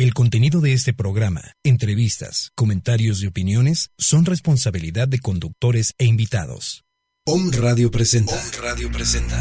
El 0.00 0.14
contenido 0.14 0.62
de 0.62 0.72
este 0.72 0.94
programa, 0.94 1.42
entrevistas, 1.62 2.52
comentarios 2.54 3.22
y 3.22 3.26
opiniones 3.26 3.90
son 3.98 4.24
responsabilidad 4.24 5.06
de 5.06 5.18
conductores 5.18 5.92
e 5.98 6.06
invitados. 6.06 6.86
Om 7.26 7.50
Radio 7.50 7.90
presenta. 7.90 8.32
Om 8.32 8.62
Radio 8.62 8.90
presenta. 8.90 9.38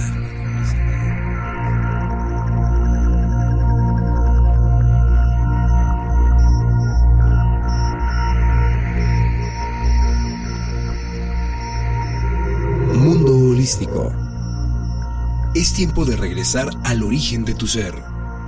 Mundo 12.95 13.33
holístico. 13.51 14.13
Es 15.55 15.71
tiempo 15.71 16.03
de 16.03 16.17
regresar 16.17 16.69
al 16.83 17.03
origen 17.03 17.45
de 17.45 17.53
tu 17.53 17.65
ser 17.65 18.08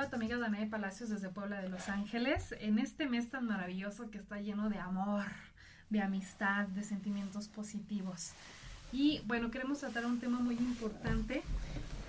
Saluda 0.00 0.10
tu 0.10 0.16
amiga 0.16 0.38
Danae 0.38 0.66
Palacios 0.66 1.10
desde 1.10 1.28
Puebla 1.28 1.60
de 1.60 1.68
Los 1.68 1.90
Ángeles. 1.90 2.54
En 2.60 2.78
este 2.78 3.06
mes 3.06 3.28
tan 3.28 3.46
maravilloso 3.46 4.10
que 4.10 4.16
está 4.16 4.40
lleno 4.40 4.70
de 4.70 4.78
amor, 4.78 5.24
de 5.90 6.00
amistad, 6.00 6.66
de 6.68 6.84
sentimientos 6.84 7.48
positivos. 7.48 8.30
Y 8.92 9.20
bueno, 9.26 9.50
queremos 9.50 9.80
tratar 9.80 10.06
un 10.06 10.18
tema 10.18 10.38
muy 10.38 10.56
importante 10.56 11.42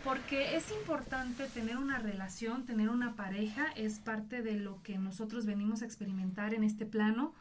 porque 0.06 0.56
es 0.56 0.72
importante 0.72 1.48
tener 1.48 1.78
una 1.78 2.00
relación, 2.00 2.66
tener 2.66 2.88
una 2.88 3.16
pareja, 3.16 3.66
es 3.76 4.00
parte 4.00 4.42
de 4.42 4.56
lo 4.56 4.82
que 4.84 4.98
nosotros 4.98 5.46
venimos 5.46 5.82
a 5.82 5.86
experimentar 5.86 6.54
en 6.54 6.64
este 6.64 6.86
plano 6.86 7.34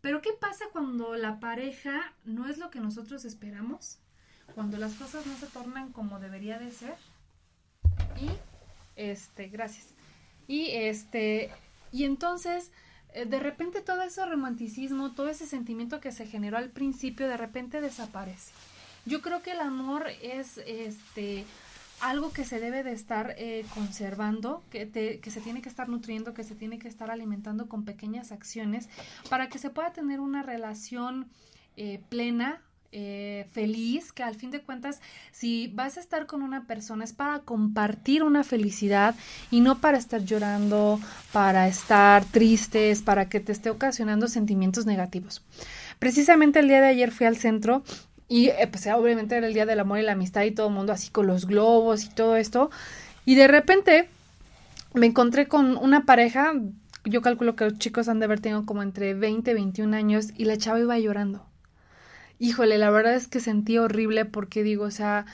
pero 0.00 0.22
¿qué 0.22 0.30
pasa 0.32 0.64
cuando 0.72 1.16
la 1.16 1.40
pareja 1.40 2.12
no 2.24 2.48
es 2.48 2.58
lo 2.58 2.70
que 2.70 2.80
nosotros 2.80 3.24
esperamos? 3.24 3.98
Cuando 4.54 4.76
las 4.76 4.94
cosas 4.94 5.26
no 5.26 5.36
se 5.36 5.46
tornan 5.46 5.92
como 5.92 6.20
debería 6.20 6.58
de 6.58 6.70
ser. 6.70 6.96
Y 8.20 8.30
este, 8.98 9.48
gracias. 9.48 9.86
Y 10.46 10.70
este, 10.72 11.50
y 11.92 12.04
entonces 12.04 12.70
eh, 13.14 13.24
de 13.24 13.38
repente 13.38 13.80
todo 13.80 14.02
ese 14.02 14.24
romanticismo, 14.26 15.12
todo 15.12 15.28
ese 15.28 15.46
sentimiento 15.46 16.00
que 16.00 16.12
se 16.12 16.26
generó 16.26 16.58
al 16.58 16.70
principio 16.70 17.26
de 17.26 17.36
repente 17.36 17.80
desaparece. 17.80 18.52
Yo 19.06 19.22
creo 19.22 19.42
que 19.42 19.52
el 19.52 19.60
amor 19.60 20.06
es 20.22 20.58
este 20.66 21.44
algo 22.00 22.32
que 22.32 22.44
se 22.44 22.60
debe 22.60 22.84
de 22.84 22.92
estar 22.92 23.34
eh, 23.38 23.64
conservando, 23.74 24.62
que, 24.70 24.88
que, 25.20 25.30
se 25.30 25.40
tiene 25.40 25.62
que 25.62 25.68
estar 25.68 25.88
nutriendo, 25.88 26.32
que 26.32 26.44
se 26.44 26.54
tiene 26.54 26.78
que 26.78 26.86
estar 26.86 27.10
alimentando 27.10 27.68
con 27.68 27.84
pequeñas 27.84 28.30
acciones 28.30 28.88
para 29.28 29.48
que 29.48 29.58
se 29.58 29.70
pueda 29.70 29.92
tener 29.92 30.20
una 30.20 30.44
relación 30.44 31.28
eh, 31.76 32.00
plena, 32.08 32.62
eh, 32.90 33.46
feliz, 33.52 34.12
que 34.12 34.22
al 34.22 34.34
fin 34.34 34.50
de 34.50 34.60
cuentas, 34.60 35.00
si 35.30 35.68
vas 35.68 35.96
a 35.96 36.00
estar 36.00 36.26
con 36.26 36.42
una 36.42 36.64
persona 36.64 37.04
es 37.04 37.12
para 37.12 37.40
compartir 37.40 38.22
una 38.22 38.44
felicidad 38.44 39.14
y 39.50 39.60
no 39.60 39.78
para 39.78 39.98
estar 39.98 40.24
llorando, 40.24 40.98
para 41.32 41.68
estar 41.68 42.24
tristes, 42.24 43.02
para 43.02 43.28
que 43.28 43.40
te 43.40 43.52
esté 43.52 43.68
ocasionando 43.70 44.26
sentimientos 44.26 44.86
negativos. 44.86 45.42
Precisamente 45.98 46.60
el 46.60 46.68
día 46.68 46.80
de 46.80 46.88
ayer 46.88 47.10
fui 47.10 47.26
al 47.26 47.36
centro 47.36 47.82
y 48.28 48.48
eh, 48.48 48.68
pues 48.70 48.86
obviamente 48.86 49.36
era 49.36 49.46
el 49.46 49.54
Día 49.54 49.66
del 49.66 49.80
Amor 49.80 49.98
y 49.98 50.02
la 50.02 50.12
Amistad 50.12 50.44
y 50.44 50.50
todo 50.50 50.68
el 50.68 50.74
mundo 50.74 50.92
así 50.92 51.10
con 51.10 51.26
los 51.26 51.46
globos 51.46 52.04
y 52.04 52.10
todo 52.10 52.36
esto. 52.36 52.70
Y 53.24 53.34
de 53.34 53.48
repente 53.48 54.08
me 54.94 55.06
encontré 55.06 55.48
con 55.48 55.76
una 55.76 56.04
pareja, 56.04 56.52
yo 57.04 57.22
calculo 57.22 57.56
que 57.56 57.64
los 57.64 57.78
chicos 57.78 58.08
han 58.08 58.18
de 58.18 58.26
haber 58.26 58.40
tenido 58.40 58.64
como 58.64 58.82
entre 58.82 59.14
20 59.14 59.50
y 59.50 59.54
21 59.54 59.96
años 59.96 60.28
y 60.36 60.44
la 60.44 60.56
chava 60.56 60.80
iba 60.80 60.98
llorando. 60.98 61.47
Híjole, 62.38 62.78
la 62.78 62.90
verdad 62.90 63.14
es 63.14 63.28
que 63.28 63.40
sentí 63.40 63.78
horrible 63.78 64.24
porque 64.24 64.62
digo, 64.62 64.84
o 64.84 64.90
sea, 64.90 65.26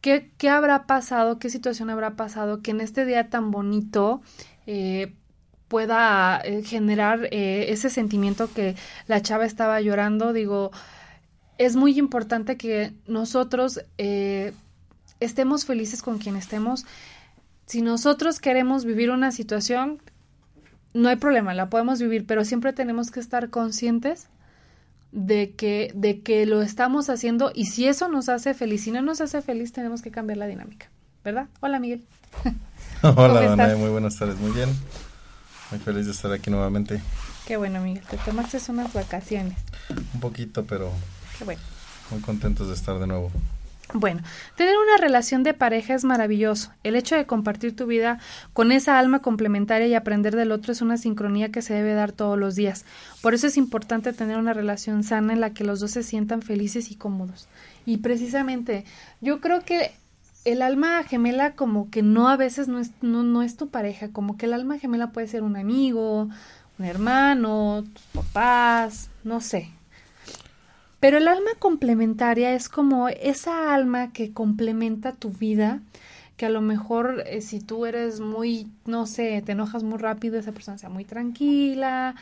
¿qué, 0.00 0.30
qué 0.38 0.48
habrá 0.48 0.86
pasado? 0.86 1.38
¿Qué 1.38 1.50
situación 1.50 1.90
habrá 1.90 2.16
pasado? 2.16 2.62
Que 2.62 2.72
en 2.72 2.80
este 2.80 3.04
día 3.06 3.30
tan 3.30 3.50
bonito 3.50 4.20
eh, 4.66 5.14
pueda 5.68 6.40
eh, 6.44 6.62
generar 6.62 7.28
ese 7.30 7.90
sentimiento 7.90 8.52
que 8.52 8.76
la 9.06 9.22
chava 9.22 9.46
estaba 9.46 9.80
llorando. 9.80 10.32
Digo, 10.32 10.70
es 11.60 11.76
muy 11.76 11.98
importante 11.98 12.56
que 12.56 12.94
nosotros 13.06 13.82
eh, 13.98 14.54
estemos 15.20 15.66
felices 15.66 16.00
con 16.00 16.16
quien 16.16 16.36
estemos. 16.36 16.86
Si 17.66 17.82
nosotros 17.82 18.40
queremos 18.40 18.86
vivir 18.86 19.10
una 19.10 19.30
situación, 19.30 20.00
no 20.94 21.10
hay 21.10 21.16
problema, 21.16 21.52
la 21.52 21.68
podemos 21.68 22.00
vivir, 22.00 22.24
pero 22.26 22.46
siempre 22.46 22.72
tenemos 22.72 23.10
que 23.10 23.20
estar 23.20 23.50
conscientes 23.50 24.28
de 25.12 25.54
que, 25.54 25.92
de 25.94 26.20
que 26.20 26.46
lo 26.46 26.62
estamos 26.62 27.10
haciendo 27.10 27.50
y 27.54 27.66
si 27.66 27.86
eso 27.86 28.08
nos 28.08 28.28
hace 28.28 28.54
feliz, 28.54 28.84
si 28.84 28.90
no 28.90 29.02
nos 29.02 29.20
hace 29.20 29.42
feliz, 29.42 29.72
tenemos 29.72 30.02
que 30.02 30.10
cambiar 30.10 30.38
la 30.38 30.46
dinámica, 30.46 30.90
¿verdad? 31.24 31.48
Hola, 31.60 31.78
Miguel. 31.80 32.04
Hola, 33.02 33.40
Dana, 33.40 33.76
muy 33.76 33.90
buenas 33.90 34.16
tardes, 34.16 34.38
muy 34.38 34.52
bien. 34.52 34.68
Muy 35.70 35.80
feliz 35.80 36.06
de 36.06 36.12
estar 36.12 36.32
aquí 36.32 36.50
nuevamente. 36.50 37.00
Qué 37.46 37.56
bueno, 37.56 37.80
Miguel, 37.80 38.04
te 38.08 38.16
tomaste 38.18 38.58
unas 38.68 38.92
vacaciones. 38.92 39.56
Un 40.14 40.20
poquito, 40.20 40.64
pero 40.64 40.92
bueno. 41.44 41.60
Muy 42.10 42.20
contentos 42.20 42.68
de 42.68 42.74
estar 42.74 42.98
de 42.98 43.06
nuevo. 43.06 43.30
Bueno, 43.92 44.22
tener 44.56 44.74
una 44.78 44.98
relación 44.98 45.42
de 45.42 45.52
pareja 45.52 45.94
es 45.94 46.04
maravilloso. 46.04 46.72
El 46.84 46.94
hecho 46.94 47.16
de 47.16 47.26
compartir 47.26 47.74
tu 47.74 47.86
vida 47.86 48.20
con 48.52 48.70
esa 48.70 48.98
alma 48.98 49.20
complementaria 49.20 49.88
y 49.88 49.94
aprender 49.94 50.36
del 50.36 50.52
otro 50.52 50.72
es 50.72 50.80
una 50.80 50.96
sincronía 50.96 51.50
que 51.50 51.62
se 51.62 51.74
debe 51.74 51.94
dar 51.94 52.12
todos 52.12 52.38
los 52.38 52.54
días. 52.54 52.84
Por 53.20 53.34
eso 53.34 53.48
es 53.48 53.56
importante 53.56 54.12
tener 54.12 54.38
una 54.38 54.52
relación 54.52 55.02
sana 55.02 55.32
en 55.32 55.40
la 55.40 55.50
que 55.50 55.64
los 55.64 55.80
dos 55.80 55.90
se 55.90 56.02
sientan 56.02 56.42
felices 56.42 56.90
y 56.90 56.94
cómodos. 56.94 57.48
Y 57.84 57.98
precisamente, 57.98 58.84
yo 59.20 59.40
creo 59.40 59.62
que 59.62 59.92
el 60.44 60.62
alma 60.62 61.02
gemela 61.02 61.52
como 61.52 61.90
que 61.90 62.02
no 62.02 62.28
a 62.28 62.36
veces 62.36 62.68
no 62.68 62.78
es, 62.78 62.92
no, 63.02 63.22
no 63.22 63.42
es 63.42 63.56
tu 63.56 63.68
pareja, 63.68 64.08
como 64.10 64.36
que 64.36 64.46
el 64.46 64.54
alma 64.54 64.78
gemela 64.78 65.10
puede 65.10 65.26
ser 65.26 65.42
un 65.42 65.56
amigo, 65.56 66.28
un 66.78 66.84
hermano, 66.84 67.84
tus 67.92 68.06
papás, 68.06 69.10
no 69.24 69.40
sé, 69.40 69.70
pero 71.00 71.16
el 71.16 71.28
alma 71.28 71.50
complementaria 71.58 72.54
es 72.54 72.68
como 72.68 73.08
esa 73.08 73.74
alma 73.74 74.12
que 74.12 74.32
complementa 74.32 75.12
tu 75.12 75.30
vida, 75.30 75.80
que 76.36 76.46
a 76.46 76.50
lo 76.50 76.62
mejor 76.62 77.24
eh, 77.26 77.42
si 77.42 77.60
tú 77.60 77.84
eres 77.84 78.20
muy, 78.20 78.66
no 78.86 79.06
sé, 79.06 79.42
te 79.44 79.52
enojas 79.52 79.82
muy 79.82 79.98
rápido, 79.98 80.38
esa 80.38 80.52
persona 80.52 80.78
sea 80.78 80.88
muy 80.88 81.04
tranquila, 81.04 82.14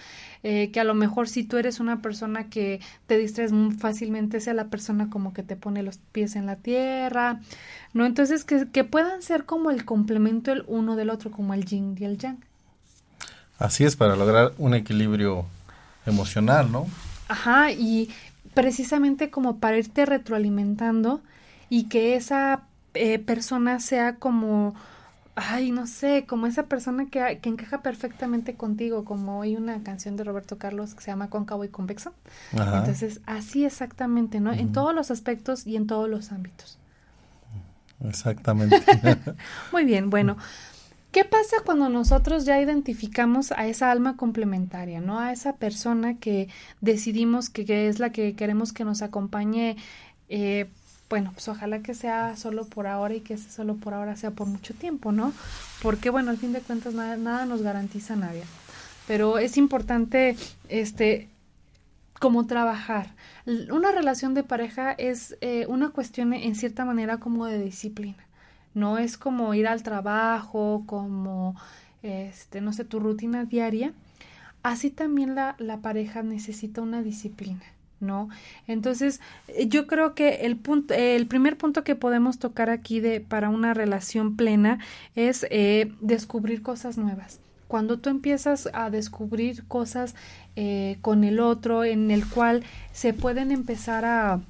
eh, 0.42 0.70
que 0.72 0.80
a 0.80 0.84
lo 0.84 0.94
mejor 0.94 1.28
si 1.28 1.44
tú 1.44 1.56
eres 1.56 1.78
una 1.78 2.02
persona 2.02 2.48
que 2.48 2.80
te 3.06 3.16
distraes 3.16 3.52
muy 3.52 3.74
fácilmente, 3.74 4.40
sea 4.40 4.54
la 4.54 4.68
persona 4.68 5.10
como 5.10 5.32
que 5.32 5.42
te 5.42 5.54
pone 5.54 5.82
los 5.82 5.98
pies 6.10 6.34
en 6.34 6.46
la 6.46 6.56
tierra, 6.56 7.40
¿no? 7.94 8.06
Entonces 8.06 8.44
que, 8.44 8.68
que 8.72 8.82
puedan 8.84 9.22
ser 9.22 9.44
como 9.44 9.70
el 9.70 9.84
complemento 9.84 10.50
el 10.52 10.64
uno 10.66 10.96
del 10.96 11.10
otro, 11.10 11.30
como 11.30 11.54
el 11.54 11.64
yin 11.64 11.96
y 11.98 12.04
el 12.04 12.18
yang. 12.18 12.38
Así 13.58 13.84
es, 13.84 13.96
para 13.96 14.14
lograr 14.14 14.52
un 14.58 14.74
equilibrio 14.74 15.46
emocional, 16.06 16.70
¿no? 16.70 16.86
Ajá, 17.28 17.70
y, 17.70 18.10
precisamente 18.58 19.30
como 19.30 19.58
para 19.58 19.78
irte 19.78 20.04
retroalimentando 20.04 21.20
y 21.70 21.84
que 21.84 22.16
esa 22.16 22.62
eh, 22.94 23.20
persona 23.20 23.78
sea 23.78 24.16
como, 24.16 24.74
ay, 25.36 25.70
no 25.70 25.86
sé, 25.86 26.24
como 26.26 26.48
esa 26.48 26.64
persona 26.64 27.06
que, 27.08 27.38
que, 27.40 27.50
encaja 27.50 27.82
perfectamente 27.82 28.54
contigo, 28.54 29.04
como 29.04 29.42
hay 29.42 29.54
una 29.54 29.80
canción 29.84 30.16
de 30.16 30.24
Roberto 30.24 30.58
Carlos 30.58 30.96
que 30.96 31.02
se 31.02 31.12
llama 31.12 31.30
Cóncavo 31.30 31.62
y 31.62 31.68
Convexo. 31.68 32.12
Entonces, 32.50 33.20
así 33.26 33.64
exactamente, 33.64 34.40
¿no? 34.40 34.52
En 34.52 34.72
todos 34.72 34.92
los 34.92 35.12
aspectos 35.12 35.64
y 35.64 35.76
en 35.76 35.86
todos 35.86 36.10
los 36.10 36.32
ámbitos. 36.32 36.80
Exactamente. 38.04 38.82
Muy 39.72 39.84
bien, 39.84 40.10
bueno. 40.10 40.36
¿Qué 41.12 41.24
pasa 41.24 41.56
cuando 41.64 41.88
nosotros 41.88 42.44
ya 42.44 42.60
identificamos 42.60 43.52
a 43.52 43.66
esa 43.66 43.90
alma 43.90 44.16
complementaria, 44.16 45.00
¿no? 45.00 45.18
A 45.18 45.32
esa 45.32 45.56
persona 45.56 46.18
que 46.18 46.48
decidimos 46.80 47.48
que, 47.48 47.88
es 47.88 47.98
la 47.98 48.12
que 48.12 48.34
queremos 48.34 48.72
que 48.72 48.84
nos 48.84 49.00
acompañe 49.00 49.76
eh, 50.28 50.68
bueno, 51.08 51.32
pues 51.32 51.48
ojalá 51.48 51.80
que 51.80 51.94
sea 51.94 52.36
solo 52.36 52.66
por 52.66 52.86
ahora 52.86 53.14
y 53.14 53.20
que 53.20 53.34
ese 53.34 53.50
solo 53.50 53.76
por 53.76 53.94
ahora 53.94 54.16
sea 54.16 54.30
por 54.32 54.46
mucho 54.46 54.74
tiempo, 54.74 55.10
¿no? 55.10 55.32
Porque 55.82 56.10
bueno, 56.10 56.30
al 56.30 56.36
fin 56.36 56.52
de 56.52 56.60
cuentas 56.60 56.94
nada, 56.94 57.16
nada 57.16 57.46
nos 57.46 57.62
garantiza 57.62 58.14
nadie. 58.14 58.42
Pero 59.06 59.38
es 59.38 59.56
importante, 59.56 60.36
este, 60.68 61.28
como 62.20 62.46
trabajar. 62.46 63.14
Una 63.46 63.90
relación 63.90 64.34
de 64.34 64.42
pareja 64.42 64.92
es 64.92 65.36
eh, 65.40 65.64
una 65.68 65.90
cuestión 65.90 66.34
en 66.34 66.54
cierta 66.54 66.84
manera 66.84 67.16
como 67.18 67.46
de 67.46 67.58
disciplina. 67.58 68.27
No 68.74 68.98
es 68.98 69.18
como 69.18 69.54
ir 69.54 69.66
al 69.66 69.82
trabajo, 69.82 70.84
como, 70.86 71.56
este, 72.02 72.60
no 72.60 72.72
sé, 72.72 72.84
tu 72.84 73.00
rutina 73.00 73.44
diaria. 73.44 73.92
Así 74.62 74.90
también 74.90 75.34
la, 75.34 75.56
la 75.58 75.78
pareja 75.78 76.22
necesita 76.22 76.82
una 76.82 77.02
disciplina. 77.02 77.62
¿no? 78.00 78.28
Entonces, 78.66 79.20
eh, 79.48 79.68
yo 79.68 79.86
creo 79.86 80.14
que 80.14 80.46
el 80.46 80.56
punto, 80.56 80.94
el 80.94 81.26
primer 81.26 81.56
punto 81.56 81.84
que 81.84 81.94
podemos 81.96 82.38
tocar 82.38 82.70
aquí 82.70 83.00
de 83.00 83.20
para 83.20 83.48
una 83.48 83.74
relación 83.74 84.36
plena 84.36 84.78
es 85.14 85.46
eh, 85.50 85.92
descubrir 86.00 86.62
cosas 86.62 86.98
nuevas. 86.98 87.40
Cuando 87.66 87.98
tú 87.98 88.08
empiezas 88.08 88.68
a 88.72 88.88
descubrir 88.88 89.66
cosas 89.66 90.14
eh, 90.56 90.98
con 91.02 91.22
el 91.24 91.38
otro, 91.38 91.84
en 91.84 92.10
el 92.10 92.26
cual 92.26 92.64
se 92.92 93.12
pueden 93.12 93.52
empezar 93.52 94.04
a, 94.06 94.40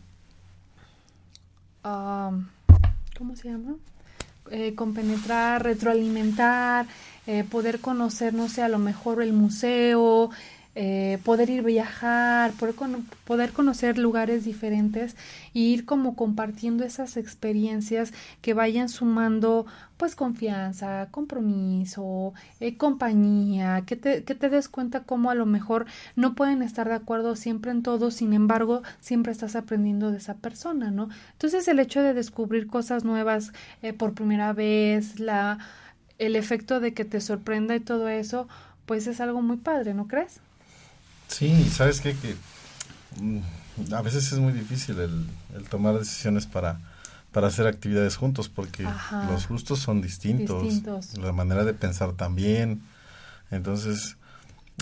¿cómo 3.16 3.34
se 3.34 3.48
llama? 3.48 3.76
Eh, 4.50 4.74
compenetrar, 4.74 5.62
retroalimentar, 5.62 6.86
eh, 7.26 7.44
poder 7.44 7.80
conocer, 7.80 8.32
no 8.34 8.48
sé, 8.48 8.62
a 8.62 8.68
lo 8.68 8.78
mejor 8.78 9.22
el 9.22 9.32
museo, 9.32 10.30
eh, 10.80 11.18
poder 11.24 11.50
ir 11.50 11.64
viajar, 11.64 12.52
poder, 13.24 13.52
conocer 13.52 13.98
lugares 13.98 14.44
diferentes 14.44 15.16
e 15.52 15.58
ir 15.58 15.84
como 15.84 16.14
compartiendo 16.14 16.84
esas 16.84 17.16
experiencias 17.16 18.12
que 18.42 18.54
vayan 18.54 18.88
sumando 18.88 19.66
pues 19.96 20.14
confianza, 20.14 21.08
compromiso, 21.10 22.32
eh, 22.60 22.76
compañía, 22.76 23.82
que 23.86 23.96
te, 23.96 24.22
que 24.22 24.36
te 24.36 24.48
des 24.48 24.68
cuenta 24.68 25.02
cómo 25.02 25.32
a 25.32 25.34
lo 25.34 25.46
mejor 25.46 25.86
no 26.14 26.36
pueden 26.36 26.62
estar 26.62 26.88
de 26.88 26.94
acuerdo 26.94 27.34
siempre 27.34 27.72
en 27.72 27.82
todo, 27.82 28.12
sin 28.12 28.32
embargo, 28.32 28.82
siempre 29.00 29.32
estás 29.32 29.56
aprendiendo 29.56 30.12
de 30.12 30.18
esa 30.18 30.34
persona, 30.34 30.92
¿no? 30.92 31.08
Entonces 31.32 31.66
el 31.66 31.80
hecho 31.80 32.02
de 32.04 32.14
descubrir 32.14 32.68
cosas 32.68 33.02
nuevas 33.04 33.52
eh, 33.82 33.92
por 33.92 34.14
primera 34.14 34.52
vez, 34.52 35.18
la, 35.18 35.58
el 36.18 36.36
efecto 36.36 36.78
de 36.78 36.94
que 36.94 37.04
te 37.04 37.20
sorprenda 37.20 37.74
y 37.74 37.80
todo 37.80 38.08
eso, 38.08 38.46
pues 38.86 39.08
es 39.08 39.20
algo 39.20 39.42
muy 39.42 39.56
padre, 39.56 39.92
¿no 39.92 40.06
crees? 40.06 40.40
Sí, 41.28 41.68
sabes 41.70 42.00
qué? 42.00 42.14
que 42.14 42.34
mm, 43.20 43.94
a 43.94 44.02
veces 44.02 44.32
es 44.32 44.38
muy 44.38 44.52
difícil 44.52 44.98
el, 44.98 45.26
tomar 45.68 45.98
decisiones 45.98 46.46
para, 46.46 46.80
para 47.32 47.46
hacer 47.46 47.66
actividades 47.66 48.16
juntos 48.16 48.48
porque 48.48 48.88
los 49.28 49.48
gustos 49.48 49.78
son 49.78 50.02
distintos, 50.02 50.82
la 51.16 51.32
manera 51.32 51.64
de 51.64 51.74
pensar 51.74 52.12
también. 52.12 52.82
Entonces, 53.50 54.16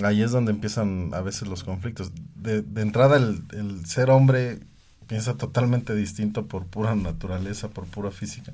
ahí 0.03 0.23
es 0.23 0.31
donde 0.31 0.53
empiezan 0.53 1.11
a 1.13 1.21
veces 1.21 1.49
los 1.49 1.65
conflictos. 1.65 2.11
De, 2.37 2.63
de 2.63 2.83
entrada, 2.83 3.17
el, 3.17 3.43
el, 3.53 3.87
ser 3.87 4.11
hombre 4.11 4.61
piensa 5.07 5.35
totalmente 5.35 5.95
distinto 5.95 6.47
por 6.47 6.67
pura 6.67 6.95
naturaleza, 6.95 7.69
por 7.69 7.87
pura 7.87 8.11
física. 8.11 8.53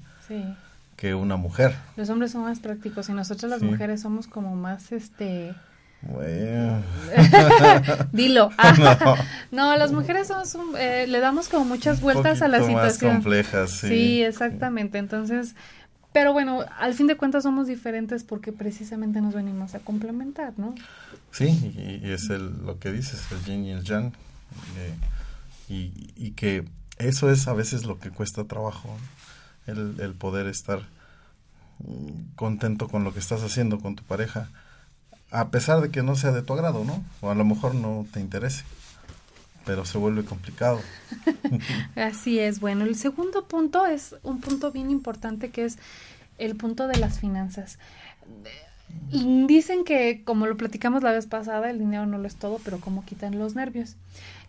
que 0.96 1.14
una 1.14 1.36
mujer. 1.36 1.74
Los 1.96 2.08
hombres 2.10 2.32
son 2.32 2.42
más 2.42 2.60
prácticos 2.60 3.08
y 3.08 3.12
nosotros 3.12 3.50
las 3.50 3.62
mujeres 3.62 4.02
somos 4.02 4.26
como 4.26 4.54
más 4.54 4.92
este 4.92 5.54
bueno. 6.02 6.82
Dilo. 8.12 8.50
no. 9.52 9.76
las 9.76 9.92
mujeres 9.92 10.28
somos 10.28 10.54
eh, 10.78 11.06
le 11.06 11.20
damos 11.20 11.48
como 11.48 11.64
muchas 11.64 12.00
vueltas 12.00 12.42
a 12.42 12.48
la 12.48 12.58
situación. 12.58 13.14
Más 13.14 13.22
complejas, 13.22 13.70
sí. 13.70 13.88
Sí, 13.88 14.22
exactamente. 14.22 14.98
Entonces, 14.98 15.54
pero 16.12 16.32
bueno, 16.32 16.64
al 16.78 16.94
fin 16.94 17.06
de 17.06 17.16
cuentas 17.16 17.44
somos 17.44 17.68
diferentes 17.68 18.24
porque 18.24 18.52
precisamente 18.52 19.20
nos 19.20 19.34
venimos 19.34 19.74
a 19.74 19.78
complementar, 19.78 20.54
¿no? 20.56 20.74
Sí, 21.30 22.00
y, 22.02 22.10
es 22.10 22.28
el, 22.30 22.64
lo 22.64 22.78
que 22.78 22.90
dices, 22.90 23.24
el 23.30 23.44
yin 23.44 23.64
y 23.64 23.70
el 23.70 23.84
yang. 23.84 24.12
Eh, 24.76 24.94
y, 25.68 26.12
y, 26.16 26.32
que 26.32 26.64
eso 26.98 27.30
es 27.30 27.48
a 27.48 27.54
veces 27.54 27.84
lo 27.86 27.98
que 27.98 28.10
cuesta 28.10 28.44
trabajo, 28.44 28.94
el, 29.66 29.96
el 30.00 30.12
poder 30.12 30.46
estar 30.46 30.80
mm, 31.78 32.34
contento 32.34 32.88
con 32.88 33.04
lo 33.04 33.14
que 33.14 33.20
estás 33.20 33.42
haciendo 33.42 33.78
con 33.80 33.94
tu 33.96 34.02
pareja 34.02 34.50
a 35.32 35.48
pesar 35.48 35.80
de 35.80 35.90
que 35.90 36.02
no 36.02 36.14
sea 36.14 36.30
de 36.30 36.42
tu 36.42 36.52
agrado, 36.52 36.84
¿no? 36.84 37.02
O 37.22 37.30
a 37.30 37.34
lo 37.34 37.44
mejor 37.44 37.74
no 37.74 38.06
te 38.12 38.20
interese, 38.20 38.64
pero 39.64 39.84
se 39.86 39.96
vuelve 39.96 40.24
complicado. 40.24 40.80
Así 41.96 42.38
es, 42.38 42.60
bueno, 42.60 42.84
el 42.84 42.96
segundo 42.96 43.46
punto 43.48 43.86
es 43.86 44.14
un 44.22 44.40
punto 44.40 44.70
bien 44.70 44.90
importante 44.90 45.50
que 45.50 45.64
es 45.64 45.78
el 46.36 46.54
punto 46.54 46.86
de 46.86 46.98
las 46.98 47.18
finanzas. 47.18 47.78
Dicen 49.10 49.84
que, 49.84 50.22
como 50.22 50.46
lo 50.46 50.58
platicamos 50.58 51.02
la 51.02 51.12
vez 51.12 51.26
pasada, 51.26 51.70
el 51.70 51.78
dinero 51.78 52.04
no 52.04 52.18
lo 52.18 52.26
es 52.26 52.36
todo, 52.36 52.60
pero 52.62 52.78
como 52.78 53.04
quitan 53.06 53.38
los 53.38 53.54
nervios. 53.54 53.96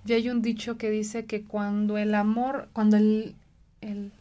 Y 0.05 0.13
hay 0.13 0.29
un 0.29 0.41
dicho 0.41 0.77
que 0.77 0.89
dice 0.89 1.23
que 1.25 1.43
cuando 1.43 1.97
el 1.97 2.13
amor, 2.13 2.67
cuando 2.73 2.97
el, 2.97 3.35
el 3.79 4.11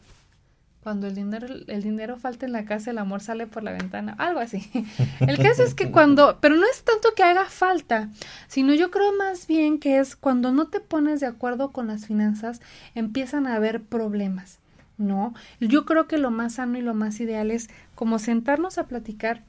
cuando 0.83 1.07
el 1.07 1.15
dinero, 1.15 1.47
el 1.67 1.81
dinero 1.81 2.17
falta 2.17 2.45
en 2.45 2.51
la 2.51 2.65
casa, 2.65 2.91
el 2.91 2.97
amor 2.97 3.21
sale 3.21 3.47
por 3.47 3.63
la 3.63 3.71
ventana, 3.71 4.15
algo 4.17 4.41
así. 4.41 4.69
El 5.21 5.37
caso 5.37 5.63
es 5.63 5.73
que 5.73 5.91
cuando, 5.91 6.39
pero 6.41 6.55
no 6.55 6.65
es 6.69 6.83
tanto 6.83 7.13
que 7.15 7.23
haga 7.23 7.45
falta, 7.45 8.09
sino 8.47 8.73
yo 8.73 8.91
creo 8.91 9.13
más 9.17 9.47
bien 9.47 9.79
que 9.79 9.99
es 9.99 10.17
cuando 10.17 10.51
no 10.51 10.67
te 10.67 10.81
pones 10.81 11.21
de 11.21 11.27
acuerdo 11.27 11.71
con 11.71 11.87
las 11.87 12.05
finanzas, 12.05 12.61
empiezan 12.95 13.47
a 13.47 13.55
haber 13.55 13.81
problemas, 13.81 14.59
¿no? 14.97 15.33
Yo 15.61 15.85
creo 15.85 16.07
que 16.07 16.17
lo 16.17 16.31
más 16.31 16.55
sano 16.55 16.77
y 16.77 16.81
lo 16.81 16.93
más 16.93 17.19
ideal 17.21 17.49
es 17.49 17.69
como 17.95 18.19
sentarnos 18.19 18.77
a 18.77 18.87
platicar 18.87 19.43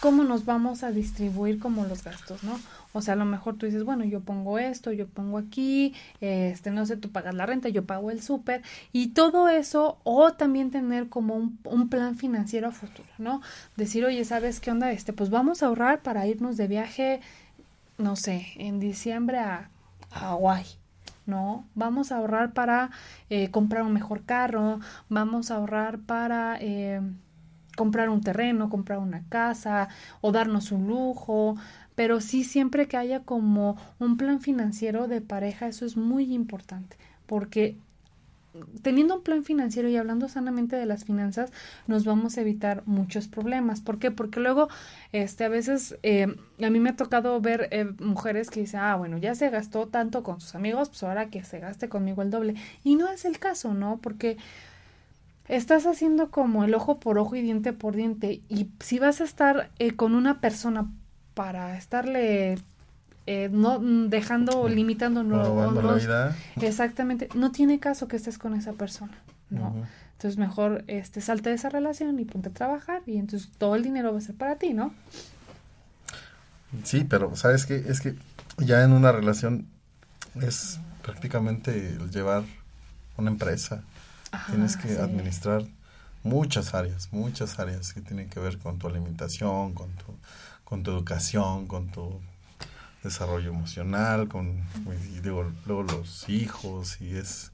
cómo 0.00 0.24
nos 0.24 0.44
vamos 0.44 0.82
a 0.82 0.90
distribuir 0.90 1.58
como 1.58 1.84
los 1.84 2.04
gastos, 2.04 2.42
¿no? 2.42 2.58
O 2.92 3.02
sea, 3.02 3.14
a 3.14 3.16
lo 3.16 3.24
mejor 3.24 3.56
tú 3.56 3.66
dices, 3.66 3.84
bueno, 3.84 4.04
yo 4.04 4.20
pongo 4.20 4.58
esto, 4.58 4.92
yo 4.92 5.06
pongo 5.06 5.38
aquí, 5.38 5.94
este, 6.20 6.70
no 6.70 6.86
sé, 6.86 6.96
tú 6.96 7.10
pagas 7.10 7.34
la 7.34 7.46
renta, 7.46 7.68
yo 7.68 7.84
pago 7.84 8.10
el 8.10 8.20
súper 8.20 8.62
y 8.92 9.08
todo 9.08 9.48
eso, 9.48 9.98
o 10.02 10.32
también 10.32 10.70
tener 10.70 11.08
como 11.08 11.36
un, 11.36 11.88
plan 11.88 12.16
financiero 12.16 12.68
a 12.68 12.72
futuro, 12.72 13.08
¿no? 13.18 13.42
Decir, 13.76 14.04
oye, 14.04 14.24
¿sabes 14.24 14.60
qué 14.60 14.70
onda? 14.70 14.92
Este, 14.92 15.12
pues 15.12 15.30
vamos 15.30 15.62
a 15.62 15.66
ahorrar 15.66 16.02
para 16.02 16.26
irnos 16.26 16.56
de 16.56 16.68
viaje, 16.68 17.20
no 17.98 18.16
sé, 18.16 18.46
en 18.56 18.80
diciembre 18.80 19.38
a, 19.38 19.70
Hawái. 20.10 20.66
¿no? 21.26 21.64
Vamos 21.76 22.10
a 22.10 22.16
ahorrar 22.16 22.52
para 22.52 22.90
eh, 23.28 23.50
comprar 23.52 23.84
un 23.84 23.92
mejor 23.92 24.24
carro, 24.24 24.80
vamos 25.08 25.52
a 25.52 25.56
ahorrar 25.56 26.00
para 26.00 26.58
eh, 26.60 27.00
comprar 27.76 28.10
un 28.10 28.20
terreno, 28.20 28.68
comprar 28.68 28.98
una 28.98 29.22
casa 29.28 29.88
o 30.20 30.32
darnos 30.32 30.70
un 30.72 30.86
lujo, 30.86 31.56
pero 31.94 32.20
sí 32.20 32.44
siempre 32.44 32.88
que 32.88 32.96
haya 32.96 33.20
como 33.20 33.76
un 33.98 34.16
plan 34.16 34.40
financiero 34.40 35.08
de 35.08 35.20
pareja, 35.20 35.66
eso 35.66 35.84
es 35.84 35.96
muy 35.96 36.32
importante, 36.32 36.96
porque 37.26 37.76
teniendo 38.82 39.16
un 39.16 39.22
plan 39.22 39.44
financiero 39.44 39.88
y 39.88 39.96
hablando 39.96 40.28
sanamente 40.28 40.76
de 40.76 40.86
las 40.86 41.04
finanzas, 41.04 41.52
nos 41.86 42.04
vamos 42.04 42.36
a 42.36 42.40
evitar 42.40 42.82
muchos 42.86 43.28
problemas. 43.28 43.80
¿Por 43.80 43.98
qué? 43.98 44.10
Porque 44.10 44.40
luego, 44.40 44.68
este, 45.12 45.44
a 45.44 45.48
veces, 45.48 45.98
eh, 46.02 46.34
a 46.62 46.70
mí 46.70 46.80
me 46.80 46.90
ha 46.90 46.96
tocado 46.96 47.40
ver 47.40 47.68
eh, 47.70 47.84
mujeres 48.00 48.50
que 48.50 48.60
dicen, 48.60 48.80
ah, 48.80 48.96
bueno, 48.96 49.18
ya 49.18 49.34
se 49.34 49.50
gastó 49.50 49.86
tanto 49.86 50.22
con 50.22 50.40
sus 50.40 50.54
amigos, 50.54 50.88
pues 50.88 51.02
ahora 51.02 51.30
que 51.30 51.44
se 51.44 51.60
gaste 51.60 51.88
conmigo 51.88 52.22
el 52.22 52.30
doble. 52.30 52.54
Y 52.82 52.96
no 52.96 53.08
es 53.08 53.24
el 53.24 53.38
caso, 53.38 53.74
¿no? 53.74 53.98
Porque 53.98 54.36
estás 55.48 55.86
haciendo 55.86 56.30
como 56.30 56.64
el 56.64 56.74
ojo 56.74 57.00
por 57.00 57.18
ojo 57.18 57.36
y 57.36 57.42
diente 57.42 57.72
por 57.72 57.94
diente. 57.94 58.42
Y 58.48 58.68
si 58.80 58.98
vas 58.98 59.20
a 59.20 59.24
estar 59.24 59.70
eh, 59.78 59.92
con 59.92 60.14
una 60.14 60.40
persona 60.40 60.90
para 61.40 61.78
estarle 61.78 62.58
eh, 63.24 63.48
no 63.50 63.78
dejando, 64.10 64.68
limitando 64.68 65.24
no, 65.24 65.96
exactamente, 66.60 67.30
no 67.34 67.50
tiene 67.50 67.80
caso 67.80 68.08
que 68.08 68.16
estés 68.16 68.36
con 68.36 68.52
esa 68.52 68.74
persona, 68.74 69.16
¿no? 69.48 69.86
Entonces 70.12 70.36
mejor 70.36 70.84
este 70.86 71.22
salte 71.22 71.48
de 71.48 71.54
esa 71.54 71.70
relación 71.70 72.20
y 72.20 72.26
ponte 72.26 72.50
a 72.50 72.52
trabajar 72.52 73.00
y 73.06 73.16
entonces 73.16 73.50
todo 73.56 73.74
el 73.74 73.82
dinero 73.82 74.12
va 74.12 74.18
a 74.18 74.20
ser 74.20 74.34
para 74.34 74.56
ti, 74.56 74.74
¿no? 74.74 74.92
Sí, 76.84 77.06
pero 77.08 77.34
sabes 77.36 77.64
que 77.64 77.76
es 77.76 78.02
que 78.02 78.16
ya 78.58 78.84
en 78.84 78.92
una 78.92 79.10
relación 79.10 79.66
es 80.42 80.78
prácticamente 81.02 81.94
el 81.94 82.10
llevar 82.10 82.44
una 83.16 83.30
empresa. 83.30 83.82
Tienes 84.50 84.76
que 84.76 84.98
administrar 84.98 85.64
muchas 86.22 86.74
áreas, 86.74 87.08
muchas 87.12 87.58
áreas 87.58 87.94
que 87.94 88.02
tienen 88.02 88.28
que 88.28 88.40
ver 88.40 88.58
con 88.58 88.78
tu 88.78 88.88
alimentación, 88.88 89.72
con 89.72 89.88
tu 89.92 90.14
con 90.70 90.84
tu 90.84 90.92
educación, 90.92 91.66
con 91.66 91.88
tu 91.88 92.20
desarrollo 93.02 93.50
emocional, 93.50 94.28
con 94.28 94.62
digo, 95.22 95.52
luego 95.66 95.82
los 95.82 96.28
hijos 96.28 97.00
y 97.00 97.16
es 97.16 97.52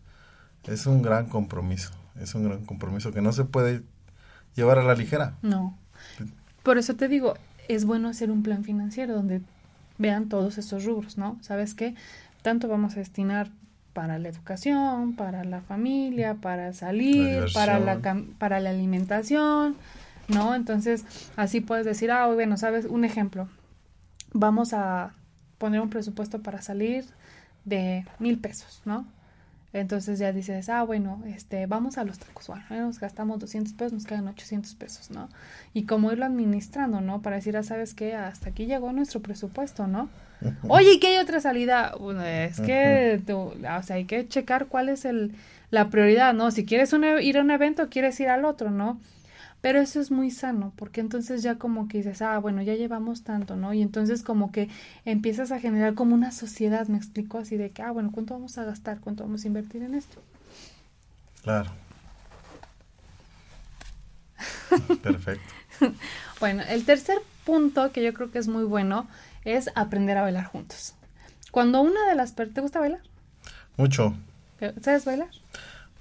es 0.67 0.87
un 0.87 1.01
gran 1.01 1.27
compromiso, 1.27 1.93
es 2.21 2.35
un 2.35 2.45
gran 2.45 2.65
compromiso 2.65 3.13
que 3.13 3.23
no 3.23 3.33
se 3.33 3.45
puede 3.45 3.83
llevar 4.55 4.79
a 4.79 4.83
la 4.83 4.95
ligera. 4.95 5.35
No. 5.43 5.79
Por 6.63 6.77
eso 6.77 6.95
te 6.95 7.09
digo, 7.09 7.35
es 7.69 7.85
bueno 7.85 8.09
hacer 8.09 8.31
un 8.31 8.43
plan 8.43 8.65
financiero 8.65 9.15
donde 9.15 9.41
vean 9.97 10.29
todos 10.29 10.59
estos 10.59 10.85
rubros, 10.85 11.17
¿no? 11.17 11.39
¿Sabes 11.41 11.75
qué? 11.75 11.95
Tanto 12.43 12.69
vamos 12.69 12.95
a 12.95 12.97
destinar 12.97 13.51
para 13.93 14.19
la 14.19 14.29
educación, 14.29 15.15
para 15.15 15.45
la 15.45 15.63
familia, 15.63 16.35
para 16.35 16.75
salir, 16.75 17.47
para 17.55 17.79
la, 17.79 17.99
para 18.39 18.61
la 18.61 18.71
alimentación, 18.71 19.77
¿no? 20.29 20.55
Entonces, 20.55 21.05
así 21.37 21.61
puedes 21.61 21.85
decir, 21.85 22.11
ah, 22.11 22.27
bueno, 22.27 22.57
sabes, 22.57 22.85
un 22.87 23.05
ejemplo, 23.05 23.49
vamos 24.33 24.73
a 24.73 25.15
poner 25.59 25.81
un 25.81 25.91
presupuesto 25.91 26.43
para 26.43 26.63
salir 26.63 27.05
de 27.65 28.05
mil 28.19 28.39
pesos, 28.39 28.83
¿no? 28.85 29.07
Entonces 29.73 30.19
ya 30.19 30.33
dices, 30.33 30.69
ah, 30.71 30.85
bueno, 30.85 31.23
este, 31.27 31.67
vamos 31.67 31.99
a 31.99 32.05
los 32.05 32.19
tacos, 32.19 32.47
bueno, 32.47 32.65
nos 32.71 32.99
gastamos 32.99 33.39
200 33.41 33.75
pesos, 33.75 33.93
nos 33.93 34.07
quedan 34.07 34.27
800 34.27 34.75
pesos, 34.75 35.11
¿no? 35.11 35.29
Y 35.75 35.85
como 35.85 36.11
irlo 36.13 36.25
administrando, 36.25 37.03
¿no? 37.03 37.21
Para 37.21 37.37
decir, 37.37 37.57
ah, 37.57 37.63
¿sabes 37.63 37.93
qué? 37.93 38.15
Hasta 38.15 38.51
aquí 38.51 38.65
llegó 38.65 38.93
nuestro 38.93 39.21
presupuesto, 39.21 39.87
¿no? 39.87 40.09
Oye, 40.69 40.99
¿qué 40.99 41.09
hay 41.09 41.19
otra 41.19 41.41
salida? 41.41 41.95
Bueno, 42.01 42.23
es 42.25 42.61
que, 42.61 43.21
o 43.33 43.53
sea, 43.83 43.97
hay 43.97 44.07
que 44.07 44.27
checar 44.27 44.67
cuál 44.67 44.89
es 44.89 45.05
el, 45.05 45.35
la 45.71 45.91
prioridad, 45.91 46.33
¿no? 46.33 46.51
Si 46.51 46.65
quieres 46.65 46.95
ir 47.21 47.39
a 47.39 47.43
un 47.43 47.51
evento, 47.51 47.89
quieres 47.91 48.19
ir 48.21 48.29
al 48.29 48.47
otro, 48.47 48.71
¿no? 48.71 48.99
Pero 49.61 49.81
eso 49.81 50.01
es 50.01 50.11
muy 50.11 50.31
sano, 50.31 50.73
porque 50.77 51.01
entonces 51.01 51.43
ya 51.43 51.57
como 51.57 51.89
que 51.89 51.99
dices, 51.99 52.23
ah, 52.23 52.39
bueno, 52.39 52.63
ya 52.63 52.75
llevamos 52.75 53.25
tanto, 53.25 53.57
¿no? 53.57 53.73
Y 53.73 53.83
entonces 53.83 54.23
como 54.23 54.53
que 54.53 54.69
empiezas 55.05 55.51
a 55.51 55.59
generar 55.59 55.95
como 55.95 56.15
una 56.15 56.31
sociedad, 56.31 56.87
me 56.89 56.99
explico 56.99 57.39
así 57.39 57.57
de 57.57 57.71
que, 57.71 57.83
ah, 57.83 57.91
bueno, 57.91 58.11
¿cuánto 58.13 58.35
vamos 58.35 58.59
a 58.59 58.65
gastar? 58.65 59.01
¿Cuánto 59.01 59.25
vamos 59.25 59.45
a 59.45 59.49
invertir 59.49 59.83
en 59.83 59.95
esto? 59.95 60.23
Claro. 61.43 61.71
Perfecto. 65.03 65.55
bueno, 66.41 66.63
el 66.69 66.85
tercer 66.85 67.19
punto 67.45 67.93
que 67.93 68.03
yo 68.03 68.13
creo 68.13 68.31
que 68.31 68.39
es 68.39 68.49
muy 68.49 68.65
bueno 68.65 69.07
es 69.45 69.71
aprender 69.75 70.17
a 70.19 70.23
bailar 70.23 70.45
juntos. 70.45 70.95
Cuando 71.51 71.81
una 71.81 72.07
de 72.09 72.15
las... 72.15 72.35
¿Te 72.35 72.61
gusta 72.61 72.81
bailar? 72.81 73.01
Mucho. 73.77 74.15
¿Sabes 74.83 75.05
bailar? 75.05 75.29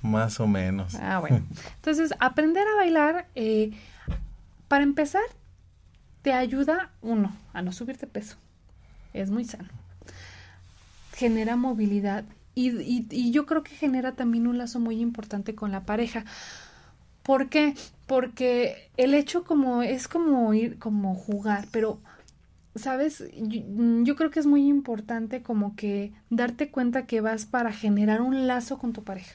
Más 0.06 0.40
o 0.40 0.48
menos. 0.48 0.96
Ah, 0.96 1.20
bueno. 1.20 1.42
Entonces, 1.76 2.14
aprender 2.20 2.68
a 2.68 2.76
bailar, 2.76 3.28
eh, 3.36 3.72
para 4.68 4.84
empezar, 4.84 5.24
te 6.22 6.34
ayuda, 6.34 6.92
uno, 7.02 7.36
a 7.54 7.62
no 7.62 7.72
subirte 7.72 8.08
peso. 8.08 8.38
Es 9.14 9.30
muy 9.30 9.46
sano. 9.46 9.70
Genera 11.14 11.56
movilidad 11.56 12.26
y, 12.56 12.70
y, 12.70 13.08
y, 13.10 13.32
yo 13.32 13.46
creo 13.46 13.64
que 13.64 13.76
genera 13.76 14.14
también 14.14 14.48
un 14.48 14.58
lazo 14.58 14.80
muy 14.80 15.02
importante 15.02 15.56
con 15.56 15.72
la 15.72 15.82
pareja. 15.82 16.26
¿Por 17.24 17.50
qué? 17.50 17.76
Porque 18.08 18.90
el 18.98 19.14
hecho 19.14 19.44
como 19.44 19.82
es 19.82 20.08
como 20.08 20.54
ir, 20.54 20.80
como 20.80 21.16
jugar, 21.16 21.68
pero 21.72 22.00
sabes, 22.76 23.24
yo, 23.36 24.16
creo 24.16 24.30
que 24.30 24.40
es 24.40 24.46
muy 24.46 24.68
importante 24.68 25.42
como 25.42 25.76
que 25.76 26.14
darte 26.30 26.70
cuenta 26.70 27.06
que 27.06 27.22
vas 27.22 27.46
para 27.46 27.72
generar 27.72 28.22
un 28.22 28.48
lazo 28.48 28.78
con 28.78 28.94
tu 28.94 29.04
pareja. 29.04 29.34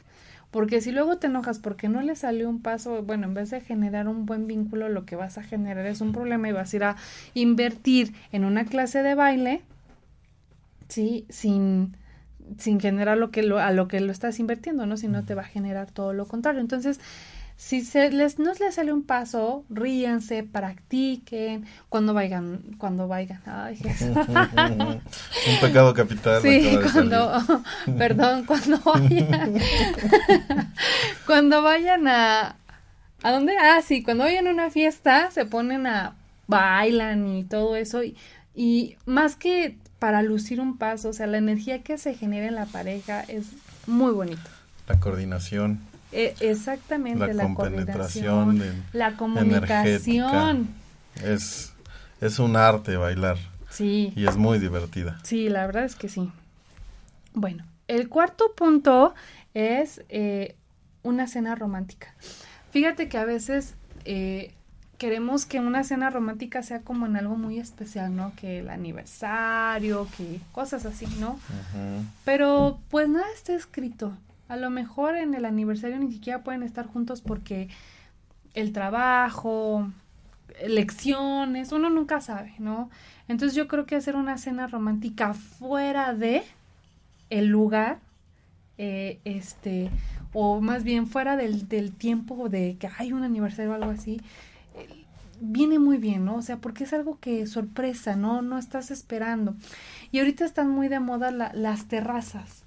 Porque 0.50 0.80
si 0.80 0.90
luego 0.90 1.18
te 1.18 1.28
enojas 1.28 1.58
porque 1.60 1.88
no 1.88 2.02
le 2.02 2.16
salió 2.16 2.48
un 2.48 2.60
paso, 2.60 3.02
bueno, 3.02 3.26
en 3.26 3.34
vez 3.34 3.50
de 3.50 3.60
generar 3.60 4.08
un 4.08 4.26
buen 4.26 4.46
vínculo, 4.46 4.88
lo 4.88 5.06
que 5.06 5.16
vas 5.16 5.38
a 5.38 5.42
generar 5.42 5.86
es 5.86 6.00
un 6.00 6.12
problema 6.12 6.48
y 6.48 6.52
vas 6.52 6.72
a 6.72 6.76
ir 6.76 6.84
a 6.84 6.96
invertir 7.34 8.14
en 8.32 8.44
una 8.44 8.64
clase 8.64 9.02
de 9.02 9.14
baile, 9.14 9.62
¿sí? 10.88 11.24
Sin, 11.28 11.96
sin 12.58 12.80
generar 12.80 13.16
lo 13.16 13.30
que 13.30 13.42
lo, 13.44 13.60
a 13.60 13.70
lo 13.70 13.86
que 13.86 14.00
lo 14.00 14.10
estás 14.10 14.40
invirtiendo, 14.40 14.86
¿no? 14.86 14.96
Si 14.96 15.06
no 15.06 15.24
te 15.24 15.34
va 15.34 15.42
a 15.42 15.44
generar 15.44 15.90
todo 15.90 16.12
lo 16.12 16.26
contrario. 16.26 16.60
Entonces, 16.60 17.00
si 17.60 17.84
se 17.84 18.10
les, 18.10 18.38
no 18.38 18.52
les 18.54 18.74
sale 18.74 18.90
un 18.90 19.02
paso, 19.02 19.66
ríanse, 19.68 20.42
practiquen, 20.44 21.66
cuando 21.90 22.14
vayan, 22.14 22.62
cuando 22.78 23.06
vayan. 23.06 23.42
Ay, 23.44 23.78
un 25.46 25.60
pecado 25.60 25.92
capital. 25.92 26.40
Sí, 26.40 26.78
cuando, 26.90 27.30
perdón, 27.98 28.46
cuando 28.46 28.78
vayan, 28.78 29.58
cuando 31.26 31.62
vayan 31.62 32.08
a, 32.08 32.56
¿a 33.22 33.30
dónde? 33.30 33.52
Ah, 33.60 33.82
sí, 33.86 34.02
cuando 34.02 34.24
vayan 34.24 34.46
a 34.46 34.52
una 34.52 34.70
fiesta, 34.70 35.30
se 35.30 35.44
ponen 35.44 35.86
a, 35.86 36.16
bailan 36.46 37.28
y 37.28 37.44
todo 37.44 37.76
eso, 37.76 38.02
y, 38.02 38.16
y 38.54 38.96
más 39.04 39.36
que 39.36 39.76
para 39.98 40.22
lucir 40.22 40.62
un 40.62 40.78
paso, 40.78 41.10
o 41.10 41.12
sea, 41.12 41.26
la 41.26 41.36
energía 41.36 41.82
que 41.82 41.98
se 41.98 42.14
genera 42.14 42.46
en 42.46 42.54
la 42.54 42.64
pareja 42.64 43.20
es 43.28 43.48
muy 43.86 44.12
bonito. 44.12 44.48
La 44.88 44.98
coordinación. 44.98 45.89
E, 46.12 46.34
exactamente, 46.40 47.32
la, 47.34 47.44
compenetración, 47.44 48.62
la 48.92 49.16
comunicación. 49.16 50.68
Es, 51.22 51.72
es 52.20 52.38
un 52.38 52.56
arte 52.56 52.96
bailar. 52.96 53.38
Sí. 53.70 54.12
Y 54.16 54.26
es 54.26 54.36
muy 54.36 54.58
divertida. 54.58 55.20
Sí, 55.22 55.48
la 55.48 55.66
verdad 55.66 55.84
es 55.84 55.94
que 55.94 56.08
sí. 56.08 56.30
Bueno, 57.32 57.64
el 57.86 58.08
cuarto 58.08 58.52
punto 58.56 59.14
es 59.54 60.02
eh, 60.08 60.56
una 61.02 61.26
cena 61.28 61.54
romántica. 61.54 62.14
Fíjate 62.72 63.08
que 63.08 63.18
a 63.18 63.24
veces 63.24 63.74
eh, 64.04 64.52
queremos 64.98 65.46
que 65.46 65.60
una 65.60 65.82
cena 65.82 66.10
romántica 66.10 66.62
sea 66.62 66.80
como 66.80 67.06
en 67.06 67.16
algo 67.16 67.36
muy 67.36 67.58
especial, 67.58 68.14
¿no? 68.14 68.32
Que 68.36 68.58
el 68.58 68.68
aniversario, 68.68 70.06
que 70.16 70.40
cosas 70.52 70.84
así, 70.84 71.06
¿no? 71.18 71.38
Pero 72.24 72.78
pues 72.90 73.08
nada 73.08 73.26
está 73.34 73.54
escrito. 73.54 74.12
A 74.50 74.56
lo 74.56 74.68
mejor 74.68 75.14
en 75.14 75.34
el 75.34 75.44
aniversario 75.44 75.96
ni 76.00 76.10
siquiera 76.10 76.42
pueden 76.42 76.64
estar 76.64 76.84
juntos 76.84 77.20
porque 77.20 77.68
el 78.52 78.72
trabajo, 78.72 79.88
lecciones, 80.66 81.70
uno 81.70 81.88
nunca 81.88 82.20
sabe, 82.20 82.54
¿no? 82.58 82.90
Entonces 83.28 83.54
yo 83.54 83.68
creo 83.68 83.86
que 83.86 83.94
hacer 83.94 84.16
una 84.16 84.38
cena 84.38 84.66
romántica 84.66 85.34
fuera 85.34 86.14
de 86.14 86.42
el 87.30 87.46
lugar, 87.46 88.00
eh, 88.76 89.20
este, 89.24 89.88
o 90.32 90.60
más 90.60 90.82
bien 90.82 91.06
fuera 91.06 91.36
del, 91.36 91.68
del, 91.68 91.92
tiempo 91.92 92.48
de 92.48 92.76
que 92.76 92.90
hay 92.98 93.12
un 93.12 93.22
aniversario 93.22 93.70
o 93.70 93.74
algo 93.74 93.92
así, 93.92 94.20
eh, 94.74 95.04
viene 95.40 95.78
muy 95.78 95.98
bien, 95.98 96.24
¿no? 96.24 96.34
O 96.34 96.42
sea, 96.42 96.56
porque 96.56 96.82
es 96.82 96.92
algo 96.92 97.20
que 97.20 97.46
sorpresa, 97.46 98.16
¿no? 98.16 98.42
No 98.42 98.58
estás 98.58 98.90
esperando. 98.90 99.54
Y 100.10 100.18
ahorita 100.18 100.44
están 100.44 100.70
muy 100.70 100.88
de 100.88 100.98
moda 100.98 101.30
las 101.30 101.86
terrazas. 101.86 102.59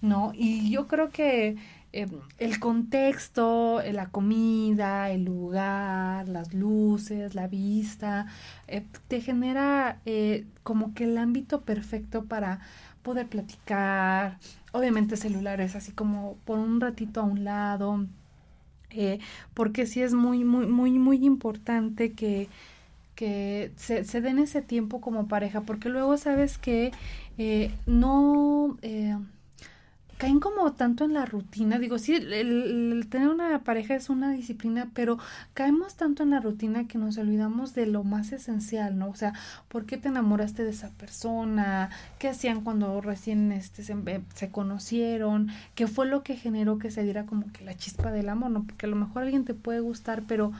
¿No? 0.00 0.32
Y 0.34 0.70
yo 0.70 0.86
creo 0.86 1.10
que 1.10 1.56
eh, 1.92 2.06
el 2.38 2.60
contexto, 2.60 3.80
eh, 3.80 3.92
la 3.92 4.10
comida, 4.10 5.10
el 5.10 5.24
lugar, 5.24 6.28
las 6.28 6.54
luces, 6.54 7.34
la 7.34 7.48
vista, 7.48 8.26
eh, 8.68 8.84
te 9.08 9.20
genera 9.20 10.00
como 10.62 10.94
que 10.94 11.04
el 11.04 11.18
ámbito 11.18 11.62
perfecto 11.62 12.24
para 12.26 12.60
poder 13.02 13.26
platicar. 13.28 14.38
Obviamente 14.72 15.16
celulares, 15.16 15.74
así 15.76 15.92
como 15.92 16.36
por 16.44 16.58
un 16.58 16.80
ratito 16.80 17.20
a 17.20 17.24
un 17.24 17.44
lado. 17.44 18.06
porque 19.54 19.86
sí 19.86 20.02
es 20.02 20.14
muy, 20.14 20.44
muy, 20.44 20.66
muy, 20.66 20.92
muy 20.98 21.24
importante 21.24 22.12
que, 22.12 22.48
que 23.14 23.72
se, 23.76 24.04
se 24.04 24.20
den 24.20 24.38
ese 24.38 24.62
tiempo 24.62 25.00
como 25.00 25.28
pareja, 25.28 25.62
porque 25.62 25.88
luego 25.88 26.16
sabes 26.16 26.58
que 26.58 26.92
no 27.86 28.76
caen 30.20 30.38
como 30.38 30.70
tanto 30.74 31.04
en 31.04 31.14
la 31.14 31.24
rutina. 31.24 31.78
Digo, 31.78 31.98
sí, 31.98 32.14
el, 32.14 33.06
tener 33.08 33.28
una 33.28 33.64
pareja 33.64 33.94
es 33.94 34.10
una 34.10 34.30
disciplina, 34.30 34.90
pero 34.92 35.18
caemos 35.54 35.94
tanto 35.94 36.22
en 36.22 36.30
la 36.30 36.40
rutina 36.40 36.86
que 36.86 36.98
nos 36.98 37.16
olvidamos 37.16 37.74
de 37.74 37.86
lo 37.86 38.04
más 38.04 38.30
esencial, 38.32 38.98
¿no? 38.98 39.08
O 39.08 39.14
sea, 39.14 39.32
¿por 39.68 39.86
qué 39.86 39.96
te 39.96 40.08
enamoraste 40.08 40.62
de 40.62 40.70
esa 40.70 40.90
persona? 40.90 41.88
¿Qué 42.18 42.28
hacían 42.28 42.60
cuando 42.60 43.00
recién 43.00 43.50
este, 43.50 43.82
se, 43.82 43.94
eh, 43.94 44.20
se 44.34 44.50
conocieron? 44.50 45.48
¿Qué 45.74 45.86
fue 45.86 46.06
lo 46.06 46.22
que 46.22 46.36
generó 46.36 46.78
que 46.78 46.90
se 46.90 47.02
diera 47.02 47.24
como 47.24 47.50
que 47.50 47.64
la 47.64 47.74
chispa 47.74 48.12
del 48.12 48.28
amor, 48.28 48.50
¿no? 48.50 48.64
Porque 48.64 48.84
a 48.84 48.90
lo 48.90 48.96
mejor 48.96 49.22
alguien 49.22 49.46
te 49.46 49.54
puede 49.54 49.80
gustar, 49.80 50.24
pero 50.28 50.52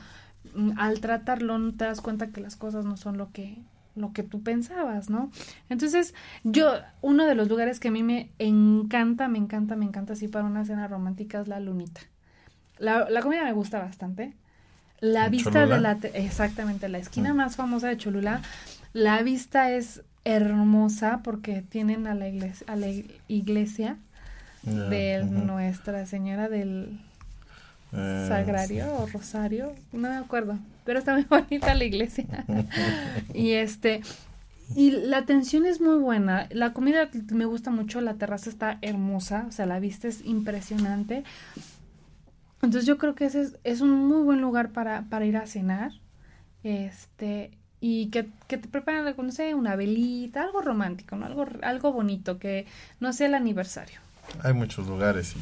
mm, 0.55 0.71
al 0.79 1.01
tratarlo 1.01 1.59
no 1.59 1.75
te 1.75 1.85
das 1.85 2.01
cuenta 2.01 2.29
que 2.29 2.41
las 2.41 2.57
cosas 2.57 2.87
no 2.87 2.97
son 2.97 3.19
lo 3.19 3.31
que 3.31 3.59
lo 4.01 4.13
que 4.13 4.23
tú 4.23 4.43
pensabas, 4.43 5.11
¿no? 5.11 5.31
Entonces, 5.69 6.15
yo, 6.45 6.73
uno 7.03 7.27
de 7.27 7.35
los 7.35 7.49
lugares 7.49 7.81
que 7.81 7.89
a 7.89 7.91
mí 7.91 8.03
me 8.03 8.31
encanta, 8.39 9.29
me 9.29 9.39
encanta, 9.39 9.77
me 9.77 9.85
encanta 9.85 10.15
así 10.15 10.29
para 10.29 10.45
una 10.45 10.65
cena 10.65 10.89
romántica 10.89 11.41
es 11.41 11.49
la 11.49 11.61
lunita. 11.61 12.01
La, 12.79 13.09
la 13.11 13.21
comida 13.21 13.45
me 13.45 13.53
gusta 13.53 13.79
bastante. 13.79 14.35
La 15.01 15.29
vista 15.29 15.67
de 15.67 15.81
la, 15.81 15.99
exactamente, 16.15 16.89
la 16.89 16.99
esquina 16.99 17.33
mm. 17.33 17.37
más 17.37 17.57
famosa 17.57 17.89
de 17.89 17.97
Cholula, 17.97 18.43
la 18.93 19.23
vista 19.23 19.71
es 19.71 20.03
hermosa 20.25 21.21
porque 21.25 21.63
tienen 21.63 22.07
a 22.07 22.15
la 22.15 22.29
iglesia, 22.29 22.67
a 22.69 22.77
la 22.77 22.89
iglesia 23.29 23.97
de 24.63 25.25
Nuestra 25.25 26.05
Señora 26.05 26.49
del 26.49 27.01
eh, 27.93 28.27
Sagrario 28.29 28.95
o 28.95 29.07
Rosario, 29.07 29.75
no 29.93 30.09
me 30.09 30.17
acuerdo, 30.17 30.59
pero 30.85 30.99
está 30.99 31.15
muy 31.15 31.25
bonita 31.25 31.75
la 31.75 31.85
iglesia. 31.85 32.45
y 33.35 33.53
este, 33.53 34.03
y 34.75 34.93
la 34.93 35.19
atención 35.19 35.67
es 35.67 35.81
muy 35.81 35.99
buena, 35.99 36.47
la 36.51 36.73
comida 36.73 37.09
me 37.33 37.45
gusta 37.45 37.71
mucho, 37.71 38.01
la 38.01 38.15
terraza 38.15 38.51
está 38.51 38.79
hermosa, 38.83 39.47
o 39.49 39.53
sea, 39.53 39.67
la 39.67 39.81
vista 39.81 40.09
es 40.09 40.25
impresionante. 40.25 41.25
Entonces 42.63 42.87
yo 42.87 42.99
creo 42.99 43.15
que 43.15 43.25
ese 43.25 43.41
es, 43.41 43.57
es 43.65 43.81
un 43.81 43.91
muy 43.91 44.23
buen 44.23 44.41
lugar 44.41 44.71
para, 44.71 45.03
para 45.09 45.25
ir 45.25 45.37
a 45.37 45.47
cenar. 45.47 45.93
Este, 46.63 47.53
y 47.81 48.11
que, 48.11 48.29
que 48.47 48.59
te 48.59 48.69
preparen, 48.69 49.15
no 49.17 49.33
sé, 49.33 49.55
una 49.55 49.75
velita, 49.75 50.43
algo 50.43 50.61
romántico, 50.61 51.17
¿no? 51.17 51.27
Algo, 51.27 51.47
algo 51.63 51.93
bonito, 51.93 52.39
que 52.39 52.67
no 53.01 53.13
sea 53.13 53.27
el 53.29 53.35
aniversario. 53.35 53.99
hay 54.43 54.53
muchos 54.53 54.87
lugares 54.87 55.35
y, 55.35 55.39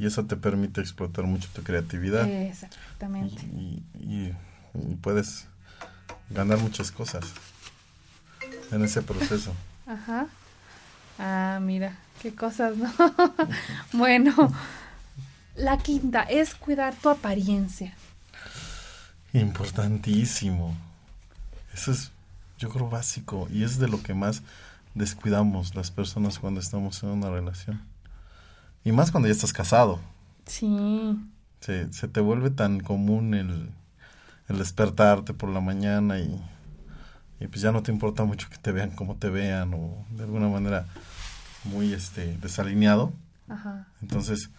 y 0.00 0.06
eso 0.06 0.24
te 0.24 0.34
permite 0.34 0.80
explotar 0.80 1.26
mucho 1.26 1.46
tu 1.52 1.62
creatividad. 1.62 2.26
Exactamente. 2.26 3.42
Y, 3.52 3.82
y, 4.00 4.34
puedes 5.02 5.46
ganar 6.30 6.56
muchas 6.58 6.90
cosas 6.90 7.22
en 8.72 8.82
ese 8.82 9.02
proceso. 9.02 9.52
Ajá. 9.86 10.26
Ah, 11.18 11.58
mira, 11.60 11.98
qué 12.22 12.34
cosas, 12.34 12.78
¿no? 12.78 12.90
bueno, 13.92 14.50
la 15.54 15.76
quinta 15.76 16.22
es 16.22 16.54
cuidar 16.54 16.94
tu 16.94 17.10
apariencia. 17.10 17.92
Importantísimo. 19.34 20.74
Eso 21.74 21.92
es, 21.92 22.10
yo 22.58 22.70
creo, 22.70 22.88
básico 22.88 23.48
y 23.52 23.64
es 23.64 23.78
de 23.78 23.88
lo 23.88 24.02
que 24.02 24.14
más 24.14 24.40
descuidamos 24.94 25.74
las 25.74 25.90
personas 25.90 26.38
cuando 26.38 26.58
estamos 26.58 27.02
en 27.02 27.10
una 27.10 27.28
relación. 27.28 27.89
Y 28.84 28.92
más 28.92 29.10
cuando 29.10 29.28
ya 29.28 29.32
estás 29.32 29.52
casado. 29.52 29.98
Sí. 30.46 31.18
Se, 31.60 31.92
se 31.92 32.08
te 32.08 32.20
vuelve 32.20 32.50
tan 32.50 32.80
común 32.80 33.34
el, 33.34 33.70
el 34.48 34.58
despertarte 34.58 35.34
por 35.34 35.50
la 35.50 35.60
mañana 35.60 36.18
y, 36.18 36.40
y, 37.38 37.46
pues 37.46 37.60
ya 37.60 37.72
no 37.72 37.82
te 37.82 37.92
importa 37.92 38.24
mucho 38.24 38.48
que 38.48 38.56
te 38.56 38.72
vean 38.72 38.90
como 38.90 39.16
te 39.16 39.28
vean 39.28 39.74
o 39.74 40.04
de 40.10 40.24
alguna 40.24 40.48
manera 40.48 40.86
muy 41.64 41.92
este 41.92 42.36
desalineado. 42.38 43.12
Ajá. 43.48 43.86
Entonces, 44.00 44.50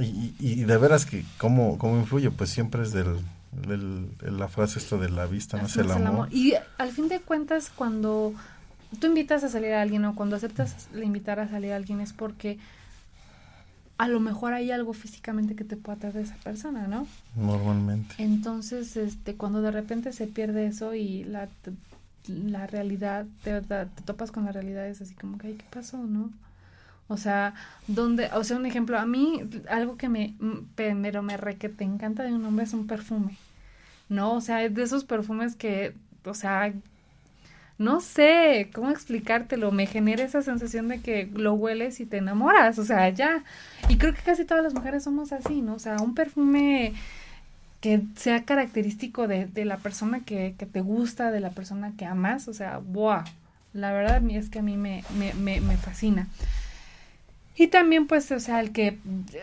y, 0.00 0.34
y, 0.38 0.64
de 0.64 0.76
veras 0.76 1.06
que 1.06 1.24
cómo, 1.38 1.78
cómo 1.78 1.98
influye, 1.98 2.30
pues 2.30 2.50
siempre 2.50 2.82
es 2.82 2.92
del, 2.92 3.18
del, 3.52 4.10
la 4.20 4.48
frase 4.48 4.78
esto 4.78 4.98
de 4.98 5.08
la 5.10 5.26
vista 5.26 5.58
no 5.58 5.66
es 5.66 5.76
el 5.76 5.90
amor. 5.90 6.28
Y 6.32 6.54
al 6.78 6.92
fin 6.92 7.08
de 7.08 7.20
cuentas, 7.20 7.70
cuando 7.74 8.34
tú 9.00 9.06
invitas 9.06 9.44
a 9.44 9.48
salir 9.48 9.72
a 9.72 9.82
alguien 9.82 10.04
o 10.04 10.14
cuando 10.14 10.36
aceptas 10.36 10.88
invitar 10.94 11.40
a 11.40 11.48
salir 11.48 11.72
a 11.72 11.76
alguien 11.76 12.00
es 12.00 12.12
porque 12.12 12.58
a 13.98 14.08
lo 14.08 14.20
mejor 14.20 14.52
hay 14.52 14.70
algo 14.70 14.92
físicamente 14.92 15.56
que 15.56 15.64
te 15.64 15.76
pueda 15.76 15.96
atraer 15.96 16.14
de 16.14 16.22
esa 16.22 16.36
persona, 16.36 16.86
¿no? 16.86 17.06
Normalmente. 17.34 18.14
Entonces, 18.18 18.96
este, 18.96 19.36
cuando 19.36 19.62
de 19.62 19.70
repente 19.70 20.12
se 20.12 20.26
pierde 20.26 20.66
eso 20.66 20.94
y 20.94 21.24
la, 21.24 21.48
la 22.26 22.66
realidad, 22.66 23.26
te, 23.42 23.62
te, 23.62 23.86
topas 24.04 24.30
con 24.30 24.44
la 24.44 24.52
realidad, 24.52 24.86
es 24.86 25.00
así 25.00 25.14
como 25.14 25.38
que, 25.38 25.48
ay, 25.48 25.54
¿qué 25.54 25.64
pasó, 25.70 25.96
no? 25.96 26.30
O 27.08 27.16
sea, 27.16 27.54
donde, 27.86 28.28
o 28.34 28.44
sea, 28.44 28.56
un 28.56 28.66
ejemplo, 28.66 28.98
a 28.98 29.06
mí 29.06 29.42
algo 29.70 29.96
que 29.96 30.08
me, 30.08 30.34
pero 30.74 31.22
me 31.22 31.36
re 31.36 31.56
que 31.56 31.68
te 31.68 31.84
encanta 31.84 32.24
de 32.24 32.34
un 32.34 32.44
hombre 32.44 32.64
es 32.64 32.74
un 32.74 32.86
perfume, 32.86 33.38
¿no? 34.08 34.34
O 34.34 34.40
sea, 34.40 34.62
es 34.62 34.74
de 34.74 34.82
esos 34.82 35.04
perfumes 35.04 35.54
que, 35.56 35.94
o 36.24 36.34
sea, 36.34 36.74
no 37.78 38.00
sé 38.00 38.70
cómo 38.72 38.90
explicártelo, 38.90 39.70
me 39.70 39.86
genera 39.86 40.24
esa 40.24 40.42
sensación 40.42 40.88
de 40.88 41.00
que 41.00 41.28
lo 41.34 41.54
hueles 41.54 42.00
y 42.00 42.06
te 42.06 42.18
enamoras, 42.18 42.78
o 42.78 42.84
sea, 42.84 43.08
ya. 43.10 43.44
Y 43.88 43.98
creo 43.98 44.14
que 44.14 44.22
casi 44.22 44.44
todas 44.44 44.64
las 44.64 44.74
mujeres 44.74 45.04
somos 45.04 45.32
así, 45.32 45.60
¿no? 45.60 45.74
O 45.74 45.78
sea, 45.78 45.96
un 45.96 46.14
perfume 46.14 46.94
que 47.80 48.02
sea 48.16 48.44
característico 48.44 49.28
de, 49.28 49.46
de 49.46 49.64
la 49.64 49.76
persona 49.76 50.20
que, 50.20 50.54
que, 50.58 50.66
te 50.66 50.80
gusta, 50.80 51.30
de 51.30 51.40
la 51.40 51.50
persona 51.50 51.92
que 51.96 52.06
amas, 52.06 52.48
o 52.48 52.54
sea, 52.54 52.78
wow. 52.78 53.22
La 53.74 53.92
verdad 53.92 54.22
es 54.30 54.48
que 54.48 54.60
a 54.60 54.62
mí 54.62 54.78
me, 54.78 55.04
me, 55.18 55.34
me, 55.34 55.60
me 55.60 55.76
fascina. 55.76 56.28
Y 57.58 57.68
también, 57.68 58.06
pues, 58.06 58.30
o 58.32 58.40
sea, 58.40 58.60
el 58.60 58.70
que, 58.72 58.98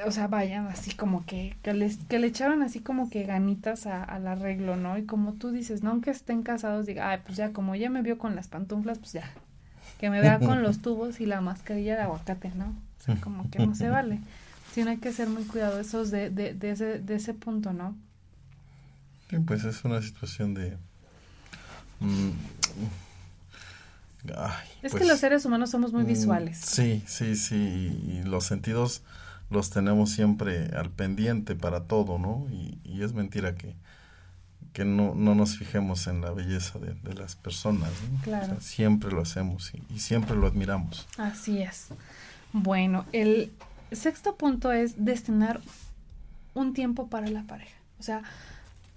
o 0.05 0.11
sea, 0.11 0.27
vayan 0.27 0.67
así 0.67 0.93
como 0.93 1.25
que, 1.25 1.55
que, 1.63 1.73
les, 1.73 1.97
que 1.97 2.19
le 2.19 2.27
echaron 2.27 2.61
así 2.61 2.79
como 2.79 3.09
que 3.09 3.23
ganitas 3.23 3.87
a, 3.87 4.03
al 4.03 4.27
arreglo, 4.27 4.75
¿no? 4.75 4.97
Y 4.99 5.05
como 5.05 5.33
tú 5.33 5.49
dices, 5.49 5.81
no 5.81 5.89
aunque 5.89 6.11
estén 6.11 6.43
casados, 6.43 6.85
diga, 6.85 7.09
ay, 7.09 7.21
pues 7.25 7.37
ya, 7.37 7.53
como 7.53 7.75
ya 7.75 7.89
me 7.89 8.03
vio 8.03 8.19
con 8.19 8.35
las 8.35 8.47
pantuflas, 8.47 8.99
pues 8.99 9.13
ya, 9.13 9.31
que 9.99 10.11
me 10.11 10.21
vea 10.21 10.37
con 10.37 10.61
los 10.61 10.79
tubos 10.83 11.19
y 11.21 11.25
la 11.25 11.41
mascarilla 11.41 11.95
de 11.95 12.03
aguacate, 12.03 12.51
¿no? 12.55 12.75
O 12.99 13.03
sea, 13.03 13.15
como 13.15 13.49
que 13.49 13.65
no 13.65 13.73
se 13.73 13.89
vale. 13.89 14.19
Sino 14.73 14.91
hay 14.91 14.97
que 14.97 15.11
ser 15.11 15.27
muy 15.27 15.43
cuidadosos 15.43 16.11
de, 16.11 16.29
de, 16.29 16.53
de, 16.53 16.71
ese, 16.71 16.99
de 16.99 17.15
ese 17.15 17.33
punto, 17.33 17.73
¿no? 17.73 17.95
Sí, 19.29 19.39
pues 19.39 19.63
es 19.63 19.83
una 19.85 20.01
situación 20.01 20.53
de... 20.53 20.77
Mm, 21.99 22.31
es 24.81 24.91
que 24.91 24.99
pues, 24.99 25.07
los 25.07 25.19
seres 25.19 25.45
humanos 25.45 25.69
somos 25.69 25.93
muy 25.93 26.03
mm, 26.03 26.07
visuales. 26.07 26.57
Sí, 26.59 27.03
sí, 27.05 27.35
sí, 27.35 27.55
y 27.55 28.23
los 28.23 28.45
sentidos 28.45 29.01
los 29.49 29.69
tenemos 29.69 30.11
siempre 30.11 30.69
al 30.75 30.89
pendiente 30.89 31.55
para 31.55 31.81
todo, 31.81 32.17
¿no? 32.17 32.47
Y, 32.49 32.79
y 32.83 33.03
es 33.03 33.13
mentira 33.13 33.55
que, 33.55 33.75
que 34.71 34.85
no, 34.85 35.13
no 35.13 35.35
nos 35.35 35.57
fijemos 35.57 36.07
en 36.07 36.21
la 36.21 36.31
belleza 36.31 36.79
de, 36.79 36.93
de 36.93 37.13
las 37.13 37.35
personas, 37.35 37.91
¿no? 38.11 38.21
Claro. 38.21 38.59
siempre 38.61 39.11
lo 39.11 39.21
hacemos 39.21 39.73
y, 39.73 39.83
y 39.93 39.99
siempre 39.99 40.35
lo 40.35 40.47
admiramos. 40.47 41.07
Así 41.17 41.61
es. 41.61 41.87
Bueno, 42.53 43.05
el 43.11 43.51
sexto 43.91 44.35
punto 44.35 44.71
es 44.71 45.03
destinar 45.03 45.61
un 46.53 46.73
tiempo 46.73 47.07
para 47.07 47.27
la 47.27 47.43
pareja. 47.43 47.75
O 47.99 48.03
sea, 48.03 48.23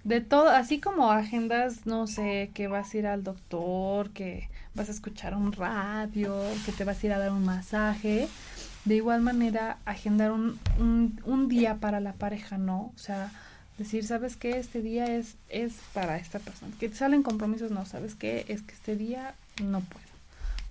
de 0.03 0.21
todo, 0.21 0.49
así 0.49 0.79
como 0.79 1.11
agendas, 1.11 1.85
no 1.85 2.07
sé, 2.07 2.51
que 2.53 2.67
vas 2.67 2.93
a 2.93 2.97
ir 2.97 3.07
al 3.07 3.23
doctor, 3.23 4.11
que 4.11 4.49
vas 4.77 4.87
a 4.87 4.93
escuchar 4.93 5.35
un 5.35 5.51
radio, 5.51 6.39
que 6.65 6.71
te 6.71 6.85
vas 6.85 7.03
a 7.03 7.05
ir 7.05 7.13
a 7.13 7.19
dar 7.19 7.31
un 7.31 7.43
masaje. 7.43 8.29
De 8.85 8.95
igual 8.95 9.21
manera, 9.21 9.79
agendar 9.83 10.31
un, 10.31 10.57
un, 11.25 11.47
día 11.49 11.75
para 11.75 11.99
la 11.99 12.13
pareja, 12.13 12.57
¿no? 12.57 12.93
O 12.95 12.97
sea, 12.97 13.31
decir, 13.77 14.05
¿sabes 14.05 14.37
qué? 14.37 14.57
Este 14.57 14.81
día 14.81 15.07
es, 15.07 15.35
es 15.49 15.73
para 15.93 16.17
esta 16.17 16.39
persona. 16.39 16.73
Que 16.79 16.93
salen 16.93 17.23
compromisos, 17.23 17.71
no, 17.71 17.85
¿sabes 17.85 18.15
qué? 18.15 18.45
Es 18.47 18.61
que 18.61 18.73
este 18.73 18.95
día 18.95 19.35
no 19.61 19.81
puedo, 19.81 20.05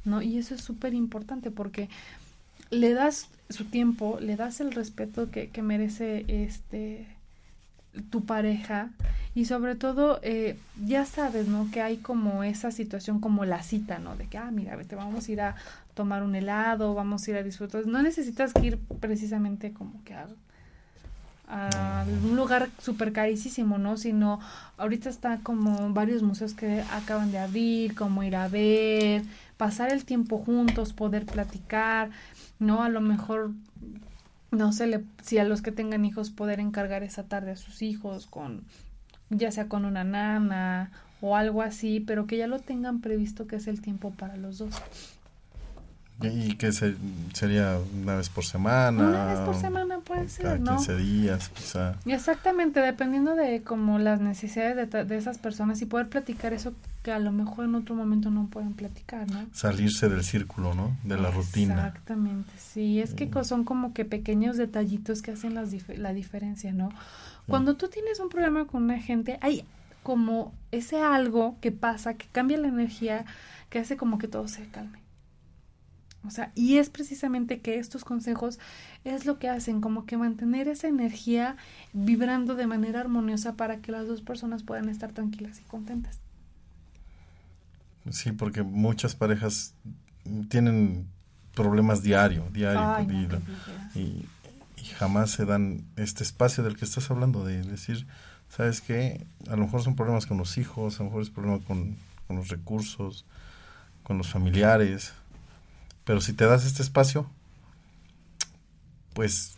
¿no? 0.06 0.22
Y 0.22 0.38
eso 0.38 0.54
es 0.54 0.62
súper 0.62 0.94
importante 0.94 1.50
porque 1.50 1.90
le 2.70 2.94
das 2.94 3.28
su 3.50 3.66
tiempo, 3.66 4.18
le 4.20 4.36
das 4.36 4.60
el 4.60 4.72
respeto 4.72 5.30
que, 5.30 5.50
que 5.50 5.60
merece 5.60 6.24
este 6.28 7.06
tu 8.10 8.24
pareja 8.24 8.90
y 9.34 9.44
sobre 9.44 9.74
todo 9.74 10.18
eh, 10.22 10.56
ya 10.82 11.04
sabes, 11.04 11.46
¿no? 11.46 11.70
Que 11.70 11.82
hay 11.82 11.98
como 11.98 12.42
esa 12.42 12.70
situación 12.70 13.20
como 13.20 13.44
la 13.44 13.62
cita, 13.62 13.98
¿no? 13.98 14.16
De 14.16 14.26
que, 14.28 14.38
ah, 14.38 14.50
mira, 14.50 14.76
vete, 14.76 14.96
vamos 14.96 15.28
a 15.28 15.32
ir 15.32 15.40
a 15.42 15.56
tomar 15.94 16.22
un 16.22 16.34
helado, 16.34 16.94
vamos 16.94 17.26
a 17.26 17.30
ir 17.30 17.36
a 17.36 17.42
disfrutar. 17.42 17.86
No 17.86 18.00
necesitas 18.02 18.54
que 18.54 18.66
ir 18.66 18.78
precisamente 19.00 19.72
como 19.72 20.02
que 20.04 20.14
a, 20.14 20.26
a 21.48 22.04
un 22.24 22.34
lugar 22.34 22.70
súper 22.78 23.12
carísimo, 23.12 23.76
¿no? 23.76 23.98
Sino 23.98 24.40
ahorita 24.78 25.10
está 25.10 25.38
como 25.42 25.92
varios 25.92 26.22
museos 26.22 26.54
que 26.54 26.82
acaban 26.92 27.30
de 27.30 27.38
abrir, 27.38 27.94
como 27.94 28.22
ir 28.22 28.36
a 28.36 28.48
ver, 28.48 29.22
pasar 29.56 29.92
el 29.92 30.06
tiempo 30.06 30.38
juntos, 30.38 30.94
poder 30.94 31.26
platicar, 31.26 32.10
¿no? 32.58 32.82
A 32.82 32.88
lo 32.88 33.00
mejor 33.00 33.52
no 34.56 34.72
sé 34.72 34.86
le, 34.86 35.04
si 35.22 35.38
a 35.38 35.44
los 35.44 35.62
que 35.62 35.72
tengan 35.72 36.04
hijos 36.04 36.30
poder 36.30 36.60
encargar 36.60 37.02
esa 37.02 37.24
tarde 37.24 37.52
a 37.52 37.56
sus 37.56 37.82
hijos 37.82 38.26
con 38.26 38.64
ya 39.30 39.50
sea 39.50 39.68
con 39.68 39.84
una 39.84 40.04
nana 40.04 40.90
o 41.20 41.36
algo 41.36 41.62
así, 41.62 42.00
pero 42.00 42.26
que 42.26 42.36
ya 42.36 42.46
lo 42.46 42.58
tengan 42.58 43.00
previsto 43.00 43.46
que 43.46 43.56
es 43.56 43.66
el 43.66 43.80
tiempo 43.80 44.10
para 44.12 44.36
los 44.36 44.58
dos. 44.58 44.74
Y 46.22 46.54
que 46.54 46.72
sería 46.72 47.78
una 48.02 48.16
vez 48.16 48.30
por 48.30 48.44
semana. 48.44 49.06
Una 49.06 49.24
vez 49.26 49.38
por 49.40 49.54
semana 49.54 49.98
puede 49.98 50.28
ser, 50.30 50.44
cada 50.44 50.76
15 50.76 50.96
días, 50.96 51.50
quizá. 51.50 51.96
Exactamente, 52.06 52.80
dependiendo 52.80 53.34
de 53.34 53.62
como 53.62 53.98
las 53.98 54.20
necesidades 54.20 54.90
de, 54.90 55.04
de, 55.04 55.16
esas 55.16 55.36
personas 55.36 55.82
y 55.82 55.86
poder 55.86 56.08
platicar 56.08 56.54
eso 56.54 56.72
que 57.06 57.12
a 57.12 57.20
lo 57.20 57.30
mejor 57.30 57.66
en 57.66 57.76
otro 57.76 57.94
momento 57.94 58.30
no 58.30 58.48
pueden 58.48 58.72
platicar, 58.72 59.30
¿no? 59.30 59.46
Salirse 59.52 60.08
del 60.08 60.24
círculo, 60.24 60.74
¿no? 60.74 60.96
De 61.04 61.16
la 61.16 61.30
rutina. 61.30 61.86
Exactamente, 61.86 62.50
sí. 62.58 63.00
Es 63.00 63.14
que 63.14 63.26
mm. 63.26 63.44
son 63.44 63.62
como 63.62 63.94
que 63.94 64.04
pequeños 64.04 64.56
detallitos 64.56 65.22
que 65.22 65.30
hacen 65.30 65.54
las 65.54 65.72
la 65.96 66.12
diferencia, 66.12 66.72
¿no? 66.72 66.88
Cuando 67.46 67.76
tú 67.76 67.86
tienes 67.86 68.18
un 68.18 68.28
problema 68.28 68.66
con 68.66 68.82
una 68.82 68.98
gente, 68.98 69.38
hay 69.40 69.64
como 70.02 70.52
ese 70.72 71.00
algo 71.00 71.56
que 71.60 71.70
pasa, 71.70 72.14
que 72.14 72.26
cambia 72.32 72.58
la 72.58 72.66
energía, 72.66 73.24
que 73.70 73.78
hace 73.78 73.96
como 73.96 74.18
que 74.18 74.26
todo 74.26 74.48
se 74.48 74.66
calme. 74.66 74.98
O 76.26 76.32
sea, 76.32 76.50
y 76.56 76.78
es 76.78 76.90
precisamente 76.90 77.60
que 77.60 77.78
estos 77.78 78.04
consejos 78.04 78.58
es 79.04 79.26
lo 79.26 79.38
que 79.38 79.48
hacen, 79.48 79.80
como 79.80 80.06
que 80.06 80.16
mantener 80.16 80.66
esa 80.66 80.88
energía 80.88 81.56
vibrando 81.92 82.56
de 82.56 82.66
manera 82.66 82.98
armoniosa 82.98 83.54
para 83.54 83.76
que 83.76 83.92
las 83.92 84.08
dos 84.08 84.22
personas 84.22 84.64
puedan 84.64 84.88
estar 84.88 85.12
tranquilas 85.12 85.60
y 85.60 85.62
contentas. 85.62 86.18
Sí, 88.10 88.32
porque 88.32 88.62
muchas 88.62 89.16
parejas 89.16 89.74
tienen 90.48 91.08
problemas 91.54 92.02
diario, 92.02 92.48
diario, 92.52 93.06
y, 93.94 94.00
y, 94.00 94.28
jamás 94.98 95.30
se 95.30 95.44
dan 95.44 95.84
este 95.96 96.22
espacio 96.22 96.62
del 96.62 96.76
que 96.76 96.84
estás 96.84 97.10
hablando, 97.10 97.44
de 97.44 97.62
decir, 97.62 98.06
¿sabes 98.48 98.80
qué? 98.80 99.26
A 99.48 99.56
lo 99.56 99.64
mejor 99.64 99.82
son 99.82 99.96
problemas 99.96 100.26
con 100.26 100.36
los 100.36 100.58
hijos, 100.58 100.96
a 100.96 100.98
lo 101.02 101.06
mejor 101.06 101.22
es 101.22 101.30
problema 101.30 101.58
con, 101.60 101.96
con 102.26 102.36
los 102.36 102.48
recursos, 102.48 103.24
con 104.02 104.18
los 104.18 104.28
familiares, 104.28 105.12
pero 106.04 106.20
si 106.20 106.32
te 106.32 106.46
das 106.46 106.64
este 106.64 106.82
espacio, 106.82 107.28
pues 109.14 109.56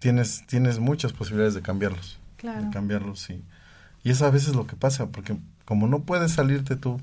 tienes, 0.00 0.44
tienes 0.46 0.78
muchas 0.78 1.12
posibilidades 1.12 1.54
de 1.54 1.62
cambiarlos. 1.62 2.18
Claro. 2.36 2.64
De 2.64 2.70
cambiarlos, 2.70 3.20
sí. 3.20 3.42
Y 4.02 4.10
eso 4.10 4.26
a 4.26 4.30
veces 4.30 4.54
lo 4.54 4.66
que 4.66 4.76
pasa, 4.76 5.06
porque 5.06 5.36
como 5.64 5.86
no 5.86 6.00
puedes 6.00 6.32
salirte 6.32 6.76
tú 6.76 7.00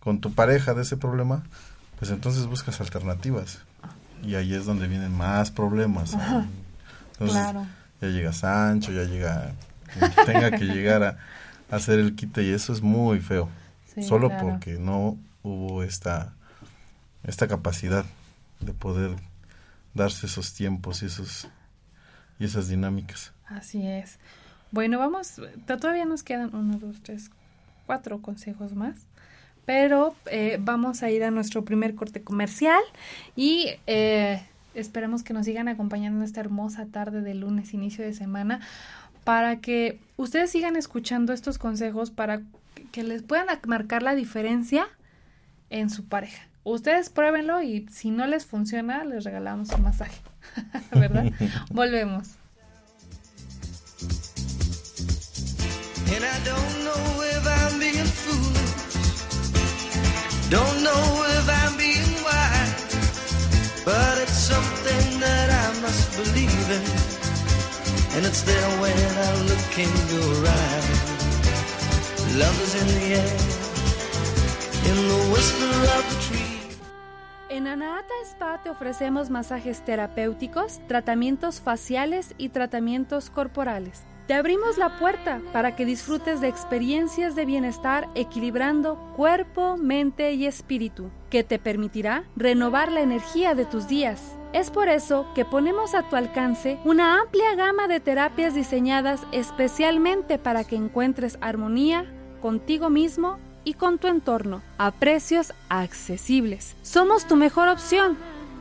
con 0.00 0.20
tu 0.20 0.32
pareja 0.32 0.74
de 0.74 0.82
ese 0.82 0.96
problema, 0.96 1.44
pues 1.98 2.10
entonces 2.10 2.46
buscas 2.46 2.80
alternativas. 2.80 3.60
y 4.22 4.34
ahí 4.34 4.54
es 4.54 4.66
donde 4.66 4.88
vienen 4.88 5.16
más 5.16 5.50
problemas. 5.50 6.16
claro. 7.18 7.66
ya 8.00 8.08
llega 8.08 8.32
Sancho, 8.32 8.92
ya 8.92 9.04
llega, 9.04 9.52
tenga 10.26 10.50
que 10.50 10.64
llegar 10.64 11.02
a, 11.02 11.18
hacer 11.70 11.98
el 12.00 12.16
quite 12.16 12.42
y 12.42 12.50
eso 12.50 12.72
es 12.72 12.82
muy 12.82 13.20
feo. 13.20 13.48
Solo 14.02 14.30
porque 14.40 14.78
no 14.78 15.18
hubo 15.42 15.82
esta, 15.82 16.32
esta 17.24 17.48
capacidad 17.48 18.04
de 18.60 18.72
poder 18.72 19.16
darse 19.94 20.26
esos 20.26 20.54
tiempos 20.54 21.02
y 21.02 21.06
esos 21.06 21.48
y 22.40 22.44
esas 22.46 22.68
dinámicas. 22.68 23.32
Así 23.46 23.86
es. 23.86 24.18
Bueno, 24.72 24.98
vamos, 24.98 25.40
todavía 25.66 26.06
nos 26.06 26.22
quedan 26.22 26.54
uno, 26.54 26.78
dos, 26.78 26.96
tres, 27.02 27.30
cuatro 27.86 28.22
consejos 28.22 28.74
más, 28.74 28.94
pero 29.70 30.16
eh, 30.26 30.58
vamos 30.60 31.04
a 31.04 31.10
ir 31.12 31.22
a 31.22 31.30
nuestro 31.30 31.64
primer 31.64 31.94
corte 31.94 32.22
comercial 32.22 32.80
y 33.36 33.68
eh, 33.86 34.42
esperamos 34.74 35.22
que 35.22 35.32
nos 35.32 35.46
sigan 35.46 35.68
acompañando 35.68 36.18
en 36.18 36.24
esta 36.24 36.40
hermosa 36.40 36.86
tarde 36.86 37.20
de 37.20 37.34
lunes, 37.34 37.72
inicio 37.72 38.04
de 38.04 38.12
semana, 38.12 38.58
para 39.22 39.60
que 39.60 40.00
ustedes 40.16 40.50
sigan 40.50 40.74
escuchando 40.74 41.32
estos 41.32 41.58
consejos 41.58 42.10
para 42.10 42.42
que 42.90 43.04
les 43.04 43.22
puedan 43.22 43.46
marcar 43.68 44.02
la 44.02 44.16
diferencia 44.16 44.88
en 45.68 45.88
su 45.88 46.04
pareja. 46.04 46.48
Ustedes 46.64 47.08
pruébenlo 47.08 47.62
y 47.62 47.86
si 47.92 48.10
no 48.10 48.26
les 48.26 48.46
funciona, 48.46 49.04
les 49.04 49.22
regalamos 49.22 49.70
un 49.70 49.82
masaje. 49.82 50.20
¿Verdad? 50.90 51.30
Volvemos. 51.70 52.30
And 56.12 56.24
I 56.24 56.44
don't 56.44 56.82
know 56.82 57.22
if 57.22 57.46
I'm 57.46 57.78
being 57.78 58.04
foolish. 58.04 58.59
Don't 60.50 60.82
know 60.82 61.02
if 61.38 61.46
I'm 61.48 61.76
being 61.76 62.24
wise. 62.26 62.74
But 63.84 64.18
it's 64.18 64.34
something 64.52 65.20
that 65.20 65.48
I 65.48 65.80
must 65.80 66.10
believe 66.18 66.70
in. 66.76 66.82
And 68.16 68.26
it's 68.26 68.42
there 68.42 68.70
when 68.82 68.98
I 69.26 69.30
look 69.46 69.72
in 69.78 69.92
your 70.10 70.34
eyes. 70.48 70.88
Love 72.36 72.58
is 72.66 72.74
in 72.82 72.88
the 72.98 73.06
air. 73.22 73.36
In 74.90 74.96
the 75.12 75.20
whisper 75.32 75.72
of 75.96 76.04
the 76.10 76.16
tree. 76.26 76.50
En 77.48 77.68
Anahata 77.68 78.14
Spa 78.24 78.60
te 78.60 78.70
ofrecemos 78.70 79.30
masajes 79.30 79.84
terapéuticos, 79.84 80.80
tratamientos 80.88 81.60
faciales 81.60 82.34
y 82.38 82.48
tratamientos 82.48 83.30
corporales. 83.30 84.02
Te 84.30 84.36
abrimos 84.36 84.78
la 84.78 84.96
puerta 84.96 85.40
para 85.52 85.74
que 85.74 85.84
disfrutes 85.84 86.40
de 86.40 86.46
experiencias 86.46 87.34
de 87.34 87.44
bienestar 87.44 88.08
equilibrando 88.14 88.94
cuerpo, 89.16 89.76
mente 89.76 90.34
y 90.34 90.46
espíritu, 90.46 91.10
que 91.30 91.42
te 91.42 91.58
permitirá 91.58 92.22
renovar 92.36 92.92
la 92.92 93.00
energía 93.00 93.56
de 93.56 93.64
tus 93.64 93.88
días. 93.88 94.38
Es 94.52 94.70
por 94.70 94.88
eso 94.88 95.26
que 95.34 95.44
ponemos 95.44 95.96
a 95.96 96.08
tu 96.08 96.14
alcance 96.14 96.78
una 96.84 97.20
amplia 97.20 97.56
gama 97.56 97.88
de 97.88 97.98
terapias 97.98 98.54
diseñadas 98.54 99.20
especialmente 99.32 100.38
para 100.38 100.62
que 100.62 100.76
encuentres 100.76 101.36
armonía 101.40 102.06
contigo 102.40 102.88
mismo 102.88 103.36
y 103.64 103.74
con 103.74 103.98
tu 103.98 104.06
entorno 104.06 104.62
a 104.78 104.92
precios 104.92 105.54
accesibles. 105.68 106.76
Somos 106.82 107.26
tu 107.26 107.34
mejor 107.34 107.66
opción. 107.66 108.16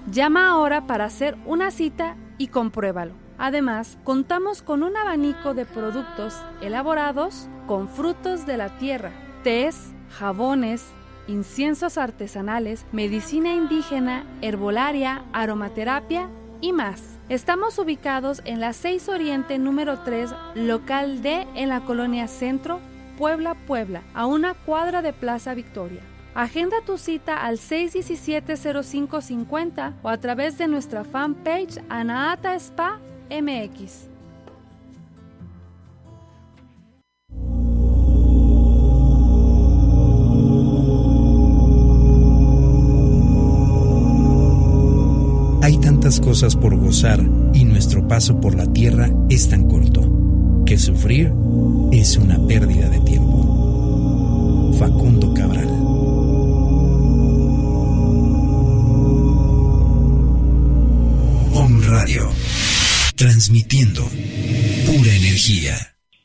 Llama 0.10 0.50
ahora 0.50 0.88
para 0.88 1.06
hacer 1.06 1.38
una 1.46 1.70
cita 1.70 2.16
y 2.40 2.48
compruébalo. 2.48 3.29
Además, 3.40 3.98
contamos 4.04 4.62
con 4.62 4.84
un 4.84 4.98
abanico 4.98 5.54
de 5.54 5.66
productos 5.66 6.36
elaborados 6.62 7.48
con 7.68 7.88
frutos 7.88 8.46
de 8.46 8.58
la 8.58 8.78
tierra, 8.78 9.14
tés, 9.44 9.94
jabones, 10.10 10.84
inciensos 11.28 11.98
artesanales, 11.98 12.86
medicina 12.92 13.54
indígena, 13.54 14.26
herbolaria, 14.42 15.24
aromaterapia 15.32 16.28
y 16.60 16.74
más. 16.74 17.18
Estamos 17.30 17.80
ubicados 17.80 18.42
en 18.44 18.60
la 18.60 18.74
6 18.74 19.08
Oriente 19.08 19.58
número 19.58 20.00
3, 20.00 20.36
local 20.56 21.22
D, 21.22 21.48
en 21.56 21.70
la 21.70 21.80
colonia 21.82 22.28
Centro, 22.28 22.82
Puebla, 23.18 23.56
Puebla, 23.68 24.04
a 24.14 24.26
una 24.26 24.54
cuadra 24.54 25.02
de 25.02 25.14
Plaza 25.14 25.54
Victoria. 25.54 26.02
Agenda 26.36 26.76
tu 26.86 26.98
cita 26.98 27.46
al 27.46 27.58
617-0550 27.58 29.94
o 30.04 30.10
a 30.10 30.18
través 30.18 30.58
de 30.58 30.68
nuestra 30.68 31.06
fanpage 31.06 31.82
Anaata 31.90 32.56
Spa 32.56 33.00
MX. 33.30 34.08
Hay 45.62 45.78
tantas 45.78 46.20
cosas 46.20 46.56
por 46.56 46.76
gozar 46.76 47.20
y 47.54 47.66
nuestro 47.66 48.08
paso 48.08 48.42
por 48.42 48.56
la 48.56 48.66
tierra 48.74 49.10
es 49.30 49.48
tan 49.50 49.68
corto 49.68 50.64
que 50.66 50.80
sufrir 50.80 51.32
es 51.92 52.18
una 52.18 52.40
pérdida 52.48 52.90
de 52.90 53.00
tiempo. 53.02 54.74
Facundo 54.80 55.34
Cabral. 55.36 55.70
Om 61.54 61.82
Radio 61.88 62.30
transmitiendo 63.20 64.04
pura 64.86 65.14
energía. 65.14 65.76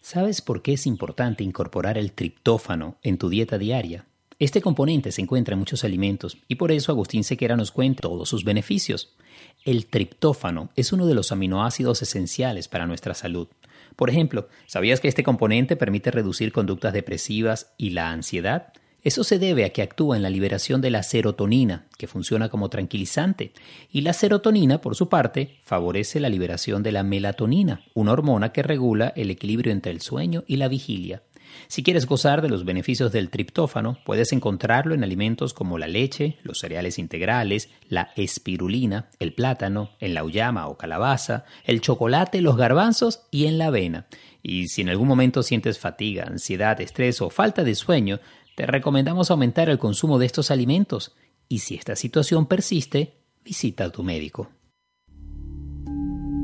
¿Sabes 0.00 0.40
por 0.40 0.62
qué 0.62 0.74
es 0.74 0.86
importante 0.86 1.42
incorporar 1.42 1.98
el 1.98 2.12
triptófano 2.12 2.98
en 3.02 3.18
tu 3.18 3.28
dieta 3.30 3.58
diaria? 3.58 4.06
Este 4.38 4.62
componente 4.62 5.10
se 5.10 5.20
encuentra 5.20 5.54
en 5.54 5.58
muchos 5.58 5.82
alimentos 5.82 6.38
y 6.46 6.54
por 6.54 6.70
eso 6.70 6.92
Agustín 6.92 7.24
Sequera 7.24 7.56
nos 7.56 7.72
cuenta 7.72 8.02
todos 8.02 8.28
sus 8.28 8.44
beneficios. 8.44 9.16
El 9.64 9.86
triptófano 9.86 10.70
es 10.76 10.92
uno 10.92 11.08
de 11.08 11.14
los 11.14 11.32
aminoácidos 11.32 12.00
esenciales 12.00 12.68
para 12.68 12.86
nuestra 12.86 13.14
salud. 13.14 13.48
Por 13.96 14.08
ejemplo, 14.08 14.48
¿sabías 14.66 15.00
que 15.00 15.08
este 15.08 15.24
componente 15.24 15.74
permite 15.74 16.12
reducir 16.12 16.52
conductas 16.52 16.92
depresivas 16.92 17.74
y 17.76 17.90
la 17.90 18.12
ansiedad? 18.12 18.72
Eso 19.04 19.22
se 19.22 19.38
debe 19.38 19.66
a 19.66 19.70
que 19.70 19.82
actúa 19.82 20.16
en 20.16 20.22
la 20.22 20.30
liberación 20.30 20.80
de 20.80 20.90
la 20.90 21.02
serotonina, 21.02 21.84
que 21.98 22.06
funciona 22.06 22.48
como 22.48 22.70
tranquilizante, 22.70 23.52
y 23.92 24.00
la 24.00 24.14
serotonina, 24.14 24.80
por 24.80 24.96
su 24.96 25.10
parte, 25.10 25.58
favorece 25.62 26.20
la 26.20 26.30
liberación 26.30 26.82
de 26.82 26.92
la 26.92 27.02
melatonina, 27.02 27.84
una 27.92 28.12
hormona 28.12 28.52
que 28.52 28.62
regula 28.62 29.12
el 29.14 29.30
equilibrio 29.30 29.72
entre 29.72 29.92
el 29.92 30.00
sueño 30.00 30.42
y 30.46 30.56
la 30.56 30.68
vigilia. 30.68 31.22
Si 31.68 31.82
quieres 31.82 32.06
gozar 32.06 32.40
de 32.42 32.48
los 32.48 32.64
beneficios 32.64 33.12
del 33.12 33.28
triptófano, 33.28 33.98
puedes 34.04 34.32
encontrarlo 34.32 34.94
en 34.94 35.04
alimentos 35.04 35.54
como 35.54 35.78
la 35.78 35.86
leche, 35.86 36.38
los 36.42 36.58
cereales 36.58 36.98
integrales, 36.98 37.68
la 37.88 38.10
espirulina, 38.16 39.10
el 39.18 39.34
plátano, 39.34 39.90
en 40.00 40.14
la 40.14 40.24
uyama 40.24 40.66
o 40.66 40.76
calabaza, 40.76 41.44
el 41.64 41.80
chocolate, 41.80 42.40
los 42.40 42.56
garbanzos 42.56 43.22
y 43.30 43.46
en 43.46 43.58
la 43.58 43.66
avena. 43.66 44.06
Y 44.42 44.68
si 44.68 44.82
en 44.82 44.90
algún 44.90 45.08
momento 45.08 45.42
sientes 45.42 45.78
fatiga, 45.78 46.24
ansiedad, 46.24 46.80
estrés 46.80 47.22
o 47.22 47.30
falta 47.30 47.64
de 47.64 47.74
sueño, 47.74 48.20
te 48.54 48.66
recomendamos 48.66 49.30
aumentar 49.30 49.68
el 49.68 49.78
consumo 49.78 50.18
de 50.18 50.26
estos 50.26 50.50
alimentos 50.50 51.12
y 51.48 51.58
si 51.58 51.74
esta 51.74 51.96
situación 51.96 52.46
persiste, 52.46 53.14
visita 53.44 53.84
a 53.84 53.90
tu 53.90 54.02
médico. 54.02 54.50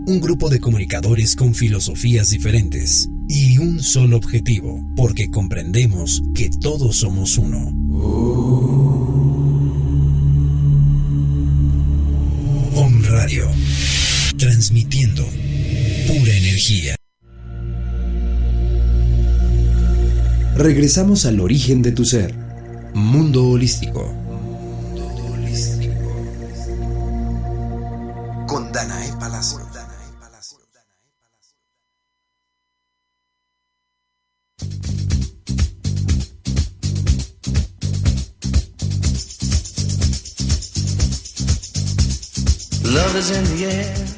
Un 0.06 0.20
grupo 0.20 0.48
de 0.48 0.60
comunicadores 0.60 1.36
con 1.36 1.54
filosofías 1.54 2.30
diferentes 2.30 3.08
y 3.28 3.58
un 3.58 3.80
solo 3.80 4.16
objetivo, 4.16 4.82
porque 4.96 5.30
comprendemos 5.30 6.22
que 6.34 6.50
todos 6.60 6.96
somos 6.96 7.38
uno. 7.38 7.68
Om 12.74 13.02
Radio, 13.04 13.48
transmitiendo 14.36 15.24
pura 16.08 16.32
energía. 16.34 16.99
Regresamos 20.62 21.24
al 21.24 21.40
origen 21.40 21.80
de 21.80 21.90
tu 21.90 22.04
ser. 22.04 22.34
Mundo 22.92 23.48
holístico. 23.48 24.14
Con 28.46 28.70
Danae 28.70 29.10
Palacio. 29.18 29.58
Love 42.84 43.18
is 43.18 43.30
in 43.30 43.44
the 43.56 43.64
air. 43.64 44.10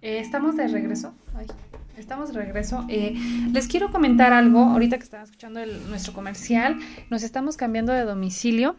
Estamos 0.00 0.56
de 0.56 0.68
regreso. 0.68 1.12
Ay. 1.34 1.46
Estamos 1.96 2.32
de 2.32 2.40
regreso. 2.40 2.84
Eh, 2.88 3.14
les 3.52 3.68
quiero 3.68 3.90
comentar 3.90 4.32
algo, 4.34 4.60
ahorita 4.60 4.98
que 4.98 5.04
están 5.04 5.22
escuchando 5.22 5.64
nuestro 5.88 6.12
comercial, 6.12 6.78
nos 7.08 7.22
estamos 7.22 7.56
cambiando 7.56 7.92
de 7.92 8.02
domicilio. 8.02 8.76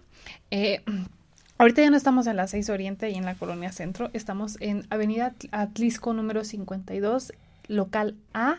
Eh, 0.52 0.84
ahorita 1.58 1.82
ya 1.82 1.90
no 1.90 1.98
estamos 1.98 2.28
en 2.28 2.36
la 2.36 2.46
6 2.46 2.70
Oriente 2.70 3.10
y 3.10 3.16
en 3.16 3.26
la 3.26 3.34
Colonia 3.34 3.72
Centro, 3.72 4.12
estamos 4.14 4.58
en 4.62 4.86
Avenida 4.92 5.34
Atlisco 5.52 6.14
número 6.14 6.44
52, 6.44 7.34
local 7.68 8.16
A, 8.34 8.58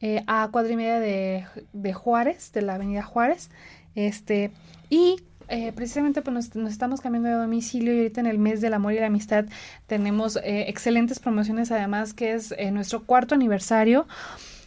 eh, 0.00 0.24
a 0.26 0.48
cuadra 0.50 0.72
y 0.72 0.76
media 0.76 0.98
de, 0.98 1.46
de 1.74 1.92
Juárez, 1.92 2.52
de 2.52 2.62
la 2.62 2.76
Avenida 2.76 3.02
Juárez. 3.02 3.50
Este, 3.94 4.50
y 4.88 5.16
eh, 5.48 5.72
precisamente 5.72 6.22
pues 6.22 6.54
nos, 6.54 6.72
estamos 6.72 7.00
cambiando 7.00 7.28
de 7.28 7.34
domicilio 7.34 7.92
y 7.92 7.98
ahorita 7.98 8.20
en 8.20 8.26
el 8.26 8.38
mes 8.38 8.60
del 8.60 8.74
amor 8.74 8.92
y 8.94 9.00
la 9.00 9.06
amistad 9.06 9.44
tenemos 9.86 10.36
eh, 10.36 10.66
excelentes 10.68 11.18
promociones 11.18 11.70
además 11.70 12.14
que 12.14 12.32
es 12.32 12.54
eh, 12.56 12.70
nuestro 12.70 13.04
cuarto 13.04 13.34
aniversario. 13.34 14.06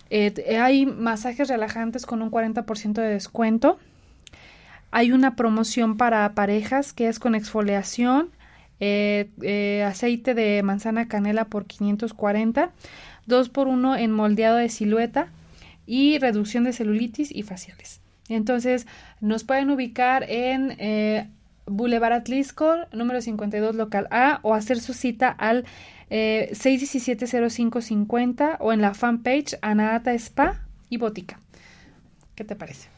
hay 0.10 0.86
masajes 0.86 1.48
relajantes 1.48 2.06
con 2.06 2.22
un 2.22 2.32
40% 2.32 2.94
de 2.94 3.10
descuento. 3.10 3.80
Hay 4.92 5.12
una 5.12 5.36
promoción 5.36 5.98
para 5.98 6.34
parejas 6.34 6.94
que 6.94 7.10
es 7.10 7.20
con 7.20 7.36
exfoliación, 7.36 8.30
aceite 8.80 10.34
de 10.34 10.62
manzana 10.64 11.08
canela 11.08 11.46
por 11.46 11.66
540, 11.66 12.72
2 13.26 13.50
por 13.50 13.68
1 13.68 13.98
en 13.98 14.12
moldeado 14.12 14.58
de 14.58 14.70
silueta 14.70 15.28
y 15.86 16.20
reducción 16.20 16.64
de 16.64 16.74
celulitis 16.74 17.32
y 17.36 17.44
faciales. 17.44 18.02
Entonces, 18.30 18.88
nos 19.22 19.44
pueden 19.44 19.70
ubicar 19.70 20.26
en 20.30 20.76
eh, 20.80 21.30
Boulevard 21.66 22.14
Atlisco, 22.14 22.76
número 22.92 23.22
52, 23.22 23.76
local 23.76 24.08
A, 24.12 24.40
o 24.42 24.54
hacer 24.54 24.80
su 24.80 24.94
cita 24.94 25.30
al 25.30 25.66
eh, 26.10 26.50
617-0550 26.54 28.58
o 28.60 28.74
en 28.74 28.82
la 28.82 28.94
fanpage 28.94 29.58
Anata 29.62 30.14
Spa 30.14 30.62
y 30.90 30.98
Botica. 30.98 31.40
¿Qué 32.36 32.44
te 32.44 32.56
parece? 32.56 32.90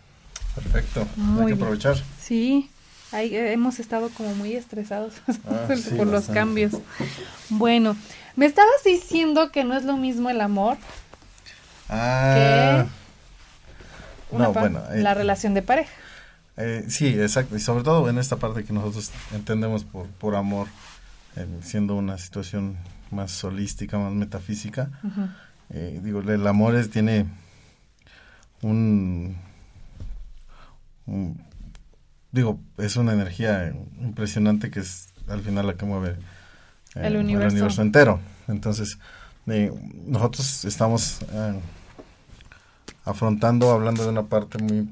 Perfecto, 0.56 1.08
hay 1.40 1.48
que 1.48 1.54
aprovechar. 1.54 1.96
Sí, 2.20 2.70
eh, 3.14 3.52
hemos 3.54 3.80
estado 3.80 4.10
como 4.10 4.36
muy 4.36 4.54
estresados 4.54 5.14
ah, 5.46 5.68
por 5.96 6.08
los 6.08 6.28
cambios. 6.28 6.74
Bueno, 7.50 7.96
me 8.36 8.46
estabas 8.46 8.84
diciendo 8.86 9.52
que 9.52 9.64
no 9.64 9.76
es 9.76 9.86
lo 9.86 9.98
mismo 9.98 10.30
el 10.30 10.42
amor 10.42 10.78
ah, 11.90 12.86
no, 14.32 14.54
bueno, 14.54 14.82
eh, 14.92 15.02
la 15.02 15.14
relación 15.14 15.54
de 15.54 15.62
pareja. 15.62 15.92
Eh, 16.58 16.86
sí, 16.90 17.08
exacto. 17.08 17.56
Y 17.56 17.60
sobre 17.60 17.84
todo 17.84 18.10
en 18.10 18.18
esta 18.18 18.36
parte 18.38 18.64
que 18.64 18.74
nosotros 18.74 19.12
entendemos 19.34 19.84
por, 19.84 20.08
por 20.08 20.36
amor, 20.36 20.68
eh, 21.36 21.48
siendo 21.62 21.96
una 21.96 22.18
situación 22.18 22.78
más 23.12 23.44
holística, 23.44 23.98
más 23.98 24.14
metafísica. 24.14 24.90
digo, 25.70 26.22
el 26.22 26.48
amor 26.48 26.76
es, 26.76 26.90
tiene 26.90 27.26
un, 28.62 29.38
Digo, 32.32 32.60
es 32.78 32.96
una 32.96 33.14
energía 33.14 33.74
impresionante 34.00 34.70
que 34.70 34.82
es 34.82 35.10
al 35.28 35.42
final 35.42 35.66
la 35.66 35.74
que 35.76 35.86
mueve 35.86 36.18
el, 36.96 37.18
universo. 37.18 37.48
el, 37.48 37.54
universo. 37.54 37.82
entero. 37.82 38.20
Entonces, 38.48 39.00
nosotros 39.46 40.66
estamos 40.66 41.20
afrontando, 43.10 43.72
hablando 43.72 44.04
de 44.04 44.10
una 44.10 44.24
parte 44.24 44.58
muy, 44.62 44.88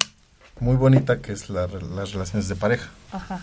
muy 0.59 0.75
bonita 0.75 1.21
que 1.21 1.31
es 1.31 1.49
las 1.49 1.71
relaciones 1.71 2.47
de 2.47 2.55
pareja. 2.55 2.89
Ajá. 3.11 3.41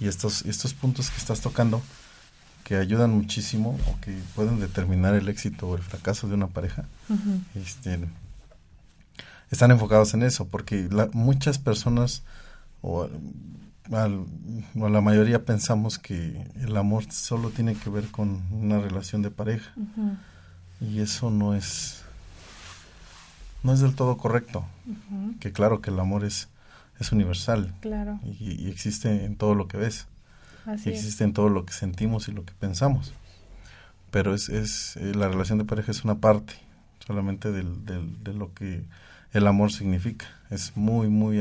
Y 0.00 0.08
estos, 0.08 0.42
estos 0.42 0.74
puntos 0.74 1.10
que 1.10 1.18
estás 1.18 1.40
tocando, 1.40 1.82
que 2.64 2.76
ayudan 2.76 3.10
muchísimo 3.10 3.78
o 3.86 4.00
que 4.00 4.16
pueden 4.34 4.60
determinar 4.60 5.14
el 5.14 5.28
éxito 5.28 5.68
o 5.68 5.76
el 5.76 5.82
fracaso 5.82 6.28
de 6.28 6.34
una 6.34 6.46
pareja, 6.48 6.86
este, 7.54 7.98
están 9.50 9.70
enfocados 9.70 10.14
en 10.14 10.22
eso, 10.22 10.46
porque 10.46 10.88
muchas 11.12 11.58
personas 11.58 12.22
o, 12.82 13.08
la 13.90 15.00
mayoría 15.00 15.44
pensamos 15.46 15.98
que 15.98 16.46
el 16.60 16.76
amor 16.76 17.10
solo 17.10 17.48
tiene 17.48 17.74
que 17.74 17.88
ver 17.88 18.08
con 18.08 18.42
una 18.52 18.78
relación 18.78 19.22
de 19.22 19.30
pareja. 19.30 19.72
Y 20.80 21.00
eso 21.00 21.30
no 21.30 21.54
es 21.54 21.97
no 23.62 23.72
es 23.72 23.80
del 23.80 23.94
todo 23.94 24.16
correcto. 24.16 24.64
Que 25.40 25.52
claro 25.52 25.80
que 25.80 25.90
el 25.90 26.00
amor 26.00 26.24
es, 26.24 26.48
es 27.00 27.12
universal. 27.12 27.74
Claro. 27.80 28.20
Y, 28.24 28.68
existe 28.68 29.24
en 29.24 29.36
todo 29.36 29.54
lo 29.54 29.68
que 29.68 29.76
ves. 29.76 30.06
Así 30.66 30.90
existe 30.90 31.24
en 31.24 31.32
todo 31.32 31.48
lo 31.48 31.64
que 31.64 31.72
sentimos 31.72 32.28
y 32.28 32.32
lo 32.32 32.44
que 32.44 32.52
pensamos. 32.58 33.14
Pero 34.10 34.34
es, 34.34 34.48
es 34.48 34.96
eh, 34.96 35.14
la 35.14 35.28
relación 35.28 35.58
de 35.58 35.64
pareja 35.64 35.90
es 35.90 36.04
una 36.04 36.16
parte 36.16 36.54
solamente 37.06 37.52
del, 37.52 37.86
del, 37.86 38.22
de 38.22 38.34
lo 38.34 38.52
que 38.52 38.84
el 39.32 39.46
amor 39.46 39.72
significa. 39.72 40.26
Es 40.50 40.76
muy, 40.76 41.08
muy, 41.08 41.40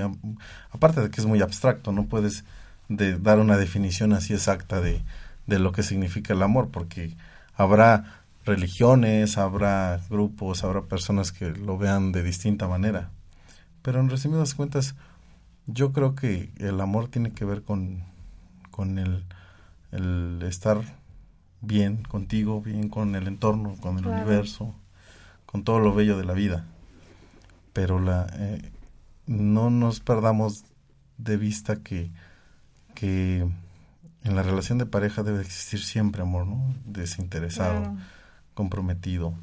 aparte 0.72 1.02
de 1.02 1.10
que 1.10 1.22
es 1.22 1.28
muy 1.28 1.42
abstracto, 1.42 1.92
no 1.92 2.06
puedes 2.06 2.44
de 2.90 3.18
dar 3.18 3.40
una 3.40 3.58
definición 3.58 4.14
así 4.14 4.34
exacta 4.34 4.82
de, 4.82 5.02
de 5.46 5.60
lo 5.60 5.72
que 5.72 5.84
significa 5.84 6.34
el 6.34 6.44
amor, 6.44 6.70
porque 6.70 7.16
habrá 7.56 8.22
religiones, 8.48 9.38
habrá 9.38 10.02
grupos, 10.10 10.64
habrá 10.64 10.84
personas 10.84 11.32
que 11.32 11.52
lo 11.52 11.78
vean 11.78 12.12
de 12.12 12.24
distinta 12.24 12.68
manera. 12.68 13.12
Pero 13.82 14.00
en 14.00 14.10
resumidas 14.10 14.56
cuentas, 14.56 14.96
yo 15.66 15.94
creo 15.94 16.16
que 16.16 16.52
el 16.58 16.82
amor 16.82 17.10
tiene 17.10 17.32
que 17.32 17.46
ver 17.46 17.62
con, 17.62 18.04
con 18.72 18.98
el, 18.98 19.26
el 19.92 20.42
estar 20.44 20.82
bien 21.62 22.04
contigo, 22.04 22.62
bien 22.62 22.90
con 22.90 23.16
el 23.16 23.28
entorno, 23.28 23.76
con 23.80 24.00
el 24.00 24.08
universo, 24.08 24.74
con 25.46 25.64
todo 25.64 25.80
lo 25.80 25.94
bello 25.94 26.18
de 26.18 26.26
la 26.26 26.34
vida. 26.34 26.66
Pero 27.74 28.00
la, 28.00 28.28
eh, 28.34 28.72
no 29.28 29.70
nos 29.70 30.00
perdamos 30.00 30.66
de 31.18 31.38
vista 31.38 31.78
que, 31.78 32.12
que 32.96 33.48
en 34.24 34.36
la 34.36 34.44
relación 34.44 34.78
de 34.78 34.86
pareja 34.86 35.24
debe 35.24 35.42
existir 35.42 35.82
siempre 35.84 36.22
amor, 36.22 36.48
¿no? 36.48 36.74
Desinteresado 36.86 37.96
comprometido 38.58 39.36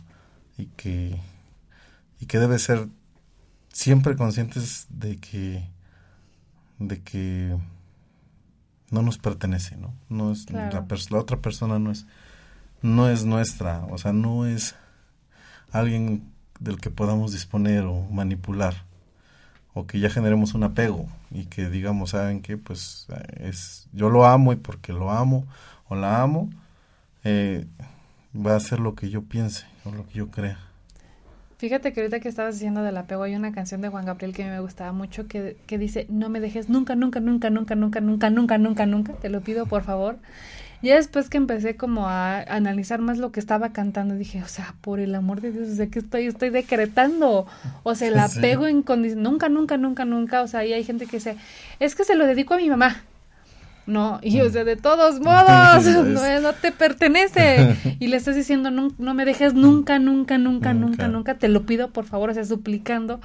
y 0.59 0.66
que, 0.66 1.20
y 2.18 2.27
que 2.27 2.40
debe 2.40 2.59
ser 2.59 2.88
siempre 3.72 4.16
conscientes 4.16 4.88
de 4.90 5.18
que, 5.18 5.68
de 6.81 7.00
que 7.00 7.57
no 8.90 9.03
nos 9.03 9.18
pertenece, 9.18 9.77
¿no? 9.77 9.94
No 10.09 10.33
es 10.33 10.50
la, 10.50 10.68
la, 10.68 11.18
otra 11.18 11.37
persona 11.37 11.79
no 11.79 11.92
es 11.92 12.07
no 12.83 13.09
es 13.09 13.24
nuestra, 13.24 13.87
o 13.88 13.96
sea, 13.98 14.12
no 14.12 14.46
es 14.46 14.74
alguien 15.70 16.24
del 16.59 16.81
que 16.81 16.90
podamos 16.90 17.33
disponer 17.33 17.85
o 17.85 18.03
manipular 18.11 18.74
o 19.74 19.87
que 19.87 20.00
ya 20.00 20.11
generemos 20.11 20.55
un 20.55 20.64
apego 20.64 21.07
y 21.31 21.46
que 21.46 21.70
digamos, 21.70 22.11
saben 22.11 22.42
que 22.42 22.59
pues 22.59 23.07
es 23.38 23.87
yo 23.92 24.11
lo 24.11 24.27
amo 24.27 24.53
y 24.53 24.57
porque 24.57 24.92
lo 24.92 25.12
amo 25.12 25.46
o 25.88 25.94
la 25.94 26.20
amo 26.20 26.50
eh, 27.22 27.66
va 28.35 28.57
a 28.57 28.61
ser 28.61 28.81
lo 28.81 28.94
que 28.94 29.11
yo 29.11 29.23
piense 29.23 29.66
o 29.85 29.90
lo 29.90 30.07
que 30.07 30.14
yo 30.14 30.31
crea. 30.31 30.59
Fíjate 31.59 31.92
que 31.92 32.01
ahorita 32.01 32.20
que 32.20 32.29
estabas 32.29 32.57
diciendo 32.57 32.83
del 32.83 32.97
apego 32.97 33.23
hay 33.23 33.37
una 33.37 33.53
canción 33.53 33.81
de 33.81 33.88
Juan 33.88 34.05
Gabriel 34.05 34.35
que 34.35 34.42
a 34.42 34.47
mí 34.47 34.53
me 34.53 34.61
gustaba 34.61 34.92
mucho 34.92 35.29
que, 35.29 35.57
que 35.66 35.79
dice, 35.79 36.07
no 36.11 36.29
me 36.29 36.40
dejes 36.40 36.68
nunca, 36.68 36.94
nunca, 36.94 37.20
nunca, 37.20 37.49
nunca, 37.49 37.75
nunca, 37.75 38.01
nunca, 38.01 38.31
nunca, 38.31 38.59
nunca, 38.59 38.87
nunca, 38.87 39.12
te 39.14 39.29
lo 39.29 39.40
pido 39.40 39.66
por 39.66 39.83
favor. 39.83 40.16
Y 40.85 40.90
después 40.90 41.31
que 41.31 41.38
empecé 41.38 41.77
como 41.77 42.09
a 42.09 42.40
analizar 42.40 43.01
más 43.01 43.16
lo 43.16 43.33
que 43.33 43.40
estaba 43.40 43.73
cantando, 43.73 44.16
dije, 44.16 44.42
o 44.42 44.49
sea, 44.49 44.75
por 44.83 45.01
el 45.01 45.14
amor 45.14 45.40
de 45.40 45.51
Dios, 45.51 45.79
¿de 45.79 45.88
qué 45.88 46.01
estoy? 46.01 46.27
Estoy 46.27 46.51
decretando. 46.51 47.47
O 47.85 47.94
sea, 47.94 48.09
el 48.09 48.18
apego 48.18 48.68
incondicional, 48.68 49.25
nunca, 49.25 49.49
nunca, 49.49 49.79
nunca, 49.79 50.05
nunca. 50.05 50.42
O 50.42 50.47
sea, 50.47 50.66
y 50.66 50.75
hay 50.75 50.85
gente 50.85 51.07
que 51.07 51.16
dice, 51.16 51.38
es 51.81 51.94
que 51.94 52.05
se 52.05 52.14
lo 52.16 52.27
dedico 52.27 52.53
a 52.53 52.59
mi 52.59 52.68
mamá. 52.68 53.03
No, 53.87 54.18
y 54.23 54.40
o 54.40 54.49
sea, 54.49 54.64
de 54.64 54.77
todos 54.77 55.20
modos, 55.20 55.85
no, 56.07 56.40
no, 56.40 56.53
te 56.55 56.73
pertenece. 56.73 57.77
Y 58.01 58.09
le 58.09 58.16
estás 58.16 58.35
diciendo, 58.35 58.70
no, 58.70 58.88
no 58.99 59.14
me 59.14 59.25
dejes 59.25 59.55
nunca, 59.55 59.99
nunca, 59.99 60.38
nunca, 60.38 60.75
nunca, 60.75 61.09
nunca, 61.09 61.35
te 61.35 61.49
lo 61.49 61.64
pido, 61.64 61.90
por 61.90 62.05
favor, 62.05 62.31
o 62.31 62.35
sea, 62.35 62.44
suplicando. 62.44 63.20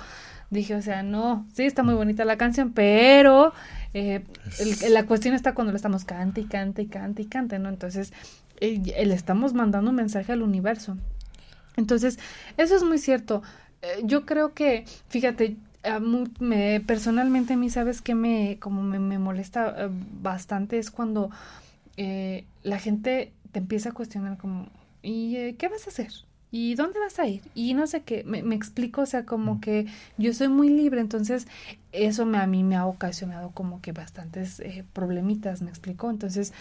Dije, 0.50 0.76
o 0.76 0.82
sea, 0.82 1.04
no, 1.04 1.46
sí, 1.54 1.64
está 1.64 1.84
muy 1.84 1.94
bonita 1.94 2.26
la 2.26 2.38
canción, 2.38 2.72
pero 2.72 3.54
eh, 3.94 4.24
la 4.90 5.06
cuestión 5.06 5.36
está 5.36 5.54
cuando 5.54 5.72
le 5.72 5.78
estamos 5.78 6.06
cante 6.06 6.42
y 6.42 6.46
cante 6.46 6.84
y 6.84 6.88
cante 6.88 7.22
y 7.22 7.26
cante, 7.26 7.60
¿no? 7.60 7.70
Entonces, 7.70 8.14
eh, 8.60 8.80
le 8.80 9.14
estamos 9.14 9.54
mandando 9.54 9.92
un 9.92 9.96
mensaje 9.96 10.32
al 10.32 10.42
universo. 10.42 10.98
Entonces, 11.78 12.20
eso 12.58 12.76
es 12.76 12.84
muy 12.84 12.98
cierto. 12.98 13.44
Eh, 13.82 14.02
yo 14.04 14.26
creo 14.26 14.54
que, 14.54 14.86
fíjate, 15.10 15.58
me, 16.40 16.82
personalmente 16.82 17.54
a 17.54 17.58
mí, 17.58 17.70
¿sabes 17.70 18.02
qué 18.02 18.16
me, 18.16 18.58
como 18.60 18.82
me, 18.82 19.20
molesta 19.20 19.76
eh, 19.78 19.90
bastante? 20.22 20.78
Es 20.78 20.92
cuando 20.92 21.30
eh, 21.98 22.46
la 22.64 22.80
gente 22.80 23.34
te 23.52 23.60
empieza 23.60 23.90
a 23.90 23.94
cuestionar 23.94 24.38
como, 24.38 24.68
¿y 25.02 25.36
eh, 25.38 25.56
qué 25.58 25.68
vas 25.68 25.88
a 25.88 25.90
hacer? 25.90 26.12
¿Y 26.52 26.76
dónde 26.76 27.00
vas 27.00 27.20
a 27.20 27.28
ir? 27.28 27.44
Y 27.54 27.76
no 27.76 27.86
sé 27.86 28.02
qué, 28.02 28.24
me, 28.24 28.56
explico, 28.56 29.02
o 29.02 29.06
sea, 29.06 29.26
como 29.26 29.62
que 29.62 29.86
yo 30.18 30.34
soy 30.34 30.48
muy 30.48 30.70
libre, 30.70 31.00
entonces 31.00 31.48
eso 31.92 32.26
me, 32.26 32.40
a 32.40 32.48
mí 32.48 32.64
me 32.64 32.76
ha 32.76 32.88
ocasionado 32.88 33.52
como 33.52 33.82
que 33.82 33.92
bastantes 33.92 34.62
problemitas, 34.94 35.62
me 35.62 35.70
explico. 35.70 36.10
Entonces, 36.10 36.54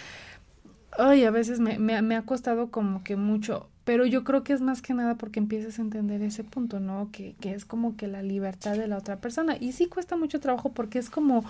ay, 0.99 1.25
a 1.25 1.31
veces 1.31 1.59
me, 1.59 1.79
me, 1.79 2.01
me 2.03 2.17
ha 2.17 2.23
costado 2.23 2.71
como 2.71 3.03
que 3.03 3.17
mucho 3.17 3.69
pero 3.89 4.05
yo 4.05 4.23
creo 4.23 4.45
que 4.45 4.53
es 4.53 4.61
más 4.61 4.83
que 4.83 4.93
nada 4.93 5.15
porque 5.15 5.41
empiezas 5.41 5.79
a 5.79 5.81
entender 5.81 6.21
ese 6.21 6.45
punto, 6.45 6.79
¿no? 6.79 7.09
Que, 7.11 7.35
que 7.41 7.55
es 7.55 7.65
como 7.65 7.97
que 7.97 8.07
la 8.07 8.21
libertad 8.21 8.77
de 8.77 8.87
la 8.87 8.99
otra 8.99 9.17
persona. 9.17 9.57
Y 9.59 9.73
sí 9.73 9.87
cuesta 9.87 10.15
mucho 10.15 10.41
trabajo 10.41 10.73
porque 10.73 10.99
es 10.99 11.09
como 11.09 11.43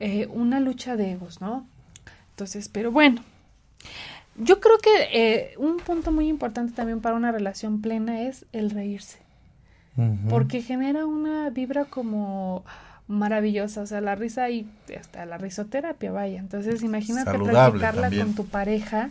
eh, 0.00 0.26
una 0.28 0.58
lucha 0.58 0.96
de 0.96 1.12
egos, 1.12 1.42
¿no? 1.42 1.66
Entonces, 2.30 2.70
pero 2.70 2.92
bueno, 2.92 3.22
yo 4.38 4.58
creo 4.58 4.78
que 4.78 4.90
eh, 5.12 5.54
un 5.58 5.76
punto 5.76 6.12
muy 6.12 6.28
importante 6.28 6.72
también 6.72 7.02
para 7.02 7.14
una 7.14 7.30
relación 7.30 7.82
plena 7.82 8.22
es 8.22 8.46
el 8.52 8.70
reírse. 8.70 9.18
Porque 10.30 10.62
genera 10.62 11.04
una 11.04 11.50
vibra 11.50 11.84
como 11.84 12.64
maravillosa, 13.06 13.82
o 13.82 13.86
sea, 13.86 14.00
la 14.00 14.14
risa 14.14 14.48
y 14.48 14.66
hasta 14.98 15.26
la 15.26 15.38
risoterapia, 15.38 16.12
vaya. 16.12 16.38
Entonces, 16.38 16.82
imagínate 16.82 17.38
practicarla 17.38 18.10
con 18.10 18.34
tu 18.34 18.46
pareja, 18.46 19.10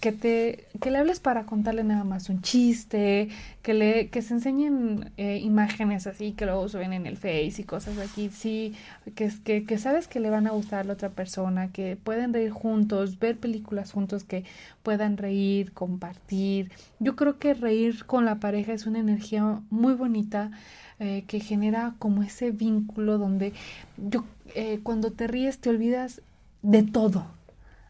que 0.00 0.12
te 0.12 0.66
que 0.80 0.90
le 0.90 0.98
hables 0.98 1.20
para 1.20 1.44
contarle 1.44 1.84
nada 1.84 2.04
más 2.04 2.28
un 2.28 2.42
chiste, 2.42 3.28
que 3.62 3.74
le 3.74 4.08
que 4.08 4.22
se 4.22 4.34
enseñen 4.34 5.10
eh, 5.16 5.38
imágenes 5.38 6.06
así 6.06 6.32
que 6.32 6.46
luego 6.46 6.68
suben 6.68 6.92
en 6.92 7.06
el 7.06 7.16
Face 7.16 7.54
y 7.58 7.64
cosas 7.64 7.98
así, 7.98 8.30
sí, 8.30 8.74
que, 9.14 9.30
que 9.44 9.64
que 9.64 9.78
sabes 9.78 10.08
que 10.08 10.20
le 10.20 10.30
van 10.30 10.46
a 10.46 10.50
gustar 10.50 10.80
a 10.80 10.84
la 10.84 10.92
otra 10.92 11.10
persona, 11.10 11.68
que 11.68 11.96
pueden 12.02 12.32
reír 12.32 12.50
juntos, 12.50 13.18
ver 13.18 13.36
películas 13.36 13.92
juntos 13.92 14.24
que 14.24 14.44
puedan 14.82 15.16
reír, 15.16 15.72
compartir. 15.72 16.70
Yo 16.98 17.16
creo 17.16 17.38
que 17.38 17.54
reír 17.54 18.04
con 18.04 18.24
la 18.24 18.36
pareja 18.36 18.72
es 18.72 18.86
una 18.86 18.98
energía 18.98 19.60
muy 19.70 19.94
bonita 19.94 20.50
eh, 20.98 21.24
que 21.26 21.40
genera 21.40 21.94
como 21.98 22.22
ese 22.22 22.52
vínculo 22.52 23.18
donde 23.18 23.52
yo 23.98 24.24
eh, 24.54 24.80
cuando 24.82 25.12
te 25.12 25.26
ríes 25.26 25.58
te 25.58 25.70
olvidas 25.70 26.22
de 26.62 26.82
todo, 26.82 27.26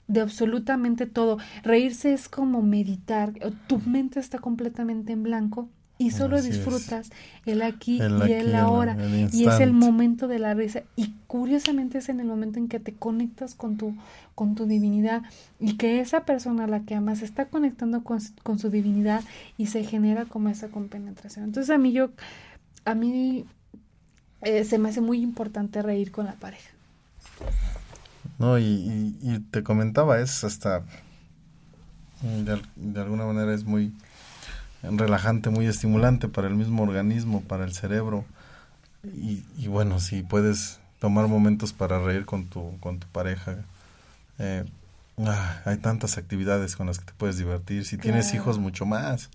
de 0.08 0.20
absolutamente 0.20 1.06
todo. 1.06 1.38
Reírse 1.62 2.12
es 2.12 2.28
como 2.28 2.62
meditar, 2.62 3.32
tu 3.66 3.78
mente 3.78 4.20
está 4.20 4.38
completamente 4.38 5.12
en 5.12 5.22
blanco 5.22 5.68
y 5.98 6.10
solo 6.10 6.42
disfrutas 6.42 7.10
el 7.46 7.62
aquí 7.62 7.98
y 7.98 8.32
el 8.32 8.54
ahora. 8.54 8.96
y 9.32 9.46
es 9.46 9.60
el 9.60 9.72
momento 9.72 10.28
de 10.28 10.38
la 10.38 10.52
risa. 10.52 10.82
Y 10.94 11.14
curiosamente 11.26 11.98
es 11.98 12.08
en 12.08 12.20
el 12.20 12.26
momento 12.26 12.58
en 12.58 12.68
que 12.68 12.80
te 12.80 12.92
conectas 12.92 13.54
con 13.54 13.76
tu 13.76 13.94
con 14.34 14.54
tu 14.54 14.66
divinidad 14.66 15.22
y 15.58 15.78
que 15.78 16.00
esa 16.00 16.26
persona 16.26 16.64
a 16.64 16.66
la 16.66 16.80
que 16.80 16.94
amas 16.94 17.22
está 17.22 17.46
conectando 17.46 18.04
con, 18.04 18.18
con 18.42 18.58
su 18.58 18.68
divinidad 18.68 19.24
y 19.56 19.66
se 19.66 19.84
genera 19.84 20.26
como 20.26 20.50
esa 20.50 20.68
compenetración. 20.68 21.46
Entonces 21.46 21.74
a 21.74 21.78
mí 21.78 21.92
yo 21.92 22.10
a 22.84 22.94
mí 22.94 23.46
eh, 24.42 24.64
se 24.64 24.78
me 24.78 24.88
hace 24.90 25.00
muy 25.00 25.20
importante 25.20 25.82
reír 25.82 26.12
con 26.12 26.26
la 26.26 26.34
pareja. 26.34 26.70
No, 28.38 28.58
y, 28.58 29.16
y, 29.22 29.38
te 29.50 29.62
comentaba, 29.62 30.20
es 30.20 30.44
hasta, 30.44 30.82
de, 32.22 32.60
de, 32.76 33.00
alguna 33.00 33.24
manera 33.24 33.54
es 33.54 33.64
muy 33.64 33.94
relajante, 34.82 35.48
muy 35.50 35.66
estimulante 35.66 36.28
para 36.28 36.48
el 36.48 36.54
mismo 36.54 36.82
organismo, 36.82 37.42
para 37.42 37.64
el 37.64 37.72
cerebro. 37.72 38.24
Y, 39.04 39.44
y 39.56 39.68
bueno, 39.68 40.00
si 40.00 40.22
puedes 40.22 40.80
tomar 40.98 41.28
momentos 41.28 41.72
para 41.72 41.98
reír 41.98 42.24
con 42.26 42.46
tu, 42.46 42.78
con 42.80 42.98
tu 42.98 43.06
pareja, 43.08 43.58
eh, 44.38 44.64
ah, 45.18 45.60
hay 45.64 45.78
tantas 45.78 46.18
actividades 46.18 46.76
con 46.76 46.86
las 46.86 46.98
que 46.98 47.06
te 47.06 47.12
puedes 47.16 47.38
divertir. 47.38 47.84
Si 47.84 47.96
tienes 47.96 48.34
hijos, 48.34 48.58
mucho 48.58 48.86
más. 48.86 49.30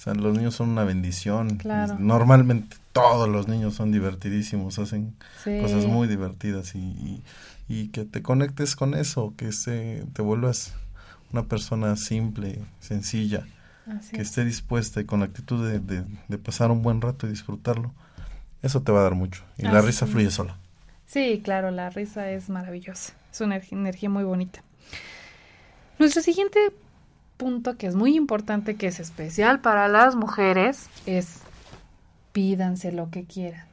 O 0.00 0.02
sea, 0.02 0.14
los 0.14 0.34
niños 0.34 0.54
son 0.54 0.70
una 0.70 0.84
bendición. 0.84 1.58
Normalmente 1.98 2.78
todos 2.94 3.28
los 3.28 3.48
niños 3.48 3.74
son 3.74 3.92
divertidísimos, 3.92 4.78
hacen 4.78 5.14
cosas 5.44 5.84
muy 5.84 6.08
divertidas 6.08 6.74
y, 6.74 7.22
y, 7.68 7.88
que 7.88 8.06
te 8.06 8.22
conectes 8.22 8.76
con 8.76 8.94
eso, 8.94 9.34
que 9.36 9.52
se, 9.52 10.06
te 10.14 10.22
vuelvas 10.22 10.72
una 11.34 11.42
persona 11.42 11.96
simple, 11.96 12.60
sencilla, 12.78 13.46
que 14.10 14.22
esté 14.22 14.42
dispuesta 14.46 15.02
y 15.02 15.04
con 15.04 15.20
la 15.20 15.26
actitud 15.26 15.68
de, 15.68 15.80
de, 16.28 16.38
pasar 16.38 16.70
un 16.70 16.80
buen 16.80 17.02
rato 17.02 17.26
y 17.26 17.30
disfrutarlo. 17.30 17.92
Eso 18.62 18.80
te 18.80 18.92
va 18.92 19.00
a 19.00 19.02
dar 19.02 19.14
mucho. 19.14 19.44
Y 19.58 19.64
la 19.64 19.82
risa 19.82 20.06
fluye 20.06 20.30
sola. 20.30 20.56
Sí, 21.04 21.42
claro, 21.44 21.70
la 21.70 21.90
risa 21.90 22.30
es 22.30 22.48
maravillosa. 22.48 23.12
Es 23.30 23.42
una 23.42 23.60
energía 23.70 24.08
muy 24.08 24.24
bonita. 24.24 24.62
Nuestro 25.98 26.22
siguiente 26.22 26.72
punto 27.40 27.78
que 27.78 27.86
es 27.86 27.94
muy 27.94 28.16
importante, 28.16 28.76
que 28.76 28.86
es 28.86 29.00
especial 29.00 29.60
para 29.60 29.88
las 29.88 30.14
mujeres, 30.14 30.90
es 31.06 31.38
pídanse 32.32 32.92
lo 32.92 33.10
que 33.10 33.24
quieran. 33.24 33.64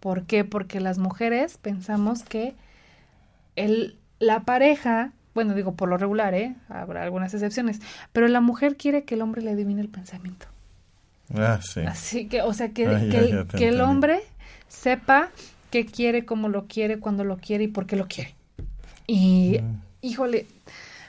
¿Por 0.00 0.24
qué? 0.24 0.42
Porque 0.42 0.80
las 0.80 0.96
mujeres 0.96 1.58
pensamos 1.58 2.22
que 2.22 2.54
el, 3.56 3.98
la 4.20 4.44
pareja, 4.44 5.12
bueno, 5.34 5.54
digo 5.54 5.74
por 5.74 5.90
lo 5.90 5.98
regular, 5.98 6.32
¿eh? 6.32 6.56
habrá 6.70 7.02
algunas 7.02 7.34
excepciones, 7.34 7.82
pero 8.14 8.26
la 8.26 8.40
mujer 8.40 8.78
quiere 8.78 9.04
que 9.04 9.16
el 9.16 9.20
hombre 9.20 9.42
le 9.42 9.50
adivine 9.50 9.82
el 9.82 9.90
pensamiento. 9.90 10.46
Ah, 11.34 11.60
sí. 11.62 11.80
Así 11.80 12.26
que, 12.26 12.40
o 12.40 12.54
sea, 12.54 12.70
que, 12.70 12.86
que, 13.54 13.68
el 13.68 13.82
hombre 13.82 14.22
sepa 14.66 15.28
qué 15.70 15.84
quiere, 15.84 16.24
cómo 16.24 16.48
lo 16.48 16.68
quiere, 16.68 16.98
cuándo 17.00 17.22
lo 17.22 17.36
quiere 17.36 17.64
y 17.64 17.68
por 17.68 17.84
qué 17.84 17.96
lo 17.96 18.08
quiere. 18.08 18.34
Y, 19.06 19.58
mm. 19.60 20.06
híjole, 20.06 20.46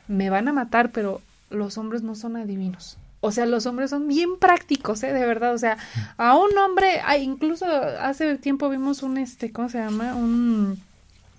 me 0.09 0.29
van 0.29 0.49
a 0.49 0.53
matar, 0.53 0.91
pero 0.91 1.21
los 1.49 1.77
hombres 1.77 2.01
no 2.01 2.15
son 2.15 2.37
adivinos. 2.37 2.97
O 3.21 3.31
sea, 3.31 3.45
los 3.45 3.65
hombres 3.65 3.89
son 3.89 4.07
bien 4.07 4.37
prácticos, 4.39 5.01
¿eh? 5.03 5.11
De 5.11 5.25
verdad. 5.25 5.53
O 5.53 5.57
sea, 5.57 5.77
a 6.17 6.37
un 6.37 6.55
hombre, 6.57 7.01
incluso 7.19 7.65
hace 7.65 8.37
tiempo 8.37 8.69
vimos 8.69 9.01
un, 9.01 9.17
este, 9.17 9.51
¿cómo 9.51 9.67
se 9.67 9.79
llama? 9.79 10.13
Un 10.13 10.79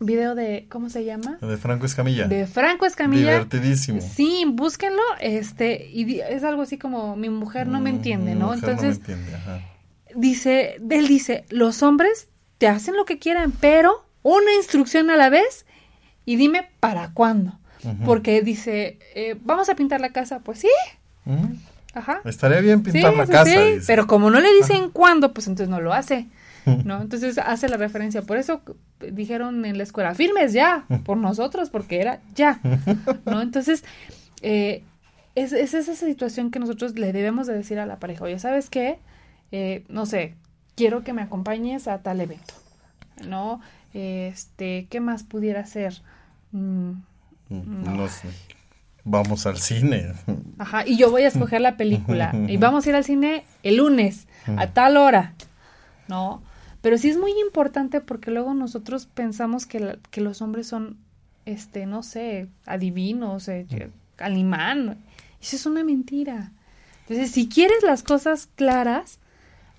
video 0.00 0.34
de, 0.34 0.66
¿cómo 0.68 0.90
se 0.90 1.04
llama? 1.04 1.38
De 1.40 1.56
Franco 1.56 1.86
Escamilla. 1.86 2.26
De 2.26 2.46
Franco 2.46 2.86
Escamilla. 2.86 3.32
Divertidísimo. 3.32 4.00
Sí, 4.00 4.44
búsquenlo, 4.46 5.02
este, 5.20 5.88
y 5.90 6.20
es 6.20 6.44
algo 6.44 6.62
así 6.62 6.76
como, 6.76 7.16
mi 7.16 7.30
mujer 7.30 7.66
no 7.66 7.80
me 7.80 7.92
mm, 7.92 7.96
entiende, 7.96 8.34
¿no? 8.34 8.52
Entonces, 8.52 9.00
no 9.00 9.06
me 9.06 9.12
entiende, 9.14 9.34
ajá. 9.34 9.60
dice, 10.14 10.76
él 10.90 11.08
dice, 11.08 11.44
los 11.50 11.82
hombres 11.82 12.28
te 12.58 12.68
hacen 12.68 12.96
lo 12.96 13.04
que 13.04 13.18
quieran, 13.18 13.52
pero 13.52 14.06
una 14.22 14.52
instrucción 14.54 15.10
a 15.10 15.16
la 15.16 15.30
vez 15.30 15.66
y 16.24 16.36
dime 16.36 16.68
para 16.80 17.12
cuándo. 17.12 17.58
Porque 18.04 18.42
dice, 18.42 18.98
eh, 19.14 19.36
vamos 19.42 19.68
a 19.68 19.76
pintar 19.76 20.00
la 20.00 20.10
casa. 20.10 20.40
Pues 20.40 20.60
sí. 20.60 20.68
Ajá. 21.94 22.20
Estaría 22.24 22.60
bien 22.60 22.82
pintar 22.82 23.14
la 23.14 23.26
casa. 23.26 23.44
Sí, 23.44 23.78
pero 23.86 24.06
como 24.06 24.30
no 24.30 24.40
le 24.40 24.52
dicen 24.54 24.90
cuándo, 24.90 25.32
pues 25.32 25.46
entonces 25.46 25.68
no 25.68 25.80
lo 25.80 25.92
hace. 25.92 26.26
¿No? 26.84 27.00
Entonces 27.00 27.38
hace 27.38 27.68
la 27.68 27.76
referencia. 27.76 28.22
Por 28.22 28.38
eso 28.38 28.60
dijeron 29.12 29.64
en 29.64 29.78
la 29.78 29.84
escuela, 29.84 30.14
firmes 30.14 30.52
ya, 30.52 30.84
por 31.04 31.16
nosotros, 31.16 31.70
porque 31.70 32.00
era 32.00 32.20
ya. 32.34 32.60
¿No? 33.24 33.40
Entonces, 33.40 33.84
eh, 34.42 34.82
es, 35.36 35.52
es, 35.52 35.74
esa 35.74 35.94
situación 35.94 36.50
que 36.50 36.58
nosotros 36.58 36.98
le 36.98 37.12
debemos 37.12 37.46
de 37.46 37.54
decir 37.54 37.78
a 37.78 37.86
la 37.86 37.98
pareja, 37.98 38.24
oye, 38.24 38.38
¿sabes 38.38 38.68
qué? 38.68 38.98
Eh, 39.52 39.84
no 39.88 40.06
sé, 40.06 40.34
quiero 40.74 41.04
que 41.04 41.12
me 41.12 41.22
acompañes 41.22 41.86
a 41.88 41.98
tal 41.98 42.20
evento. 42.20 42.54
¿No? 43.26 43.60
Este, 43.94 44.88
¿qué 44.90 45.00
más 45.00 45.22
pudiera 45.22 45.64
ser? 45.66 46.02
Mm, 46.52 46.92
no. 47.48 48.08
Vamos 49.08 49.46
al 49.46 49.58
cine. 49.58 50.12
Ajá, 50.58 50.84
y 50.84 50.96
yo 50.96 51.12
voy 51.12 51.22
a 51.22 51.28
escoger 51.28 51.60
la 51.60 51.76
película. 51.76 52.32
y 52.48 52.56
vamos 52.56 52.84
a 52.84 52.88
ir 52.88 52.96
al 52.96 53.04
cine 53.04 53.44
el 53.62 53.76
lunes, 53.76 54.26
a 54.56 54.66
tal 54.68 54.96
hora. 54.96 55.34
¿No? 56.08 56.42
Pero 56.82 56.98
sí 56.98 57.08
es 57.08 57.18
muy 57.18 57.32
importante 57.40 58.00
porque 58.00 58.30
luego 58.30 58.54
nosotros 58.54 59.06
pensamos 59.06 59.66
que, 59.66 59.98
que 60.10 60.20
los 60.20 60.42
hombres 60.42 60.66
son, 60.66 60.98
este, 61.44 61.86
no 61.86 62.02
sé, 62.02 62.48
adivinos, 62.64 63.48
eh, 63.48 63.66
alimán. 64.18 64.98
Eso 65.40 65.56
es 65.56 65.66
una 65.66 65.84
mentira. 65.84 66.52
Entonces, 67.02 67.30
si 67.30 67.48
quieres 67.48 67.82
las 67.84 68.02
cosas 68.02 68.48
claras, 68.56 69.20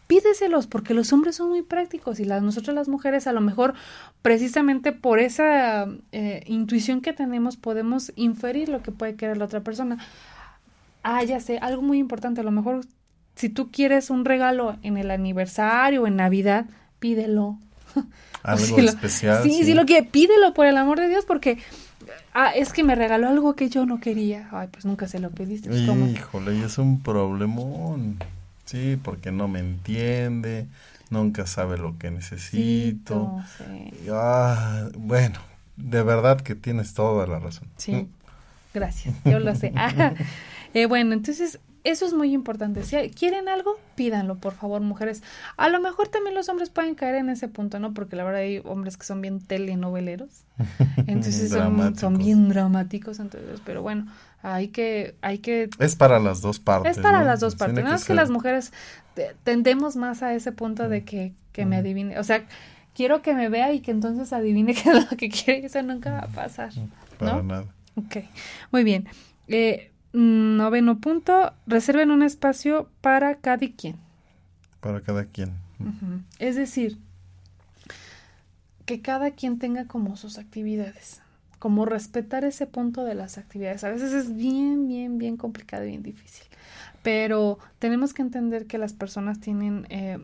pídeselos, 0.07 0.67
porque 0.67 0.93
los 0.93 1.11
hombres 1.13 1.35
son 1.35 1.49
muy 1.49 1.61
prácticos 1.61 2.19
y 2.19 2.25
las, 2.25 2.41
nosotros 2.41 2.73
las 2.73 2.87
mujeres 2.87 3.27
a 3.27 3.33
lo 3.33 3.41
mejor 3.41 3.73
precisamente 4.21 4.93
por 4.93 5.19
esa 5.19 5.87
eh, 6.11 6.43
intuición 6.47 7.01
que 7.01 7.13
tenemos 7.13 7.57
podemos 7.57 8.13
inferir 8.15 8.69
lo 8.69 8.81
que 8.81 8.91
puede 8.91 9.15
querer 9.15 9.37
la 9.37 9.45
otra 9.45 9.61
persona. 9.61 9.97
Ah, 11.03 11.23
ya 11.23 11.39
sé, 11.39 11.59
algo 11.59 11.81
muy 11.81 11.99
importante, 11.99 12.41
a 12.41 12.43
lo 12.43 12.51
mejor 12.51 12.81
si 13.35 13.49
tú 13.49 13.69
quieres 13.71 14.09
un 14.09 14.25
regalo 14.25 14.77
en 14.81 14.97
el 14.97 15.11
aniversario 15.11 16.03
o 16.03 16.07
en 16.07 16.15
Navidad, 16.15 16.65
pídelo. 16.99 17.59
Algo 18.43 18.79
especial. 18.79 19.43
Sí, 19.43 19.63
sí, 19.63 19.73
lo 19.73 19.85
que 19.85 20.03
pídelo 20.03 20.53
por 20.53 20.67
el 20.67 20.77
amor 20.77 20.99
de 20.99 21.09
Dios 21.09 21.25
porque 21.25 21.57
ah, 22.33 22.51
es 22.51 22.71
que 22.71 22.83
me 22.83 22.95
regaló 22.95 23.27
algo 23.27 23.55
que 23.55 23.69
yo 23.69 23.85
no 23.85 23.99
quería. 23.99 24.47
Ay, 24.51 24.69
pues 24.71 24.85
nunca 24.85 25.07
se 25.07 25.19
lo 25.19 25.31
pediste. 25.31 25.69
Pues, 25.69 25.81
Híjole, 25.81 26.55
y 26.55 26.61
es 26.61 26.77
un 26.77 27.01
problemón. 27.01 28.17
Sí, 28.67 28.99
porque 29.01 29.31
no 29.31 29.47
me 29.47 29.59
entiende, 29.59 30.67
nunca 31.09 31.47
sabe 31.47 31.77
lo 31.77 31.97
que 31.97 32.11
necesito. 32.11 33.31
Ah, 34.11 34.89
bueno, 34.97 35.39
de 35.77 36.03
verdad 36.03 36.41
que 36.41 36.53
tienes 36.53 36.93
toda 36.93 37.25
la 37.27 37.39
razón. 37.39 37.69
Sí, 37.77 38.07
gracias, 38.73 39.15
yo 39.23 39.39
lo 39.39 39.55
sé. 39.55 39.73
eh, 40.73 40.85
bueno, 40.85 41.13
entonces 41.13 41.59
eso 41.87 42.05
es 42.05 42.13
muy 42.13 42.33
importante. 42.33 42.83
Si 42.83 42.97
quieren 43.11 43.47
algo, 43.47 43.79
pídanlo, 43.95 44.35
por 44.35 44.53
favor, 44.53 44.81
mujeres. 44.81 45.23
A 45.55 45.69
lo 45.69 45.79
mejor 45.79 46.09
también 46.09 46.35
los 46.35 46.49
hombres 46.49 46.69
pueden 46.69 46.95
caer 46.95 47.15
en 47.15 47.29
ese 47.29 47.47
punto, 47.47 47.79
¿no? 47.79 47.93
Porque 47.93 48.17
la 48.17 48.25
verdad 48.25 48.41
hay 48.41 48.61
hombres 48.65 48.97
que 48.97 49.05
son 49.05 49.21
bien 49.21 49.39
telenoveleros. 49.39 50.43
Entonces 51.07 51.49
son, 51.49 51.95
son, 51.95 52.17
bien 52.17 52.49
dramáticos, 52.49 53.19
entonces, 53.19 53.61
pero 53.63 53.81
bueno, 53.81 54.07
hay 54.41 54.69
que, 54.69 55.15
hay 55.21 55.37
que... 55.37 55.69
Es 55.79 55.95
para 55.95 56.19
las 56.19 56.41
dos 56.41 56.59
partes. 56.59 56.97
Es 56.97 57.03
para 57.03 57.23
las 57.23 57.39
dos 57.39 57.55
partes. 57.55 57.83
No 57.83 57.93
es 57.93 58.03
que 58.03 58.15
las 58.15 58.29
mujeres 58.29 58.73
tendemos 59.43 59.95
más 59.95 60.23
a 60.23 60.33
ese 60.33 60.51
punto 60.51 60.89
de 60.89 61.03
que, 61.03 61.33
que 61.51 61.65
me 61.65 61.77
adivine. 61.77 62.19
O 62.19 62.23
sea, 62.23 62.45
quiero 62.95 63.21
que 63.21 63.33
me 63.33 63.47
vea 63.47 63.71
y 63.71 63.79
que 63.79 63.91
entonces 63.91 64.33
adivine 64.33 64.73
qué 64.83 64.89
es 64.89 65.09
lo 65.09 65.17
que 65.17 65.29
quiere. 65.29 65.65
Eso 65.65 65.81
nunca 65.83 66.11
va 66.11 66.19
a 66.19 66.27
pasar. 66.27 66.71
Para 67.17 67.41
nada. 67.43 67.65
Ok, 67.95 68.17
muy 68.71 68.83
bien. 68.83 69.07
Eh, 69.47 69.91
noveno 70.17 70.99
punto, 70.99 71.53
reserven 71.67 72.11
un 72.11 72.23
espacio 72.23 72.89
para 73.01 73.35
cada 73.35 73.67
quien. 73.75 73.97
Para 74.79 75.01
cada 75.01 75.25
quien. 75.25 75.53
Es 76.39 76.55
decir, 76.55 76.97
que 78.85 79.01
cada 79.01 79.31
quien 79.31 79.59
tenga 79.59 79.85
como 79.85 80.15
sus 80.15 80.37
actividades, 80.37 81.21
como 81.59 81.85
respetar 81.85 82.45
ese 82.45 82.65
punto 82.65 83.03
de 83.03 83.15
las 83.15 83.37
actividades. 83.37 83.83
A 83.83 83.89
veces 83.89 84.13
es 84.13 84.35
bien, 84.35 84.87
bien, 84.87 85.17
bien 85.17 85.37
complicado 85.37 85.83
y 85.83 85.89
bien 85.89 86.03
difícil, 86.03 86.45
pero 87.03 87.59
tenemos 87.79 88.13
que 88.13 88.21
entender 88.21 88.65
que 88.65 88.77
las 88.77 88.93
personas 88.93 89.39
tienen, 89.39 89.85
eh, 89.89 90.19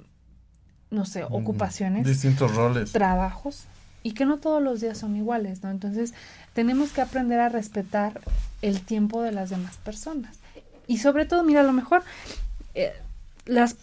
no 0.89 1.05
sé, 1.05 1.23
ocupaciones, 1.23 2.07
distintos 2.07 2.55
roles, 2.55 2.93
trabajos, 2.93 3.65
y 4.01 4.13
que 4.13 4.25
no 4.25 4.39
todos 4.39 4.61
los 4.61 4.81
días 4.81 4.97
son 4.97 5.15
iguales, 5.15 5.61
¿no? 5.61 5.69
Entonces, 5.69 6.13
tenemos 6.53 6.91
que 6.91 7.01
aprender 7.01 7.39
a 7.39 7.49
respetar 7.49 8.21
el 8.61 8.81
tiempo 8.81 9.21
de 9.21 9.31
las 9.31 9.49
demás 9.49 9.77
personas. 9.77 10.37
Y 10.87 10.99
sobre 10.99 11.25
todo, 11.25 11.43
mira, 11.43 11.61
a 11.61 11.63
lo 11.63 11.73
mejor 11.73 12.03
eh, 12.75 12.93
las, 13.45 13.77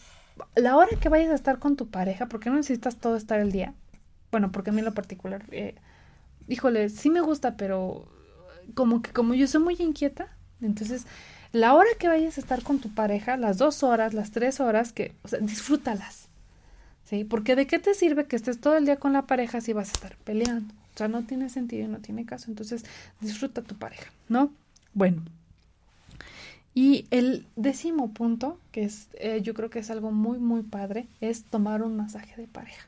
la 0.55 0.77
hora 0.77 0.89
que 1.01 1.09
vayas 1.09 1.31
a 1.31 1.35
estar 1.35 1.59
con 1.59 1.77
tu 1.77 1.89
pareja, 1.89 2.27
porque 2.27 2.51
no 2.51 2.57
necesitas 2.57 2.97
todo 2.97 3.17
estar 3.17 3.41
el 3.41 3.53
día. 3.53 3.75
Bueno, 4.31 4.53
porque 4.53 4.71
a 4.71 4.73
mí 4.73 4.79
en 4.79 4.85
lo 4.85 4.95
particular, 4.95 5.43
eh, 5.51 5.75
híjole, 6.49 6.89
sí 6.89 7.11
me 7.11 7.21
gusta, 7.21 7.57
pero 7.57 8.07
como 8.75 9.03
que 9.03 9.13
como 9.13 9.35
yo 9.35 9.49
soy 9.49 9.61
muy 9.63 9.77
inquieta, 9.79 10.29
entonces 10.61 11.07
la 11.53 11.75
hora 11.75 11.89
que 11.99 12.09
vayas 12.09 12.39
a 12.39 12.41
estar 12.41 12.63
con 12.63 12.79
tu 12.79 12.95
pareja, 12.95 13.37
las 13.37 13.59
dos 13.59 13.83
horas, 13.83 14.15
las 14.15 14.31
tres 14.31 14.61
horas, 14.61 14.93
que, 14.93 15.15
o 15.23 15.29
sea, 15.29 15.41
disfrútalas. 15.41 16.29
¿sí? 17.05 17.25
Porque 17.25 17.57
de 17.57 17.67
qué 17.67 17.79
te 17.79 17.95
sirve 17.95 18.27
que 18.27 18.37
estés 18.37 18.61
todo 18.61 18.77
el 18.77 18.85
día 18.85 18.97
con 18.97 19.13
la 19.13 19.23
pareja 19.23 19.61
si 19.61 19.73
vas 19.73 19.89
a 19.89 19.93
estar 19.93 20.17
peleando. 20.19 20.73
O 21.01 21.03
sea, 21.03 21.09
no 21.09 21.23
tiene 21.23 21.49
sentido 21.49 21.87
y 21.87 21.89
no 21.89 22.01
tiene 22.01 22.27
caso. 22.27 22.51
Entonces, 22.51 22.85
disfruta 23.23 23.63
tu 23.63 23.75
pareja, 23.75 24.11
¿no? 24.29 24.51
Bueno. 24.93 25.23
Y 26.75 27.07
el 27.11 27.47
décimo 27.57 28.11
punto, 28.11 28.59
que 28.71 28.85
es, 28.85 29.09
eh, 29.15 29.41
yo 29.43 29.55
creo 29.55 29.71
que 29.71 29.79
es 29.79 29.91
algo 29.91 30.13
muy, 30.13 30.37
muy 30.37 30.63
padre, 30.63 31.07
es 31.23 31.45
tomar 31.45 31.83
un 31.83 31.97
masaje 31.97 32.39
de 32.39 32.47
pareja. 32.49 32.87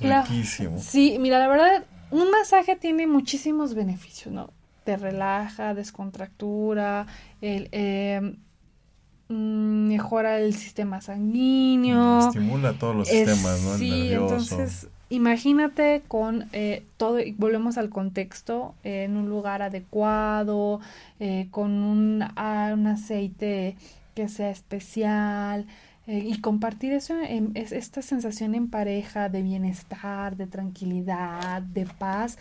Riquísimo. 0.00 0.78
sí, 0.78 1.16
mira, 1.20 1.38
la 1.38 1.46
verdad, 1.46 1.84
un 2.10 2.28
masaje 2.32 2.74
tiene 2.74 3.06
muchísimos 3.06 3.74
beneficios, 3.74 4.34
¿no? 4.34 4.50
Te 4.82 4.96
relaja, 4.96 5.74
descontractura, 5.74 7.06
el, 7.40 7.68
eh, 7.70 8.34
Mm, 9.28 9.88
mejora 9.88 10.38
el 10.38 10.54
sistema 10.54 11.00
sanguíneo. 11.00 12.28
Estimula 12.28 12.74
todos 12.74 12.94
los 12.94 13.08
sistemas, 13.08 13.60
¿no? 13.62 13.78
sí, 13.78 14.12
entonces 14.12 14.88
imagínate 15.14 16.02
con 16.08 16.48
eh, 16.52 16.84
todo, 16.96 17.18
volvemos 17.36 17.78
al 17.78 17.90
contexto, 17.90 18.74
en 18.82 19.16
un 19.16 19.28
lugar 19.28 19.62
adecuado, 19.62 20.80
eh, 21.20 21.48
con 21.50 21.72
un, 21.72 22.24
un, 22.72 22.86
aceite 22.86 23.76
que 24.14 24.28
sea 24.28 24.50
especial. 24.50 25.66
Eh, 26.06 26.18
y 26.18 26.38
compartir 26.42 26.92
eso, 26.92 27.14
es, 27.54 27.72
esta 27.72 28.02
sensación 28.02 28.54
en 28.54 28.68
pareja 28.68 29.30
de 29.30 29.40
bienestar, 29.40 30.36
de 30.36 30.46
tranquilidad, 30.46 31.62
de 31.62 31.86
paz, 31.86 32.38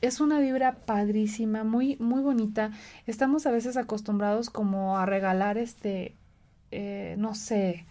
es 0.00 0.20
una 0.20 0.38
vibra 0.40 0.76
padrísima, 0.86 1.64
muy, 1.64 1.96
muy 1.98 2.22
bonita. 2.22 2.70
Estamos 3.06 3.46
a 3.46 3.50
veces 3.50 3.76
acostumbrados 3.76 4.48
como 4.48 4.96
a 4.96 5.06
regalar 5.06 5.58
este, 5.58 6.14
eh, 6.70 7.16
no 7.18 7.34
sé, 7.34 7.84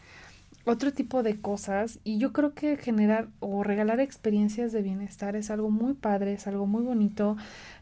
otro 0.68 0.94
tipo 0.94 1.24
de 1.24 1.40
cosas 1.40 2.00
y 2.04 2.18
yo 2.18 2.34
creo 2.34 2.54
que 2.54 2.78
generar 2.78 3.30
o 3.40 3.64
regalar 3.64 4.00
experiencias 4.00 4.72
de 4.72 4.82
bienestar 4.82 5.36
es 5.36 5.50
algo 5.50 5.70
muy 5.70 5.94
padre, 5.94 6.34
es 6.34 6.48
algo 6.48 6.68
muy 6.68 6.84
bonito 6.84 7.38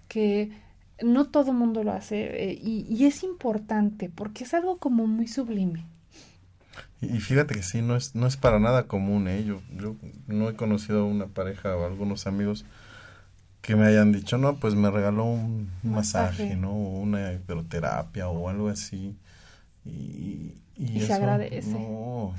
que 0.08 0.52
no 1.02 1.26
todo 1.26 1.52
mundo 1.52 1.84
lo 1.84 1.92
hace 1.92 2.52
eh, 2.52 2.60
y, 2.62 2.86
y, 2.90 3.06
es 3.06 3.24
importante 3.24 4.10
porque 4.10 4.46
es 4.46 4.54
algo 4.54 4.78
como 4.78 5.08
muy 5.08 5.28
sublime. 5.28 5.86
Y, 7.02 7.20
fíjate 7.20 7.56
que 7.56 7.64
sí, 7.64 7.82
no 7.82 7.96
es, 7.96 8.16
no 8.16 8.28
es 8.28 8.38
para 8.38 8.60
nada 8.60 8.88
común, 8.88 9.28
¿eh? 9.28 9.44
yo, 9.44 9.62
yo 9.74 9.96
no 10.28 10.50
he 10.50 10.56
conocido 10.56 11.02
a 11.02 11.06
una 11.06 11.28
pareja 11.28 11.76
o 11.76 11.86
algunos 11.86 12.28
amigos 12.28 12.66
que 13.66 13.76
me 13.76 13.88
hayan 13.88 14.12
dicho, 14.12 14.38
no, 14.38 14.58
pues 14.58 14.76
me 14.76 14.92
regaló 14.92 15.26
un 15.26 15.72
masaje, 15.82 16.56
¿no? 16.56 16.72
O 16.72 17.00
una 17.00 17.34
hidroterapia 17.34 18.28
o 18.30 18.48
algo 18.48 18.70
así. 18.70 19.18
Y, 19.84 20.54
y, 20.78 21.00
se 21.02 21.14
agradece. 21.14 21.72
No, 21.72 22.34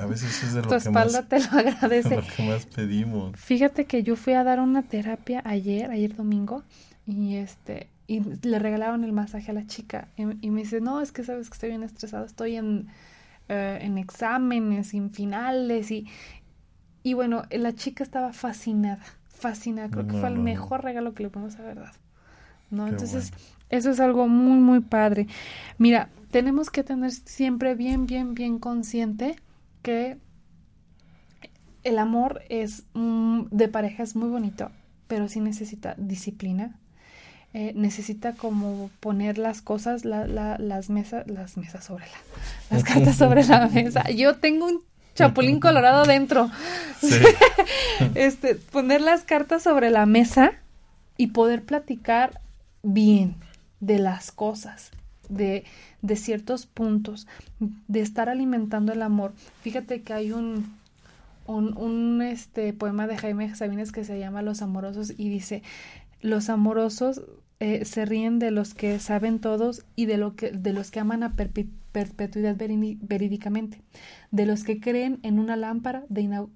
a 0.00 0.06
veces 0.06 0.42
es 0.42 0.54
de 0.54 0.62
lo 0.62 0.68
tu 0.68 0.74
espalda 0.74 1.22
te 1.22 1.38
lo 1.40 1.50
agradece. 1.52 2.16
lo 2.16 2.22
que 2.22 2.42
más 2.42 2.66
pedimos. 2.66 3.36
Fíjate 3.36 3.86
que 3.86 4.02
yo 4.02 4.16
fui 4.16 4.34
a 4.34 4.44
dar 4.44 4.60
una 4.60 4.82
terapia 4.82 5.42
ayer, 5.44 5.90
ayer 5.90 6.14
domingo, 6.14 6.62
y 7.06 7.36
este 7.36 7.88
y 8.06 8.20
le 8.42 8.58
regalaron 8.58 9.04
el 9.04 9.12
masaje 9.12 9.52
a 9.52 9.54
la 9.54 9.68
chica 9.68 10.08
y, 10.16 10.24
me 10.24 10.62
dice, 10.62 10.80
no, 10.80 11.00
es 11.00 11.12
que 11.12 11.22
sabes 11.22 11.48
que 11.48 11.54
estoy 11.54 11.68
bien 11.68 11.84
estresada, 11.84 12.26
estoy 12.26 12.56
en, 12.56 12.88
eh, 13.48 13.78
en 13.82 13.98
exámenes, 13.98 14.94
en 14.94 15.12
finales 15.12 15.92
y, 15.92 16.08
y 17.04 17.14
bueno, 17.14 17.44
la 17.50 17.72
chica 17.72 18.02
estaba 18.02 18.32
fascinada 18.32 19.04
fascina, 19.40 19.90
creo 19.90 20.06
que 20.06 20.12
fue 20.12 20.28
el 20.28 20.38
mejor 20.38 20.84
regalo 20.84 21.14
que 21.14 21.24
le 21.24 21.30
podemos 21.30 21.56
haber 21.56 21.76
dado. 21.76 21.98
¿No? 22.70 22.86
Entonces, 22.86 23.32
eso 23.68 23.90
es 23.90 24.00
algo 24.00 24.28
muy, 24.28 24.58
muy 24.58 24.80
padre. 24.80 25.26
Mira, 25.78 26.08
tenemos 26.30 26.70
que 26.70 26.84
tener 26.84 27.10
siempre 27.10 27.74
bien, 27.74 28.06
bien, 28.06 28.34
bien 28.34 28.58
consciente 28.58 29.36
que 29.82 30.18
el 31.82 31.98
amor 31.98 32.42
es 32.48 32.84
de 32.94 33.68
pareja 33.68 34.02
es 34.02 34.14
muy 34.14 34.28
bonito, 34.28 34.70
pero 35.06 35.28
sí 35.28 35.40
necesita 35.40 35.94
disciplina. 35.98 36.76
Eh, 37.52 37.72
necesita 37.74 38.34
como 38.34 38.92
poner 39.00 39.36
las 39.36 39.60
cosas, 39.60 40.04
la, 40.04 40.24
la, 40.28 40.56
las 40.58 40.88
mesas, 40.88 41.28
las 41.28 41.56
mesas 41.56 41.84
sobre 41.84 42.04
la, 42.06 42.76
las 42.76 42.84
cartas 42.84 43.16
sobre 43.16 43.44
la 43.44 43.66
mesa. 43.66 44.08
Yo 44.10 44.36
tengo 44.36 44.66
un 44.66 44.82
chapulín 45.16 45.58
colorado 45.58 46.04
dentro. 46.04 46.48
este, 48.14 48.54
poner 48.54 49.00
las 49.00 49.24
cartas 49.24 49.64
sobre 49.64 49.90
la 49.90 50.06
mesa 50.06 50.52
y 51.16 51.28
poder 51.28 51.64
platicar 51.64 52.40
bien 52.82 53.36
de 53.80 53.98
las 53.98 54.32
cosas, 54.32 54.90
de, 55.28 55.64
de 56.02 56.16
ciertos 56.16 56.66
puntos, 56.66 57.26
de 57.58 58.00
estar 58.00 58.28
alimentando 58.28 58.92
el 58.92 59.02
amor. 59.02 59.32
Fíjate 59.62 60.02
que 60.02 60.12
hay 60.12 60.32
un, 60.32 60.66
un, 61.46 62.22
este, 62.22 62.72
poema 62.72 63.06
de 63.06 63.16
Jaime 63.16 63.54
Sabines 63.54 63.92
que 63.92 64.04
se 64.04 64.18
llama 64.18 64.42
Los 64.42 64.62
Amorosos 64.62 65.12
y 65.16 65.28
dice, 65.28 65.62
los 66.20 66.48
amorosos 66.48 67.22
eh, 67.60 67.84
se 67.84 68.04
ríen 68.04 68.38
de 68.38 68.50
los 68.50 68.74
que 68.74 68.98
saben 69.00 69.38
todos 69.38 69.84
y 69.96 70.06
de, 70.06 70.16
lo 70.16 70.36
que, 70.36 70.50
de 70.50 70.72
los 70.72 70.90
que 70.90 71.00
aman 71.00 71.22
a 71.22 71.34
perpetuidad 71.34 72.56
verídicamente, 72.56 73.82
de 74.30 74.46
los 74.46 74.64
que 74.64 74.80
creen 74.80 75.18
en 75.22 75.38
una 75.38 75.56
lámpara 75.56 76.04
de, 76.08 76.46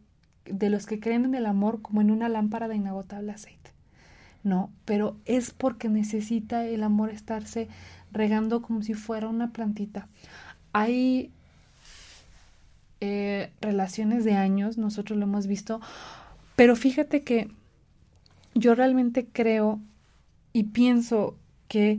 de 0.46 0.70
los 0.70 0.86
que 0.86 1.00
creen 1.00 1.24
en 1.24 1.34
el 1.34 1.46
amor 1.46 1.82
como 1.82 2.00
en 2.00 2.10
una 2.10 2.28
lámpara 2.28 2.68
de 2.68 2.76
inagotable 2.76 3.32
aceite. 3.32 3.73
No, 4.44 4.70
pero 4.84 5.16
es 5.24 5.50
porque 5.50 5.88
necesita 5.88 6.66
el 6.66 6.82
amor 6.82 7.10
estarse 7.10 7.68
regando 8.12 8.60
como 8.62 8.82
si 8.82 8.92
fuera 8.94 9.26
una 9.28 9.52
plantita. 9.52 10.06
Hay 10.72 11.30
eh, 13.00 13.50
relaciones 13.60 14.24
de 14.24 14.34
años, 14.34 14.76
nosotros 14.76 15.18
lo 15.18 15.24
hemos 15.24 15.46
visto, 15.46 15.80
pero 16.56 16.76
fíjate 16.76 17.22
que 17.22 17.50
yo 18.54 18.74
realmente 18.74 19.26
creo 19.26 19.80
y 20.52 20.64
pienso 20.64 21.36
que 21.66 21.98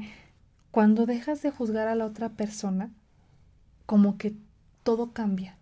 cuando 0.72 1.06
dejas 1.06 1.42
de 1.42 1.52
juzgar 1.52 1.88
a 1.88 1.96
la 1.96 2.06
otra 2.06 2.30
persona, 2.30 2.92
como 3.86 4.18
que 4.18 4.34
todo 4.84 5.12
cambia. 5.12 5.58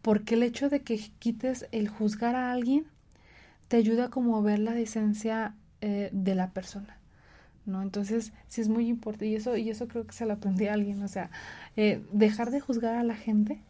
Porque 0.00 0.34
el 0.36 0.44
hecho 0.44 0.68
de 0.68 0.82
que 0.82 0.98
quites 1.18 1.66
el 1.72 1.88
juzgar 1.88 2.36
a 2.36 2.52
alguien 2.52 2.86
te 3.68 3.76
ayuda 3.76 4.10
como 4.10 4.36
a 4.36 4.40
ver 4.40 4.58
la 4.58 4.72
decencia 4.72 5.54
eh, 5.80 6.10
de 6.12 6.34
la 6.34 6.50
persona. 6.52 6.98
¿no? 7.66 7.82
Entonces, 7.82 8.32
sí 8.46 8.60
es 8.60 8.68
muy 8.68 8.88
importante, 8.88 9.26
y 9.26 9.34
eso, 9.34 9.56
y 9.56 9.70
eso 9.70 9.88
creo 9.88 10.06
que 10.06 10.12
se 10.12 10.24
lo 10.24 10.34
aprendí 10.34 10.66
a 10.66 10.74
alguien, 10.74 11.02
o 11.02 11.08
sea, 11.08 11.30
eh, 11.76 12.04
dejar 12.12 12.50
de 12.50 12.60
juzgar 12.60 12.94
a 12.94 13.02
la 13.02 13.16
gente, 13.16 13.60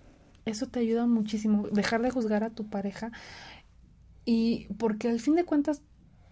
eso 0.45 0.67
te 0.67 0.81
ayuda 0.81 1.07
muchísimo, 1.07 1.67
dejar 1.69 2.03
de 2.03 2.11
juzgar 2.11 2.45
a 2.45 2.51
tu 2.51 2.69
pareja, 2.69 3.11
y 4.27 4.67
porque 4.79 5.09
al 5.09 5.19
fin 5.19 5.35
de 5.35 5.45
cuentas, 5.45 5.81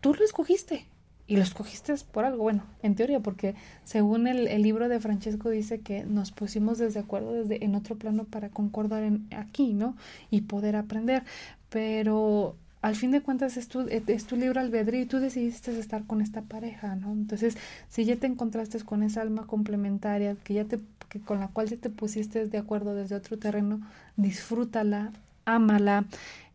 tú 0.00 0.14
lo 0.14 0.24
escogiste, 0.24 0.86
y 1.26 1.36
lo 1.36 1.42
escogiste 1.42 1.94
por 2.12 2.26
algo, 2.26 2.42
bueno, 2.42 2.64
en 2.82 2.94
teoría, 2.94 3.20
porque 3.20 3.54
según 3.84 4.26
el, 4.26 4.62
libro 4.62 4.88
de 4.88 5.00
Francesco 5.00 5.48
dice 5.48 5.80
que 5.80 6.04
nos 6.04 6.32
pusimos 6.32 6.76
desde 6.78 7.00
acuerdo 7.00 7.32
desde 7.32 7.64
en 7.64 7.74
otro 7.74 7.96
plano 7.96 8.24
para 8.24 8.50
concordar 8.50 9.02
en, 9.04 9.26
aquí, 9.34 9.72
¿no? 9.72 9.96
Y 10.30 10.42
poder 10.42 10.76
aprender. 10.76 11.24
Pero 11.70 12.56
al 12.84 12.96
fin 12.96 13.10
de 13.12 13.22
cuentas 13.22 13.56
es 13.56 13.68
tu, 13.68 13.88
es 13.88 14.26
tu 14.26 14.36
libro 14.36 14.60
albedrío 14.60 15.00
y 15.00 15.06
tú 15.06 15.18
decidiste 15.18 15.78
estar 15.78 16.04
con 16.04 16.20
esta 16.20 16.42
pareja, 16.42 16.94
¿no? 16.96 17.12
Entonces, 17.12 17.56
si 17.88 18.04
ya 18.04 18.16
te 18.16 18.26
encontraste 18.26 18.78
con 18.80 19.02
esa 19.02 19.22
alma 19.22 19.46
complementaria 19.46 20.36
que 20.44 20.52
ya 20.52 20.66
te, 20.66 20.80
que 21.08 21.18
con 21.18 21.40
la 21.40 21.48
cual 21.48 21.70
ya 21.70 21.78
te 21.78 21.88
pusiste 21.88 22.46
de 22.46 22.58
acuerdo 22.58 22.94
desde 22.94 23.14
otro 23.14 23.38
terreno, 23.38 23.80
disfrútala, 24.16 25.12
ámala 25.46 26.04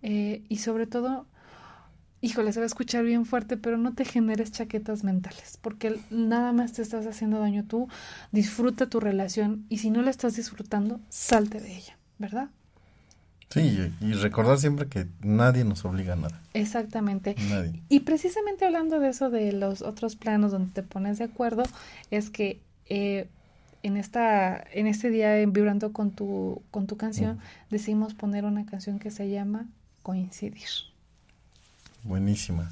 eh, 0.03 0.43
y 0.49 0.57
sobre 0.57 0.85
todo 0.85 1.25
híjole, 2.21 2.53
se 2.53 2.59
va 2.59 2.65
a 2.65 2.67
escuchar 2.67 3.05
bien 3.05 3.25
fuerte, 3.25 3.57
pero 3.57 3.79
no 3.79 3.95
te 3.95 4.05
generes 4.05 4.51
chaquetas 4.51 5.03
mentales, 5.03 5.57
porque 5.59 5.99
nada 6.11 6.51
más 6.53 6.73
te 6.73 6.83
estás 6.83 7.07
haciendo 7.07 7.39
daño 7.39 7.63
tú, 7.65 7.87
disfruta 8.31 8.87
tu 8.87 8.99
relación 8.99 9.65
y 9.67 9.79
si 9.79 9.89
no 9.89 10.03
la 10.03 10.11
estás 10.11 10.35
disfrutando, 10.35 10.99
salte 11.09 11.59
de 11.59 11.75
ella, 11.75 11.97
¿verdad? 12.19 12.49
Sí, 13.49 13.91
y 13.99 14.13
recordar 14.13 14.59
siempre 14.59 14.87
que 14.87 15.07
nadie 15.21 15.63
nos 15.63 15.83
obliga 15.83 16.13
a 16.13 16.15
nada. 16.17 16.39
Exactamente. 16.53 17.35
Nadie. 17.49 17.81
Y 17.89 18.01
precisamente 18.01 18.65
hablando 18.65 18.99
de 18.99 19.09
eso, 19.09 19.31
de 19.31 19.51
los 19.53 19.81
otros 19.81 20.15
planos 20.15 20.51
donde 20.51 20.71
te 20.71 20.83
pones 20.83 21.17
de 21.17 21.23
acuerdo, 21.23 21.63
es 22.11 22.29
que 22.29 22.61
eh, 22.89 23.27
en 23.81 23.97
esta 23.97 24.63
en 24.71 24.87
este 24.87 25.09
día 25.09 25.39
en 25.39 25.53
vibrando 25.53 25.93
con 25.93 26.11
tu 26.11 26.61
con 26.69 26.85
tu 26.85 26.97
canción 26.97 27.39
decidimos 27.69 28.13
poner 28.13 28.45
una 28.45 28.65
canción 28.65 28.99
que 28.99 29.09
se 29.09 29.29
llama 29.29 29.65
Coincidir. 30.03 30.69
Buenísima. 32.03 32.71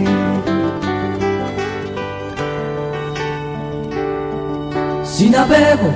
Si 5.21 5.29
navego 5.29 5.93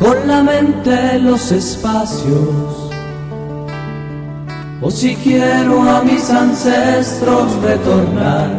con 0.00 0.26
la 0.26 0.42
mente 0.42 1.20
los 1.20 1.52
espacios, 1.52 2.90
o 4.82 4.90
si 4.90 5.14
quiero 5.14 5.88
a 5.88 6.02
mis 6.02 6.28
ancestros 6.28 7.54
retornar, 7.62 8.50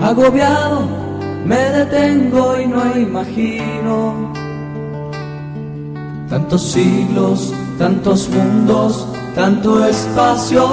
agobiado 0.00 0.82
me 1.44 1.56
detengo 1.56 2.56
y 2.56 2.68
no 2.68 2.96
imagino 2.96 4.32
tantos 6.28 6.62
siglos, 6.70 7.52
tantos 7.80 8.28
mundos, 8.28 9.08
tanto 9.34 9.84
espacio 9.84 10.68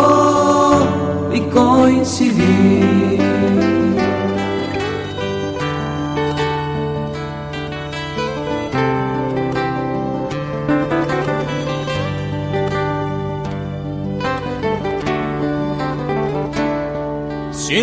y 1.33 1.39
coincidir. 1.41 3.36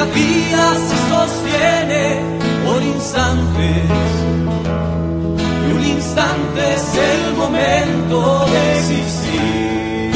La 0.00 0.06
vida 0.06 0.74
se 0.88 0.96
sostiene 1.12 2.04
por 2.64 2.82
instantes, 2.82 3.90
y 5.66 5.72
un 5.72 5.84
instante 5.96 6.60
es 6.74 6.86
el 7.10 7.34
momento 7.34 8.46
de 8.52 8.60
existir. 8.78 10.10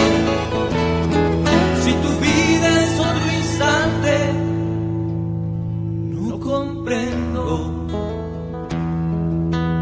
Si 1.83 1.93
tu 2.05 2.11
vida 2.27 2.69
es 2.85 2.93
otro 3.09 3.27
instante, 3.43 4.15
no 6.13 6.41
comprendo 6.41 7.45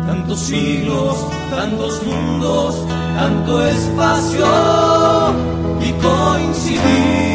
tantos 0.08 0.40
siglos, 0.40 1.14
tantos 1.50 2.02
mundos, 2.04 2.70
tanto 3.14 3.64
espacio 3.66 4.46
y 5.86 5.92
coincidir. 6.06 7.31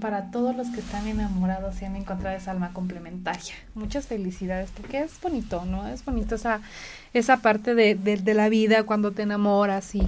Para 0.00 0.30
todos 0.30 0.56
los 0.56 0.68
que 0.68 0.80
están 0.80 1.06
enamorados 1.06 1.80
y 1.80 1.84
han 1.84 1.96
encontrado 1.96 2.36
esa 2.36 2.50
alma 2.50 2.72
complementaria. 2.72 3.54
Muchas 3.74 4.06
felicidades, 4.06 4.70
porque 4.76 5.00
es 5.00 5.20
bonito, 5.20 5.64
¿no? 5.64 5.86
Es 5.86 6.04
bonito 6.04 6.34
esa, 6.34 6.60
esa 7.14 7.38
parte 7.38 7.74
de, 7.74 7.94
de, 7.94 8.16
de 8.16 8.34
la 8.34 8.48
vida 8.48 8.82
cuando 8.84 9.12
te 9.12 9.22
enamoras 9.22 9.94
y, 9.94 10.00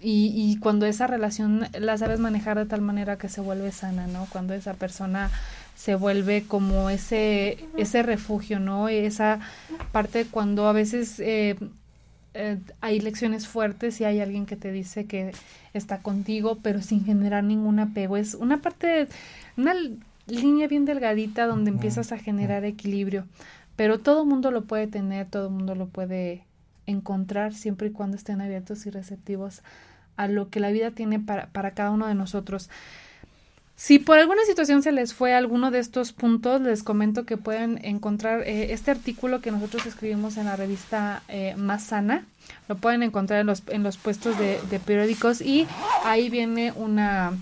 y, 0.00 0.32
y, 0.34 0.58
cuando 0.58 0.84
esa 0.84 1.06
relación 1.06 1.68
la 1.78 1.96
sabes 1.96 2.18
manejar 2.18 2.58
de 2.58 2.66
tal 2.66 2.80
manera 2.80 3.16
que 3.16 3.28
se 3.28 3.40
vuelve 3.40 3.70
sana, 3.70 4.08
¿no? 4.08 4.26
Cuando 4.30 4.52
esa 4.52 4.74
persona 4.74 5.30
se 5.76 5.94
vuelve 5.94 6.44
como 6.46 6.90
ese, 6.90 7.58
ese 7.76 8.02
refugio, 8.02 8.60
¿no? 8.60 8.88
Esa 8.88 9.40
parte 9.92 10.26
cuando 10.26 10.66
a 10.66 10.72
veces 10.72 11.18
eh, 11.20 11.56
eh, 12.34 12.58
hay 12.80 13.00
lecciones 13.00 13.46
fuertes 13.46 14.00
y 14.00 14.04
hay 14.04 14.20
alguien 14.20 14.46
que 14.46 14.56
te 14.56 14.72
dice 14.72 15.06
que 15.06 15.32
está 15.74 15.98
contigo, 15.98 16.58
pero 16.62 16.80
sin 16.80 17.04
generar 17.04 17.44
ningún 17.44 17.78
apego. 17.78 18.16
Es 18.16 18.34
una 18.34 18.62
parte, 18.62 19.08
una 19.56 19.74
línea 20.26 20.68
bien 20.68 20.84
delgadita 20.84 21.46
donde 21.46 21.70
empiezas 21.70 22.12
a 22.12 22.18
generar 22.18 22.64
equilibrio, 22.64 23.26
pero 23.76 23.98
todo 23.98 24.24
mundo 24.24 24.50
lo 24.50 24.64
puede 24.64 24.86
tener, 24.86 25.26
todo 25.28 25.50
mundo 25.50 25.74
lo 25.74 25.88
puede 25.88 26.44
encontrar 26.86 27.54
siempre 27.54 27.88
y 27.88 27.92
cuando 27.92 28.16
estén 28.16 28.40
abiertos 28.40 28.86
y 28.86 28.90
receptivos 28.90 29.62
a 30.16 30.28
lo 30.28 30.50
que 30.50 30.60
la 30.60 30.70
vida 30.70 30.90
tiene 30.90 31.20
para, 31.20 31.46
para 31.48 31.72
cada 31.72 31.90
uno 31.90 32.06
de 32.06 32.14
nosotros. 32.14 32.70
Si 33.76 33.98
por 33.98 34.18
alguna 34.18 34.42
situación 34.46 34.82
se 34.82 34.92
les 34.92 35.14
fue 35.14 35.34
alguno 35.34 35.70
de 35.70 35.78
estos 35.78 36.12
puntos, 36.12 36.60
les 36.60 36.82
comento 36.82 37.24
que 37.24 37.36
pueden 37.36 37.84
encontrar 37.84 38.42
eh, 38.42 38.72
este 38.72 38.90
artículo 38.90 39.40
que 39.40 39.50
nosotros 39.50 39.86
escribimos 39.86 40.36
en 40.36 40.46
la 40.46 40.56
revista 40.56 41.22
eh, 41.28 41.54
Más 41.56 41.84
Sana. 41.84 42.26
Lo 42.68 42.76
pueden 42.76 43.02
encontrar 43.02 43.40
en 43.40 43.46
los, 43.46 43.62
en 43.68 43.82
los 43.82 43.96
puestos 43.96 44.38
de, 44.38 44.80
periódicos 44.84 45.40
y 45.40 45.66
ahí 46.04 46.28
viene 46.28 46.72
una, 46.76 47.32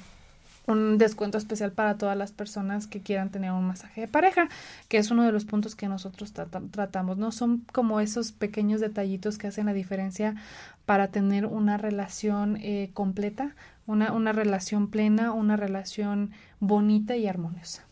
un 0.66 0.98
descuento 0.98 1.36
especial 1.36 1.72
para 1.72 1.98
todas 1.98 2.16
las 2.16 2.32
personas 2.32 2.86
que 2.86 3.00
quieran 3.00 3.30
tener 3.30 3.52
un 3.52 3.66
masaje 3.66 4.02
de 4.02 4.08
pareja, 4.08 4.48
que 4.88 4.98
es 4.98 5.10
uno 5.10 5.24
de 5.24 5.32
los 5.32 5.44
puntos 5.44 5.74
que 5.74 5.88
nosotros 5.88 6.32
tratamos, 6.32 7.18
¿no? 7.18 7.32
Son 7.32 7.64
como 7.72 8.00
esos 8.00 8.32
pequeños 8.32 8.80
detallitos 8.80 9.36
que 9.36 9.48
hacen 9.48 9.66
la 9.66 9.72
diferencia 9.72 10.36
para 10.86 11.08
tener 11.08 11.46
una 11.46 11.76
relación 11.76 12.56
eh, 12.56 12.90
completa, 12.94 13.54
una, 13.90 14.12
una 14.12 14.32
relación 14.32 14.88
plena, 14.88 15.32
una 15.32 15.56
relación 15.56 16.30
bonita 16.58 17.16
y 17.16 17.26
armoniosa. 17.26 17.84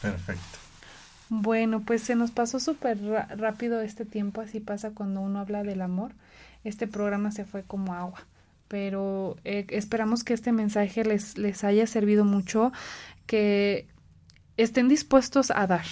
Perfecto. 0.00 0.58
Bueno, 1.28 1.80
pues 1.80 2.02
se 2.02 2.14
nos 2.14 2.30
pasó 2.30 2.60
súper 2.60 2.98
rápido 3.36 3.80
este 3.80 4.04
tiempo, 4.04 4.40
así 4.40 4.60
pasa 4.60 4.90
cuando 4.90 5.20
uno 5.20 5.40
habla 5.40 5.62
del 5.62 5.80
amor. 5.80 6.12
Este 6.64 6.86
programa 6.86 7.30
se 7.30 7.44
fue 7.44 7.62
como 7.62 7.94
agua 7.94 8.26
pero 8.72 9.36
eh, 9.44 9.66
esperamos 9.68 10.24
que 10.24 10.32
este 10.32 10.50
mensaje 10.50 11.04
les, 11.04 11.36
les 11.36 11.62
haya 11.62 11.86
servido 11.86 12.24
mucho, 12.24 12.72
que 13.26 13.86
estén 14.56 14.88
dispuestos 14.88 15.50
a 15.50 15.66
dar, 15.66 15.84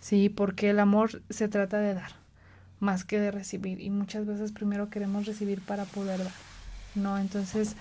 ¿sí? 0.00 0.28
Porque 0.28 0.70
el 0.70 0.80
amor 0.80 1.22
se 1.30 1.46
trata 1.46 1.78
de 1.78 1.94
dar, 1.94 2.10
más 2.80 3.04
que 3.04 3.20
de 3.20 3.30
recibir, 3.30 3.80
y 3.80 3.90
muchas 3.90 4.26
veces 4.26 4.50
primero 4.50 4.90
queremos 4.90 5.26
recibir 5.26 5.60
para 5.60 5.84
poder 5.84 6.18
dar, 6.18 6.32
¿no? 6.96 7.18
Entonces, 7.18 7.76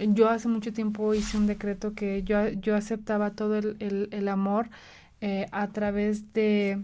yo 0.00 0.28
hace 0.28 0.48
mucho 0.48 0.72
tiempo 0.72 1.14
hice 1.14 1.36
un 1.36 1.46
decreto 1.46 1.94
que 1.94 2.22
yo, 2.22 2.48
yo 2.48 2.76
aceptaba 2.76 3.30
todo 3.30 3.56
el, 3.56 4.08
el, 4.10 4.28
amor 4.28 4.68
eh, 5.20 5.46
a 5.52 5.68
través 5.68 6.32
de, 6.32 6.82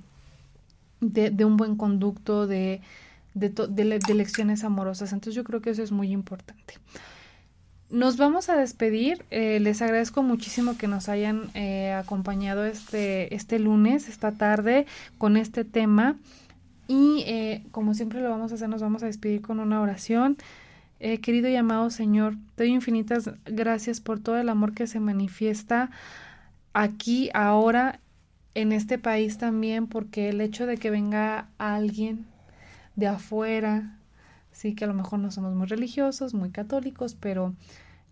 de, 1.01 1.45
un 1.45 1.57
buen 1.57 1.77
conducto, 1.77 2.47
de, 2.47 2.81
de, 3.35 4.15
lecciones 4.15 4.65
amorosas. 4.65 5.13
Entonces 5.13 5.35
yo 5.35 5.45
creo 5.45 5.61
que 5.61 5.71
eso 5.71 5.83
es 5.83 5.93
muy 5.93 6.11
importante. 6.11 6.75
Nos 7.89 8.17
vamos 8.17 8.49
a 8.49 8.57
despedir. 8.57 9.25
Eh, 9.31 9.61
les 9.61 9.81
agradezco 9.81 10.23
muchísimo 10.23 10.77
que 10.77 10.89
nos 10.89 11.09
hayan 11.09 11.51
eh, 11.55 11.93
acompañado 11.93 12.65
este, 12.65 13.35
este 13.35 13.59
lunes, 13.59 14.09
esta 14.09 14.33
tarde, 14.33 14.87
con 15.19 15.37
este 15.37 15.65
tema. 15.65 16.17
Y 16.89 17.63
como 17.73 17.95
siempre 17.95 18.21
lo 18.21 18.31
vamos 18.31 18.53
a 18.53 18.55
hacer, 18.55 18.69
nos 18.69 18.81
vamos 18.81 19.03
a 19.03 19.07
despedir 19.07 19.41
con 19.41 19.59
una 19.59 19.81
oración. 19.81 20.37
Eh, 20.99 21.21
querido 21.21 21.49
y 21.49 21.57
amado 21.57 21.91
Señor, 21.91 22.37
te 22.55 22.65
doy 22.65 22.73
infinitas 22.73 23.31
gracias 23.45 24.01
por 24.01 24.19
todo 24.19 24.39
el 24.39 24.49
amor 24.49 24.73
que 24.73 24.87
se 24.87 24.99
manifiesta 24.99 25.91
aquí, 26.73 27.31
ahora, 27.35 28.01
en 28.55 28.73
este 28.73 28.99
país 28.99 29.39
también, 29.39 29.87
porque 29.87 30.31
el 30.31 30.41
hecho 30.41 30.67
de 30.67 30.79
que 30.79 30.91
venga 30.91 31.49
alguien 31.59 32.27
de 32.95 33.07
afuera, 33.07 33.99
sí 34.51 34.75
que 34.75 34.85
a 34.85 34.89
lo 34.89 34.95
mejor 34.95 35.19
no 35.19 35.31
somos 35.31 35.55
muy 35.55 35.67
religiosos, 35.67 36.33
muy 36.33 36.51
católicos, 36.51 37.15
pero 37.19 37.55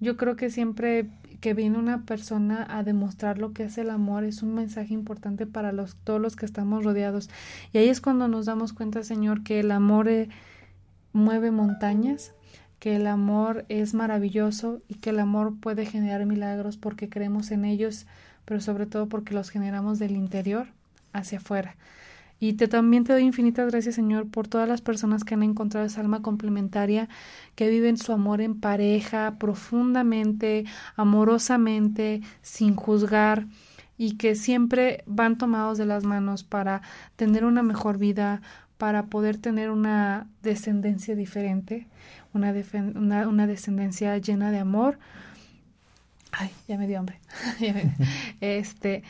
yo 0.00 0.16
creo 0.16 0.36
que 0.36 0.50
siempre 0.50 1.08
que 1.40 1.54
viene 1.54 1.78
una 1.78 2.04
persona 2.04 2.66
a 2.68 2.82
demostrar 2.82 3.38
lo 3.38 3.52
que 3.52 3.64
es 3.64 3.78
el 3.78 3.90
amor 3.90 4.24
es 4.24 4.42
un 4.42 4.54
mensaje 4.54 4.94
importante 4.94 5.46
para 5.46 5.72
los, 5.72 5.96
todos 5.96 6.20
los 6.20 6.36
que 6.36 6.46
estamos 6.46 6.84
rodeados. 6.84 7.30
Y 7.72 7.78
ahí 7.78 7.88
es 7.88 8.00
cuando 8.00 8.28
nos 8.28 8.46
damos 8.46 8.72
cuenta, 8.72 9.02
Señor, 9.02 9.42
que 9.42 9.60
el 9.60 9.70
amor 9.70 10.08
eh, 10.08 10.28
mueve 11.12 11.50
montañas, 11.50 12.34
que 12.84 12.96
el 12.96 13.06
amor 13.06 13.64
es 13.70 13.94
maravilloso 13.94 14.82
y 14.88 14.96
que 14.96 15.08
el 15.08 15.18
amor 15.18 15.54
puede 15.58 15.86
generar 15.86 16.26
milagros 16.26 16.76
porque 16.76 17.08
creemos 17.08 17.50
en 17.50 17.64
ellos, 17.64 18.04
pero 18.44 18.60
sobre 18.60 18.84
todo 18.84 19.08
porque 19.08 19.32
los 19.32 19.48
generamos 19.48 19.98
del 19.98 20.10
interior 20.10 20.66
hacia 21.14 21.38
afuera. 21.38 21.76
Y 22.40 22.52
te, 22.52 22.68
también 22.68 23.04
te 23.04 23.14
doy 23.14 23.22
infinitas 23.22 23.70
gracias, 23.70 23.94
Señor, 23.94 24.28
por 24.28 24.48
todas 24.48 24.68
las 24.68 24.82
personas 24.82 25.24
que 25.24 25.32
han 25.32 25.42
encontrado 25.42 25.86
esa 25.86 26.02
alma 26.02 26.20
complementaria, 26.20 27.08
que 27.54 27.70
viven 27.70 27.96
su 27.96 28.12
amor 28.12 28.42
en 28.42 28.60
pareja, 28.60 29.36
profundamente, 29.38 30.66
amorosamente, 30.94 32.20
sin 32.42 32.76
juzgar, 32.76 33.46
y 33.96 34.16
que 34.18 34.34
siempre 34.34 35.04
van 35.06 35.38
tomados 35.38 35.78
de 35.78 35.86
las 35.86 36.04
manos 36.04 36.44
para 36.44 36.82
tener 37.16 37.46
una 37.46 37.62
mejor 37.62 37.96
vida, 37.96 38.42
para 38.84 39.06
poder 39.06 39.38
tener 39.38 39.70
una 39.70 40.26
descendencia 40.42 41.14
diferente, 41.14 41.86
una, 42.34 42.52
una, 43.26 43.46
descendencia 43.46 44.18
llena 44.18 44.50
de 44.50 44.58
amor. 44.58 44.98
Ay, 46.32 46.50
ya 46.68 46.76
me 46.76 46.86
dio 46.86 46.98
hambre. 46.98 47.18
este, 48.42 49.02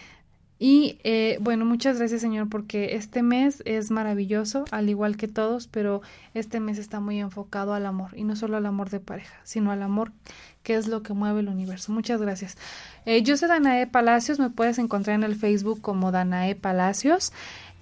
y 0.60 1.00
eh, 1.02 1.38
bueno, 1.40 1.64
muchas 1.64 1.98
gracias 1.98 2.20
Señor 2.20 2.48
porque 2.48 2.94
este 2.94 3.24
mes 3.24 3.64
es 3.66 3.90
maravilloso, 3.90 4.64
al 4.70 4.88
igual 4.88 5.16
que 5.16 5.26
todos, 5.26 5.66
pero 5.66 6.02
este 6.34 6.60
mes 6.60 6.78
está 6.78 7.00
muy 7.00 7.18
enfocado 7.18 7.74
al 7.74 7.84
amor 7.84 8.16
y 8.16 8.22
no 8.22 8.36
solo 8.36 8.56
al 8.56 8.66
amor 8.66 8.90
de 8.90 9.00
pareja, 9.00 9.34
sino 9.42 9.72
al 9.72 9.82
amor 9.82 10.12
que 10.62 10.76
es 10.76 10.86
lo 10.86 11.02
que 11.02 11.14
mueve 11.14 11.40
el 11.40 11.48
universo. 11.48 11.90
Muchas 11.90 12.20
gracias. 12.20 12.56
Eh, 13.06 13.22
yo 13.22 13.36
soy 13.36 13.48
Danae 13.48 13.88
Palacios, 13.88 14.38
me 14.38 14.50
puedes 14.50 14.78
encontrar 14.78 15.16
en 15.16 15.24
el 15.24 15.34
Facebook 15.34 15.80
como 15.80 16.12
Danae 16.12 16.54
Palacios. 16.54 17.32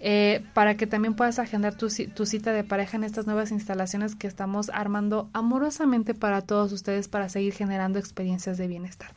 Eh, 0.04 0.44
para 0.52 0.76
que 0.76 0.88
también 0.88 1.14
puedas 1.14 1.38
agendar 1.38 1.76
tu, 1.76 1.88
cita 1.88 2.52
de 2.52 2.64
pareja 2.64 2.96
en 2.96 3.04
estas 3.04 3.26
nuevas 3.26 3.52
instalaciones 3.52 4.16
que 4.16 4.26
estamos 4.26 4.68
armando 4.74 5.30
amorosamente 5.32 6.12
para 6.12 6.42
todos 6.42 6.72
ustedes 6.72 7.06
para 7.06 7.28
seguir 7.28 7.54
generando 7.54 8.00
experiencias 8.00 8.58
de 8.58 8.66
bienestar. 8.66 9.12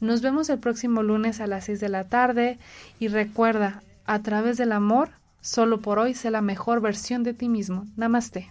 Nos 0.00 0.22
vemos 0.22 0.48
el 0.48 0.58
próximo 0.60 1.02
lunes 1.02 1.42
a 1.42 1.46
las 1.46 1.66
6 1.66 1.80
de 1.80 1.90
la 1.90 2.04
tarde 2.04 2.58
y 2.98 3.08
recuerda, 3.08 3.82
a 4.06 4.20
través 4.20 4.56
del 4.56 4.72
amor, 4.72 5.10
solo 5.42 5.82
por 5.82 5.98
hoy 5.98 6.14
sé 6.14 6.30
la 6.30 6.40
mejor 6.40 6.80
versión 6.80 7.22
de 7.22 7.34
ti 7.34 7.50
mismo. 7.50 7.84
Namaste. 7.98 8.50